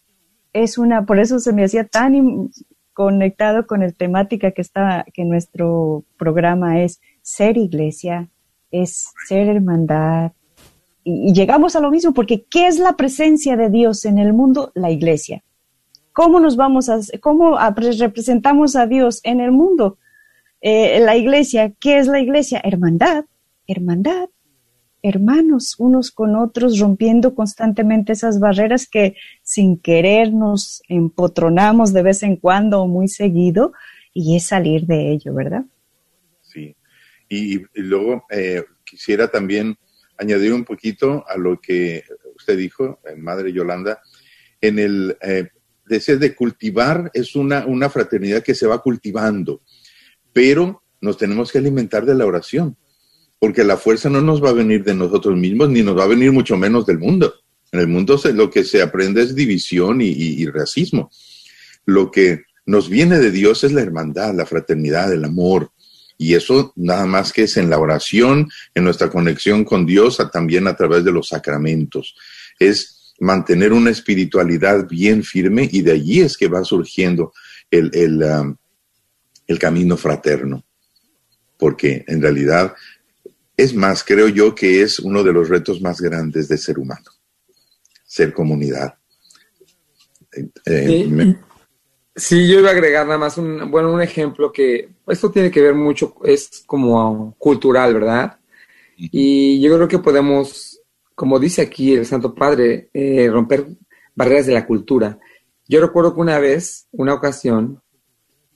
es 0.55 0.78
una, 0.78 1.05
por 1.05 1.18
eso 1.18 1.39
se 1.41 1.53
me 1.53 1.62
hacía 1.62 1.87
tan 1.87 2.49
conectado 2.97 3.67
con 3.67 3.83
el 3.83 3.95
temática 3.95 4.53
que 4.53 4.63
está, 4.63 5.05
que 5.13 5.27
nuestro 5.27 6.05
programa 6.17 6.81
es 6.81 7.03
ser 7.21 7.59
iglesia, 7.59 8.31
es 8.71 9.13
ser 9.29 9.49
hermandad. 9.49 10.33
Y, 11.05 11.35
llegamos 11.35 11.77
a 11.77 11.81
lo 11.81 11.91
mismo, 11.91 12.15
porque 12.15 12.47
¿qué 12.49 12.67
es 12.69 12.79
la 12.79 12.95
presencia 12.97 13.55
de 13.55 13.69
Dios 13.69 14.07
en 14.07 14.17
el 14.17 14.33
mundo? 14.33 14.73
La 14.75 14.91
iglesia. 14.91 15.45
¿Cómo 16.15 16.41
nos 16.41 16.57
vamos 16.57 16.89
a, 16.89 16.99
cómo 17.21 17.59
representamos 17.99 18.77
a 18.77 18.87
Dios 18.87 19.21
en 19.25 19.41
el 19.41 19.53
mundo? 19.53 19.99
Eh, 20.63 20.99
la 21.01 21.17
iglesia, 21.17 21.75
¿qué 21.79 21.99
es 21.99 22.07
la 22.07 22.21
iglesia? 22.21 22.63
Hermandad, 22.65 23.27
hermandad, 23.67 24.31
hermanos 25.09 25.77
unos 25.79 26.11
con 26.11 26.37
otros, 26.37 26.79
rompiendo 26.79 27.35
constantemente 27.35 28.13
esas 28.13 28.41
barreras 28.41 28.89
que 28.89 29.17
sin 29.43 29.79
querer 29.79 30.33
nos 30.33 30.83
empotronamos 30.89 31.93
de 31.93 32.03
vez 32.03 32.23
en 32.23 32.37
cuando 32.37 32.83
o 32.83 32.87
muy 32.87 33.09
seguido, 33.09 33.73
y 34.13 34.37
es 34.37 34.47
salir 34.47 34.87
de 34.87 35.13
ello, 35.13 35.35
¿verdad? 35.35 35.65
Sí. 36.43 36.75
Y, 37.29 37.61
luego 37.75 38.25
eh, 38.31 38.65
quisiera 38.85 39.29
también 39.29 39.77
añadir 40.19 40.53
un 40.53 40.65
poquito 40.65 41.25
a 41.29 41.37
lo 41.37 41.61
que 41.61 42.05
usted 42.35 42.57
dijo, 42.57 43.01
Madre 43.17 43.53
Yolanda, 43.53 44.01
en 44.61 44.79
el 44.79 45.17
eh, 45.21 45.49
de 45.87 46.35
cultivar 46.35 47.11
es 47.15 47.37
una, 47.37 47.65
una 47.67 47.89
fraternidad 47.89 48.43
que 48.43 48.55
se 48.55 48.67
va 48.67 48.83
cultivando, 48.83 49.63
pero 50.33 50.83
nos 51.01 51.17
tenemos 51.17 51.53
que 51.53 51.59
alimentar 51.59 52.05
de 52.05 52.15
la 52.15 52.27
oración, 52.27 52.77
porque 53.39 53.64
la 53.64 53.76
fuerza 53.76 54.09
no 54.09 54.20
nos 54.20 54.43
va 54.43 54.51
a 54.51 54.55
venir 54.55 54.84
de 54.84 54.95
nosotros 54.95 55.37
mismos, 55.37 55.68
ni 55.68 55.82
nos 55.82 55.97
va 55.97 56.05
a 56.05 56.09
venir 56.09 56.32
mucho 56.32 56.57
menos 56.57 56.87
del 56.87 56.99
mundo. 56.99 57.34
En 57.72 57.80
el 57.80 57.89
mundo 57.89 58.16
se, 58.16 58.32
lo 58.32 58.51
que 58.51 58.64
se 58.64 58.82
aprende 58.82 59.22
es 59.22 59.34
división 59.34 60.01
y, 60.01 60.47
racismo. 60.47 61.11
Lo 61.84 62.11
que 62.11 62.45
nos 62.64 62.89
viene 62.89 63.18
de 63.18 63.30
Dios 63.30 63.64
es 63.64 63.72
la 63.72 63.82
hermandad, 63.82 64.34
la 64.34 64.47
fraternidad, 64.47 65.12
el 65.12 65.24
amor, 65.24 65.70
y 66.18 66.34
eso 66.34 66.72
nada 66.76 67.05
más 67.07 67.32
que 67.32 67.43
es 67.43 67.57
en 67.57 67.68
la 67.68 67.78
oración, 67.78 68.49
en 68.74 68.84
nuestra 68.84 69.11
conexión 69.11 69.64
con 69.64 69.84
Dios, 69.84 70.18
también 70.32 70.66
a 70.66 70.76
través 70.76 71.05
de 71.05 71.12
los 71.12 71.28
sacramentos. 71.28 72.16
Es 72.59 73.14
mantener 73.20 73.72
una 73.72 73.91
espiritualidad 73.91 74.89
bien 74.89 75.22
firme 75.22 75.68
y 75.70 75.82
de 75.82 75.93
allí 75.93 76.20
es 76.20 76.37
que 76.37 76.49
va 76.49 76.64
surgiendo 76.64 77.32
el, 77.70 78.22
um, 78.22 78.57
el 79.47 79.59
camino 79.59 79.97
fraterno. 79.97 80.64
Porque 81.59 82.05
en 82.07 82.20
realidad, 82.20 82.74
es 83.57 83.75
más, 83.75 84.05
creo 84.05 84.29
yo 84.29 84.55
que 84.55 84.83
es 84.83 84.99
uno 84.99 85.23
de 85.23 85.33
los 85.33 85.49
retos 85.49 85.81
más 85.81 86.01
grandes 86.01 86.49
de 86.49 86.59
ser 86.59 86.79
humano, 86.79 87.11
ser 88.05 88.33
comunidad. 88.33 88.95
Eh, 90.67 91.05
sí. 91.05 91.11
Me... 91.11 91.39
sí, 92.15 92.49
yo 92.49 92.61
iba 92.61 92.69
a 92.69 92.73
agregar 92.73 93.07
nada 93.07 93.19
más 93.19 93.39
un, 93.39 93.71
bueno, 93.71 93.93
un 93.93 94.03
ejemplo 94.03 94.53
que 94.53 94.91
esto 95.07 95.31
tiene 95.31 95.51
que 95.51 95.63
ver 95.63 95.75
mucho, 95.75 96.17
es 96.25 96.65
como 96.67 97.35
cultural, 97.39 97.95
¿verdad? 97.95 98.39
Y 98.99 99.61
yo 99.61 99.75
creo 99.75 99.89
que 99.89 99.99
podemos, 99.99 100.81
como 101.15 101.39
dice 101.39 101.63
aquí 101.63 101.95
el 101.95 102.07
Santo 102.07 102.35
Padre, 102.35 102.91
eh, 102.93 103.29
romper 103.31 103.67
barreras 104.15 104.47
de 104.47 104.55
la 104.55 104.67
cultura. 104.67 105.19
Yo 105.69 105.81
recuerdo 105.81 106.15
que 106.15 106.21
una 106.21 106.39
vez, 106.39 106.89
una 106.93 107.15
ocasión, 107.15 107.83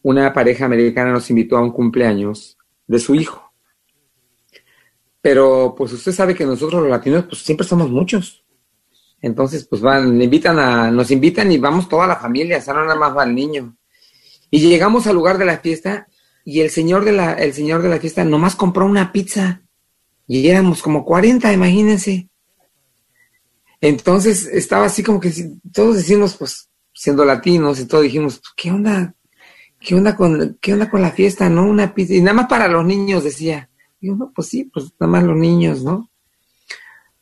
una 0.03 0.32
pareja 0.32 0.64
americana 0.64 1.12
nos 1.12 1.28
invitó 1.28 1.57
a 1.57 1.62
un 1.62 1.72
cumpleaños 1.72 2.57
de 2.86 2.98
su 2.98 3.14
hijo. 3.14 3.49
Pero 5.20 5.74
pues 5.76 5.92
usted 5.92 6.12
sabe 6.12 6.34
que 6.34 6.46
nosotros 6.46 6.82
los 6.82 6.90
latinos 6.90 7.24
pues 7.28 7.42
siempre 7.42 7.66
somos 7.66 7.90
muchos. 7.90 8.44
Entonces 9.20 9.66
pues 9.66 9.82
van, 9.82 10.20
invitan 10.20 10.58
a, 10.58 10.90
nos 10.90 11.10
invitan 11.10 11.52
y 11.52 11.58
vamos 11.58 11.88
toda 11.88 12.06
la 12.06 12.16
familia, 12.16 12.58
o 12.58 12.60
sea, 12.60 12.74
no 12.74 12.84
nada 12.84 12.98
más 12.98 13.16
va 13.16 13.24
el 13.24 13.34
niño. 13.34 13.76
Y 14.50 14.60
llegamos 14.60 15.06
al 15.06 15.14
lugar 15.14 15.38
de 15.38 15.44
la 15.44 15.58
fiesta 15.58 16.08
y 16.44 16.60
el 16.60 16.70
señor 16.70 17.04
de 17.04 17.12
la, 17.12 17.34
el 17.34 17.52
señor 17.52 17.82
de 17.82 17.88
la 17.88 17.98
fiesta 17.98 18.24
nomás 18.24 18.56
compró 18.56 18.86
una 18.86 19.12
pizza. 19.12 19.62
Y 20.26 20.48
éramos 20.48 20.82
como 20.82 21.04
40, 21.04 21.52
imagínense. 21.52 22.28
Entonces 23.80 24.46
estaba 24.46 24.86
así 24.86 25.02
como 25.02 25.20
que 25.20 25.32
todos 25.72 25.96
decimos, 25.96 26.36
pues, 26.36 26.68
siendo 26.92 27.24
latinos 27.24 27.80
y 27.80 27.86
todo, 27.86 28.02
dijimos, 28.02 28.42
¿qué 28.56 28.70
onda? 28.70 29.14
¿Qué 29.78 29.94
onda 29.94 30.14
con, 30.14 30.58
qué 30.60 30.74
onda 30.74 30.90
con 30.90 31.00
la 31.00 31.10
fiesta, 31.10 31.48
no? 31.48 31.64
Una 31.64 31.94
pizza. 31.94 32.14
Y 32.14 32.20
nada 32.20 32.34
más 32.34 32.46
para 32.46 32.68
los 32.68 32.84
niños, 32.84 33.24
decía. 33.24 33.69
Yo, 34.01 34.16
no, 34.16 34.32
pues 34.34 34.48
sí, 34.48 34.64
pues 34.64 34.92
nada 34.98 35.12
más 35.12 35.24
los 35.24 35.36
niños, 35.36 35.82
¿no? 35.82 36.09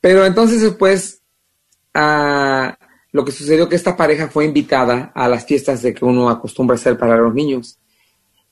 Pero 0.00 0.24
entonces 0.24 0.60
después, 0.60 1.22
uh, 1.94 2.70
lo 3.12 3.24
que 3.24 3.32
sucedió 3.32 3.68
que 3.68 3.76
esta 3.76 3.96
pareja 3.96 4.28
fue 4.28 4.44
invitada 4.44 5.12
a 5.14 5.28
las 5.28 5.44
fiestas 5.44 5.82
de 5.82 5.92
que 5.92 6.04
uno 6.04 6.28
acostumbra 6.28 6.76
hacer 6.76 6.96
para 6.96 7.16
los 7.16 7.34
niños. 7.34 7.78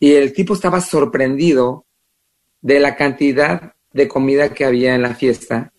Y 0.01 0.13
el 0.15 0.33
tipo 0.33 0.55
estaba 0.55 0.81
sorprendido 0.81 1.87
de 2.61 2.81
la 2.81 2.97
cantidad 2.97 3.75
de 3.93 4.09
comida 4.09 4.53
que 4.53 4.65
había 4.65 4.95
en 4.95 5.03
la 5.03 5.15
fiesta 5.15 5.73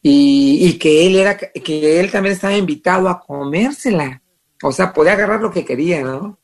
y, 0.00 0.66
y, 0.66 0.78
que 0.78 1.06
él 1.06 1.16
era 1.16 1.36
que 1.36 1.98
él 1.98 2.10
también 2.10 2.34
estaba 2.34 2.56
invitado 2.56 3.08
a 3.08 3.20
comérsela. 3.20 4.22
O 4.62 4.70
sea, 4.70 4.92
podía 4.92 5.14
agarrar 5.14 5.40
lo 5.40 5.50
que 5.50 5.64
quería, 5.64 6.02
¿no? 6.02 6.38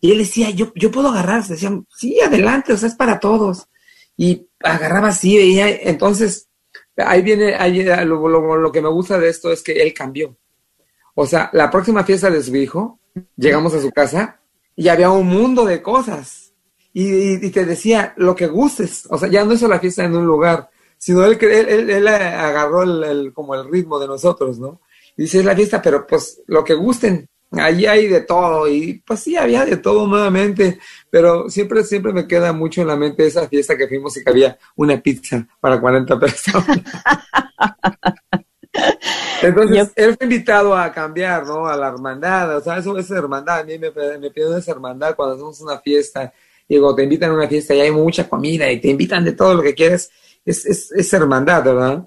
Y 0.00 0.12
él 0.12 0.18
decía, 0.18 0.50
yo, 0.50 0.72
yo 0.74 0.90
puedo 0.90 1.08
agarrar, 1.08 1.44
decían, 1.44 1.86
sí, 1.96 2.20
adelante, 2.20 2.72
o 2.72 2.76
sea, 2.76 2.88
es 2.88 2.96
para 2.96 3.18
todos. 3.20 3.68
Y 4.16 4.47
agarraba 4.60 5.08
así, 5.08 5.36
veía, 5.36 5.68
entonces, 5.68 6.48
ahí 6.96 7.22
viene, 7.22 7.54
ahí, 7.54 7.84
lo, 8.04 8.28
lo, 8.28 8.72
que 8.72 8.82
me 8.82 8.88
gusta 8.88 9.18
de 9.18 9.28
esto 9.28 9.52
es 9.52 9.62
que 9.62 9.72
él 9.82 9.94
cambió. 9.94 10.36
O 11.14 11.26
sea, 11.26 11.50
la 11.52 11.70
próxima 11.70 12.04
fiesta 12.04 12.30
de 12.30 12.42
su 12.42 12.54
hijo, 12.56 13.00
llegamos 13.36 13.74
a 13.74 13.80
su 13.80 13.90
casa 13.90 14.40
y 14.76 14.88
había 14.88 15.10
un 15.10 15.26
mundo 15.26 15.64
de 15.64 15.82
cosas. 15.82 16.52
Y 16.92 17.50
te 17.50 17.64
decía 17.64 18.12
lo 18.16 18.34
que 18.34 18.48
gustes. 18.48 19.06
O 19.10 19.18
sea, 19.18 19.28
ya 19.28 19.44
no 19.44 19.52
hizo 19.52 19.68
la 19.68 19.78
fiesta 19.78 20.04
en 20.04 20.16
un 20.16 20.26
lugar, 20.26 20.68
sino 20.96 21.24
él, 21.24 21.38
él, 21.40 21.68
él, 21.68 21.90
él 21.90 22.08
agarró 22.08 22.82
el, 22.82 23.04
el, 23.04 23.32
como 23.32 23.54
el 23.54 23.70
ritmo 23.70 24.00
de 24.00 24.08
nosotros, 24.08 24.58
¿no? 24.58 24.80
Y 25.16 25.22
dice, 25.22 25.38
es 25.38 25.44
la 25.44 25.54
fiesta, 25.54 25.80
pero 25.80 26.06
pues 26.06 26.42
lo 26.46 26.64
que 26.64 26.74
gusten. 26.74 27.28
Allí 27.50 27.86
hay 27.86 28.08
de 28.08 28.20
todo 28.20 28.68
y 28.68 29.02
pues 29.06 29.20
sí, 29.20 29.36
había 29.36 29.64
de 29.64 29.78
todo 29.78 30.06
nuevamente, 30.06 30.78
pero 31.08 31.48
siempre, 31.48 31.82
siempre 31.82 32.12
me 32.12 32.26
queda 32.26 32.52
mucho 32.52 32.82
en 32.82 32.88
la 32.88 32.96
mente 32.96 33.26
esa 33.26 33.48
fiesta 33.48 33.76
que 33.76 33.88
fuimos 33.88 34.14
y 34.16 34.24
que 34.24 34.30
había 34.30 34.58
una 34.76 35.00
pizza 35.00 35.46
para 35.58 35.80
40 35.80 36.20
personas. 36.20 36.66
Entonces, 39.42 39.76
Yo... 39.76 39.92
él 39.96 40.14
fue 40.16 40.26
invitado 40.26 40.76
a 40.76 40.92
cambiar, 40.92 41.46
¿no? 41.46 41.66
A 41.66 41.76
la 41.76 41.88
hermandad, 41.88 42.58
o 42.58 42.60
sea, 42.60 42.76
eso 42.78 42.98
es 42.98 43.10
hermandad, 43.10 43.60
a 43.60 43.64
mí 43.64 43.78
me, 43.78 43.90
me 44.18 44.30
piden 44.30 44.58
esa 44.58 44.72
hermandad 44.72 45.16
cuando 45.16 45.36
hacemos 45.36 45.58
una 45.62 45.78
fiesta, 45.78 46.30
digo, 46.68 46.94
te 46.94 47.04
invitan 47.04 47.30
a 47.30 47.34
una 47.34 47.48
fiesta 47.48 47.74
y 47.74 47.80
hay 47.80 47.90
mucha 47.90 48.28
comida 48.28 48.70
y 48.70 48.78
te 48.78 48.88
invitan 48.88 49.24
de 49.24 49.32
todo 49.32 49.54
lo 49.54 49.62
que 49.62 49.74
quieres, 49.74 50.10
es, 50.44 50.66
es, 50.66 50.92
es 50.92 51.12
hermandad, 51.14 51.64
¿verdad? 51.64 52.06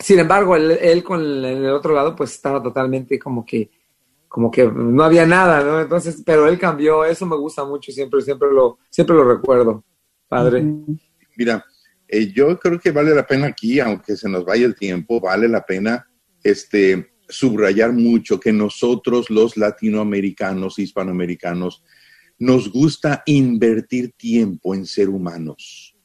Sin 0.00 0.18
embargo, 0.18 0.56
él, 0.56 0.72
él 0.72 1.04
con 1.04 1.20
el, 1.20 1.44
el 1.44 1.70
otro 1.70 1.94
lado, 1.94 2.16
pues 2.16 2.32
estaba 2.32 2.60
totalmente 2.60 3.16
como 3.16 3.46
que, 3.46 3.70
como 4.36 4.50
que 4.50 4.70
no 4.70 5.02
había 5.02 5.24
nada, 5.24 5.64
¿no? 5.64 5.80
Entonces, 5.80 6.22
pero 6.22 6.46
él 6.46 6.58
cambió, 6.58 7.06
eso 7.06 7.24
me 7.24 7.38
gusta 7.38 7.64
mucho, 7.64 7.90
siempre, 7.90 8.20
siempre 8.20 8.52
lo, 8.52 8.76
siempre 8.90 9.16
lo 9.16 9.26
recuerdo, 9.26 9.82
padre. 10.28 10.62
Mira, 11.38 11.64
eh, 12.06 12.30
yo 12.34 12.58
creo 12.58 12.78
que 12.78 12.90
vale 12.90 13.14
la 13.14 13.26
pena 13.26 13.46
aquí, 13.46 13.80
aunque 13.80 14.14
se 14.14 14.28
nos 14.28 14.44
vaya 14.44 14.66
el 14.66 14.74
tiempo, 14.74 15.22
vale 15.22 15.48
la 15.48 15.64
pena 15.64 16.06
este, 16.44 17.14
subrayar 17.26 17.94
mucho 17.94 18.38
que 18.38 18.52
nosotros 18.52 19.30
los 19.30 19.56
latinoamericanos, 19.56 20.78
hispanoamericanos, 20.78 21.82
nos 22.38 22.70
gusta 22.70 23.22
invertir 23.24 24.12
tiempo 24.18 24.74
en 24.74 24.84
ser 24.84 25.08
humanos. 25.08 25.96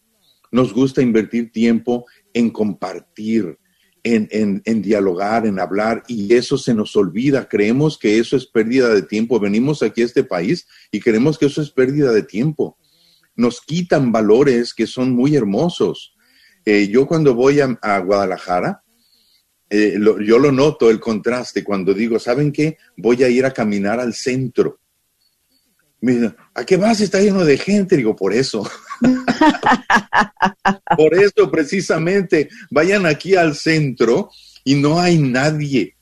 Nos 0.54 0.74
gusta 0.74 1.02
invertir 1.02 1.52
tiempo 1.52 2.06
en 2.34 2.50
compartir, 2.50 3.60
en, 4.04 4.28
en, 4.32 4.62
en, 4.66 4.82
dialogar, 4.82 5.45
en 5.45 5.60
hablar, 5.60 6.04
y 6.08 6.34
eso 6.34 6.58
se 6.58 6.74
nos 6.74 6.95
olvida. 6.95 7.47
Creemos 7.47 7.97
que 7.97 8.20
eso 8.20 8.36
es 8.36 8.45
pérdida 8.45 8.89
de 8.89 9.04
tiempo. 9.04 9.39
Venimos 9.39 9.84
aquí 9.84 10.02
a 10.02 10.06
este 10.06 10.24
país 10.24 10.68
y 10.91 10.99
creemos 10.99 11.38
que 11.38 11.45
eso 11.45 11.62
es 11.62 11.72
pérdida 11.72 12.12
de 12.12 12.24
tiempo. 12.24 12.78
Nos 13.36 13.62
quitan 13.62 14.12
valores 14.12 14.74
que 14.74 14.88
son 14.88 15.12
muy 15.12 15.36
hermosos. 15.36 16.16
Eh, 16.66 16.88
yo 16.89 17.08
cuando 17.08 17.34
voy 17.34 17.60
a, 17.60 17.78
a 17.82 17.99
Guadalajara, 17.99 18.84
eh, 19.74 19.97
yo 20.26 20.38
lo 20.38 20.52
noto 20.52 20.89
el 20.89 20.99
contraste 20.99 21.64
cuando 21.64 21.93
digo, 21.93 22.20
¿saben 22.20 22.52
qué? 22.52 22.78
Voy 22.97 23.24
a 23.24 23.30
ir 23.30 23.45
a 23.45 23.54
caminar 23.54 24.02
al 24.02 24.14
centro. 24.14 24.80
Mira, 26.02 26.36
¿a 26.56 26.66
qué 26.66 26.78
vas? 26.78 26.99
Está 26.99 27.22
lleno 27.22 27.45
de 27.45 27.58
gente. 27.58 27.95
Digo, 27.95 28.16
por 28.16 28.34
eso. 28.34 28.70
por 30.97 31.14
eso, 31.14 31.52
precisamente, 31.52 32.49
vayan 32.72 33.06
aquí 33.06 33.36
al 33.36 33.56
centro 33.56 34.32
y 34.64 34.76
no 34.76 34.99
hay 34.99 35.20
nadie. 35.20 35.95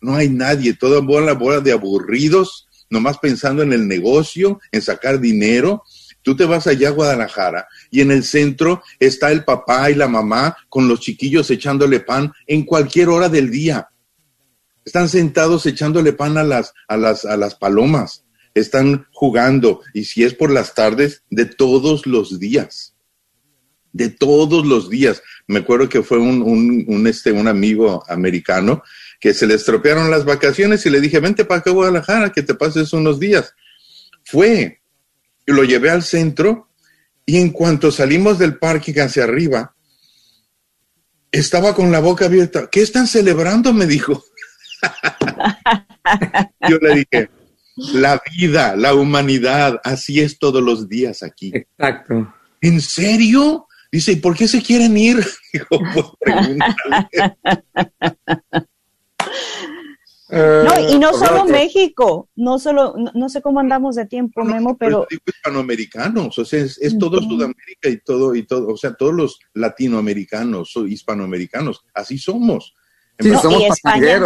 No 0.00 0.14
hay 0.14 0.28
nadie. 0.28 0.74
Toda 0.74 1.00
bola, 1.00 1.34
bola 1.34 1.60
de 1.60 1.72
aburridos, 1.72 2.68
nomás 2.90 3.18
pensando 3.18 3.62
en 3.64 3.72
el 3.72 3.88
negocio, 3.88 4.60
en 4.70 4.82
sacar 4.82 5.18
dinero. 5.18 5.82
Tú 6.22 6.36
te 6.36 6.44
vas 6.44 6.68
allá 6.68 6.88
a 6.88 6.92
Guadalajara 6.92 7.66
y 7.90 8.02
en 8.02 8.12
el 8.12 8.22
centro 8.22 8.82
está 9.00 9.32
el 9.32 9.42
papá 9.42 9.90
y 9.90 9.94
la 9.94 10.06
mamá 10.06 10.56
con 10.68 10.86
los 10.86 11.00
chiquillos 11.00 11.50
echándole 11.50 12.00
pan 12.00 12.32
en 12.46 12.64
cualquier 12.64 13.08
hora 13.08 13.28
del 13.28 13.50
día. 13.50 13.88
Están 14.84 15.08
sentados 15.08 15.66
echándole 15.66 16.12
pan 16.12 16.38
a 16.38 16.44
las, 16.44 16.72
a 16.86 16.96
las, 16.96 17.24
a 17.24 17.36
las 17.36 17.54
palomas. 17.56 18.24
Están 18.54 19.06
jugando 19.12 19.82
y 19.94 20.04
si 20.04 20.24
es 20.24 20.34
por 20.34 20.50
las 20.50 20.74
tardes, 20.74 21.22
de 21.30 21.46
todos 21.46 22.06
los 22.06 22.38
días. 22.38 22.94
De 23.92 24.08
todos 24.08 24.66
los 24.66 24.88
días. 24.88 25.22
Me 25.46 25.60
acuerdo 25.60 25.88
que 25.88 26.02
fue 26.02 26.18
un, 26.18 26.42
un, 26.42 27.06
este, 27.06 27.32
un 27.32 27.48
amigo 27.48 28.04
americano 28.08 28.82
que 29.20 29.34
se 29.34 29.46
le 29.46 29.54
estropearon 29.54 30.10
las 30.10 30.24
vacaciones 30.24 30.84
y 30.86 30.90
le 30.90 31.00
dije, 31.00 31.20
vente 31.20 31.44
para 31.44 31.60
acá 31.60 31.70
a 31.70 31.74
Guadalajara, 31.74 32.32
que 32.32 32.42
te 32.42 32.54
pases 32.54 32.92
unos 32.92 33.20
días. 33.20 33.54
Fue, 34.24 34.80
lo 35.46 35.64
llevé 35.64 35.90
al 35.90 36.02
centro 36.02 36.68
y 37.26 37.38
en 37.38 37.50
cuanto 37.50 37.92
salimos 37.92 38.38
del 38.38 38.58
parque 38.58 38.98
hacia 39.00 39.24
arriba, 39.24 39.74
estaba 41.32 41.74
con 41.74 41.92
la 41.92 42.00
boca 42.00 42.24
abierta. 42.26 42.68
¿Qué 42.70 42.82
están 42.82 43.06
celebrando? 43.06 43.72
Me 43.72 43.86
dijo. 43.86 44.24
Yo 46.68 46.78
le 46.78 46.94
dije, 46.94 47.30
la 47.76 48.20
vida, 48.36 48.76
la 48.76 48.94
humanidad, 48.94 49.80
así 49.84 50.20
es 50.20 50.38
todos 50.38 50.62
los 50.62 50.88
días 50.88 51.22
aquí. 51.22 51.52
Exacto. 51.54 52.32
¿En 52.60 52.80
serio? 52.80 53.66
Dice, 53.92 54.12
¿y 54.12 54.16
por 54.16 54.36
qué 54.36 54.46
se 54.46 54.62
quieren 54.62 54.96
ir? 54.96 55.16
Digo, 55.52 55.66
pues 55.94 56.06
pregúntale. 56.20 57.36
No, 60.32 60.78
y 60.88 60.96
no 61.00 61.10
Eh, 61.10 61.14
solo. 61.14 61.44
México, 61.46 62.28
no 62.36 62.60
solo, 62.60 62.94
no, 62.96 63.10
no 63.16 63.28
sé 63.28 63.42
cómo 63.42 63.58
andamos 63.58 63.96
de 63.96 64.06
tiempo, 64.06 64.44
Memo, 64.44 64.76
pero 64.78 65.04
hispanoamericanos, 65.10 66.38
o 66.38 66.44
sea, 66.44 66.60
es, 66.60 66.78
es 66.80 66.96
todo 66.98 67.20
Sudamérica 67.20 67.88
y 67.88 67.96
todo, 67.98 68.36
y 68.36 68.44
todo, 68.44 68.68
o 68.68 68.76
sea, 68.76 68.94
todos 68.94 69.12
los 69.12 69.40
latinoamericanos 69.54 70.76
o 70.76 70.86
hispanoamericanos, 70.86 71.84
así 71.94 72.16
somos. 72.16 72.74
No, 73.18 73.42
verdad- 73.42 73.58
y 73.58 73.64
España, 73.64 74.20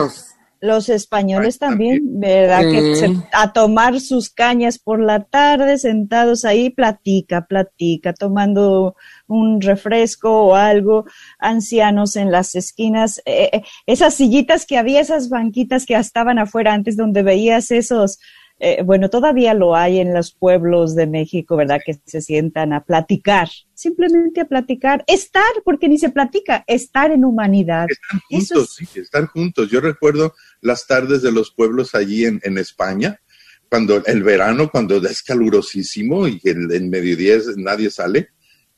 los 0.65 0.89
españoles 0.89 1.59
también, 1.59 2.01
¿verdad? 2.19 2.62
Que 2.71 2.97
se- 2.97 3.17
a 3.33 3.53
tomar 3.53 4.01
sus 4.01 4.31
cañas 4.31 4.79
por 4.79 4.99
la 4.99 5.25
tarde, 5.25 5.77
sentados 5.77 6.45
ahí, 6.47 6.71
platica, 6.71 7.47
platica, 7.47 8.15
tomando 8.15 8.97
un 9.27 9.61
refresco 9.61 10.31
o 10.47 10.55
algo, 10.55 11.05
ancianos 11.39 12.17
en 12.17 12.31
las 12.31 12.55
esquinas, 12.55 13.19
eh, 13.27 13.51
eh, 13.53 13.62
esas 13.87 14.15
sillitas 14.15 14.65
que 14.65 14.79
había, 14.79 15.01
esas 15.01 15.29
banquitas 15.29 15.85
que 15.85 15.95
estaban 15.97 16.39
afuera 16.39 16.73
antes 16.73 16.97
donde 16.97 17.23
veías 17.23 17.71
esos, 17.71 18.19
eh, 18.61 18.83
bueno, 18.85 19.11
todavía 19.11 19.53
lo 19.55 19.75
hay 19.77 19.99
en 19.99 20.15
los 20.15 20.33
pueblos 20.33 20.95
de 20.95 21.07
México, 21.07 21.57
¿verdad? 21.57 21.81
Que 21.85 21.99
se 22.07 22.21
sientan 22.21 22.73
a 22.73 22.85
platicar, 22.85 23.49
simplemente 23.75 24.41
a 24.41 24.45
platicar, 24.47 25.05
estar, 25.07 25.43
porque 25.65 25.89
ni 25.89 25.99
se 25.99 26.11
platica, 26.11 26.65
estar 26.67 27.11
en 27.11 27.25
humanidad. 27.25 27.89
Eso 28.31 28.55
juntos, 28.57 28.75
sí, 28.77 29.01
estar 29.01 29.27
juntos. 29.27 29.69
Yo 29.71 29.81
recuerdo 29.81 30.35
las 30.61 30.87
tardes 30.87 31.23
de 31.23 31.33
los 31.33 31.51
pueblos 31.53 31.95
allí 31.95 32.25
en, 32.25 32.41
en 32.45 32.57
España, 32.59 33.21
cuando 33.69 34.05
el 34.07 34.23
verano, 34.23 34.71
cuando 34.71 34.97
es 35.05 35.23
calurosísimo 35.23 36.29
y 36.29 36.39
que 36.39 36.51
el, 36.51 36.71
el 36.73 36.89
mediodía 36.89 37.35
es- 37.35 37.57
nadie 37.57 37.91
sale, 37.91 38.29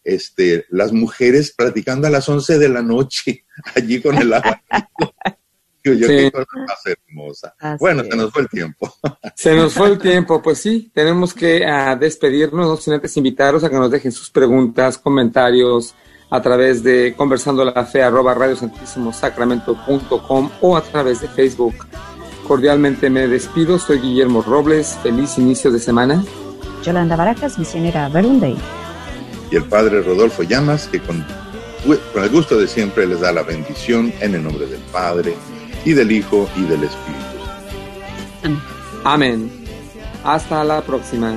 este, 0.03 0.64
las 0.70 0.93
mujeres 0.93 1.53
platicando 1.57 2.07
a 2.07 2.11
las 2.11 2.29
11 2.29 2.59
de 2.59 2.68
la 2.68 2.81
noche, 2.83 3.45
allí 3.74 4.01
con 4.01 4.16
el 4.16 4.33
abanico. 4.33 5.14
Digo 5.91 6.01
yo, 6.01 6.07
Sí. 6.09 6.14
qué 6.16 6.30
cosa 6.32 6.47
más 6.66 6.80
hermosa. 6.87 7.55
Así 7.59 7.76
bueno, 7.80 8.03
es. 8.03 8.09
se 8.09 8.16
nos 8.16 8.32
fue 8.32 8.43
el 8.43 8.49
tiempo. 8.49 8.95
Se 9.37 9.55
nos 9.55 9.74
fue 9.74 9.89
el 9.89 9.99
tiempo, 9.99 10.41
pues 10.43 10.59
sí, 10.59 10.91
tenemos 10.95 11.32
que 11.34 11.64
ah, 11.66 11.95
despedirnos, 11.97 12.66
no 12.66 12.76
sin 12.76 12.95
antes 12.95 13.16
invitaros 13.16 13.62
a 13.64 13.70
que 13.70 13.76
nos 13.76 13.91
dejen 13.91 14.12
sus 14.12 14.30
preguntas, 14.30 14.99
comentarios 14.99 15.95
a 16.30 16.41
través 16.43 16.82
de 16.82 17.14
conversando 17.16 17.64
la 17.64 17.84
fe 17.84 18.03
arroba 18.03 18.34
radiosantísimosacramento.com 18.34 20.51
o 20.61 20.76
a 20.76 20.80
través 20.82 21.20
de 21.20 21.28
Facebook. 21.28 21.74
Cordialmente 22.49 23.11
me 23.11 23.28
despido, 23.28 23.78
soy 23.78 23.99
Guillermo 24.01 24.43
Robles, 24.43 24.99
feliz 25.03 25.39
inicio 25.39 25.70
de 25.70 25.78
semana. 25.78 26.24
Yolanda 26.82 27.14
Baracas, 27.16 27.59
misionera 27.59 28.09
Verunday. 28.09 28.57
y 29.51 29.57
el 29.57 29.64
padre 29.64 30.03
Rodolfo 30.03 30.43
Llamas, 30.43 30.89
que 30.89 31.01
con, 31.01 31.24
con 32.12 32.22
el 32.24 32.30
gusto 32.30 32.59
de 32.59 32.66
siempre 32.68 33.07
les 33.07 33.20
da 33.20 33.32
la 33.32 33.43
bendición 33.43 34.12
en 34.20 34.34
el 34.34 34.43
nombre 34.45 34.66
del 34.66 34.80
Padre 34.93 35.34
y 35.87 35.95
del 35.95 36.12
Hijo 36.12 36.49
y 36.57 36.62
del 36.64 36.84
Espíritu. 36.84 37.22
Amén. 39.05 39.51
Hasta 40.24 40.62
la 40.64 40.82
próxima. 40.82 41.37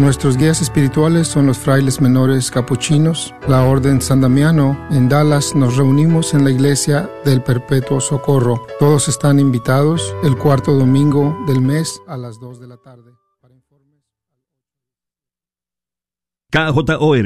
Nuestros 0.00 0.38
guías 0.38 0.62
espirituales 0.62 1.28
son 1.28 1.46
los 1.46 1.58
frailes 1.58 2.00
menores 2.00 2.50
capuchinos, 2.50 3.34
la 3.46 3.64
Orden 3.64 4.00
San 4.00 4.22
Damiano. 4.22 4.88
En 4.90 5.10
Dallas 5.10 5.54
nos 5.54 5.76
reunimos 5.76 6.32
en 6.32 6.42
la 6.42 6.50
iglesia 6.50 7.10
del 7.22 7.42
Perpetuo 7.42 8.00
Socorro. 8.00 8.66
Todos 8.78 9.08
están 9.08 9.38
invitados 9.38 10.16
el 10.24 10.38
cuarto 10.38 10.72
domingo 10.72 11.36
del 11.46 11.60
mes 11.60 12.00
a 12.08 12.16
las 12.16 12.40
2 12.40 12.60
de 12.60 12.66
la 12.68 12.78
tarde. 12.78 13.12
KJOR 16.50 17.18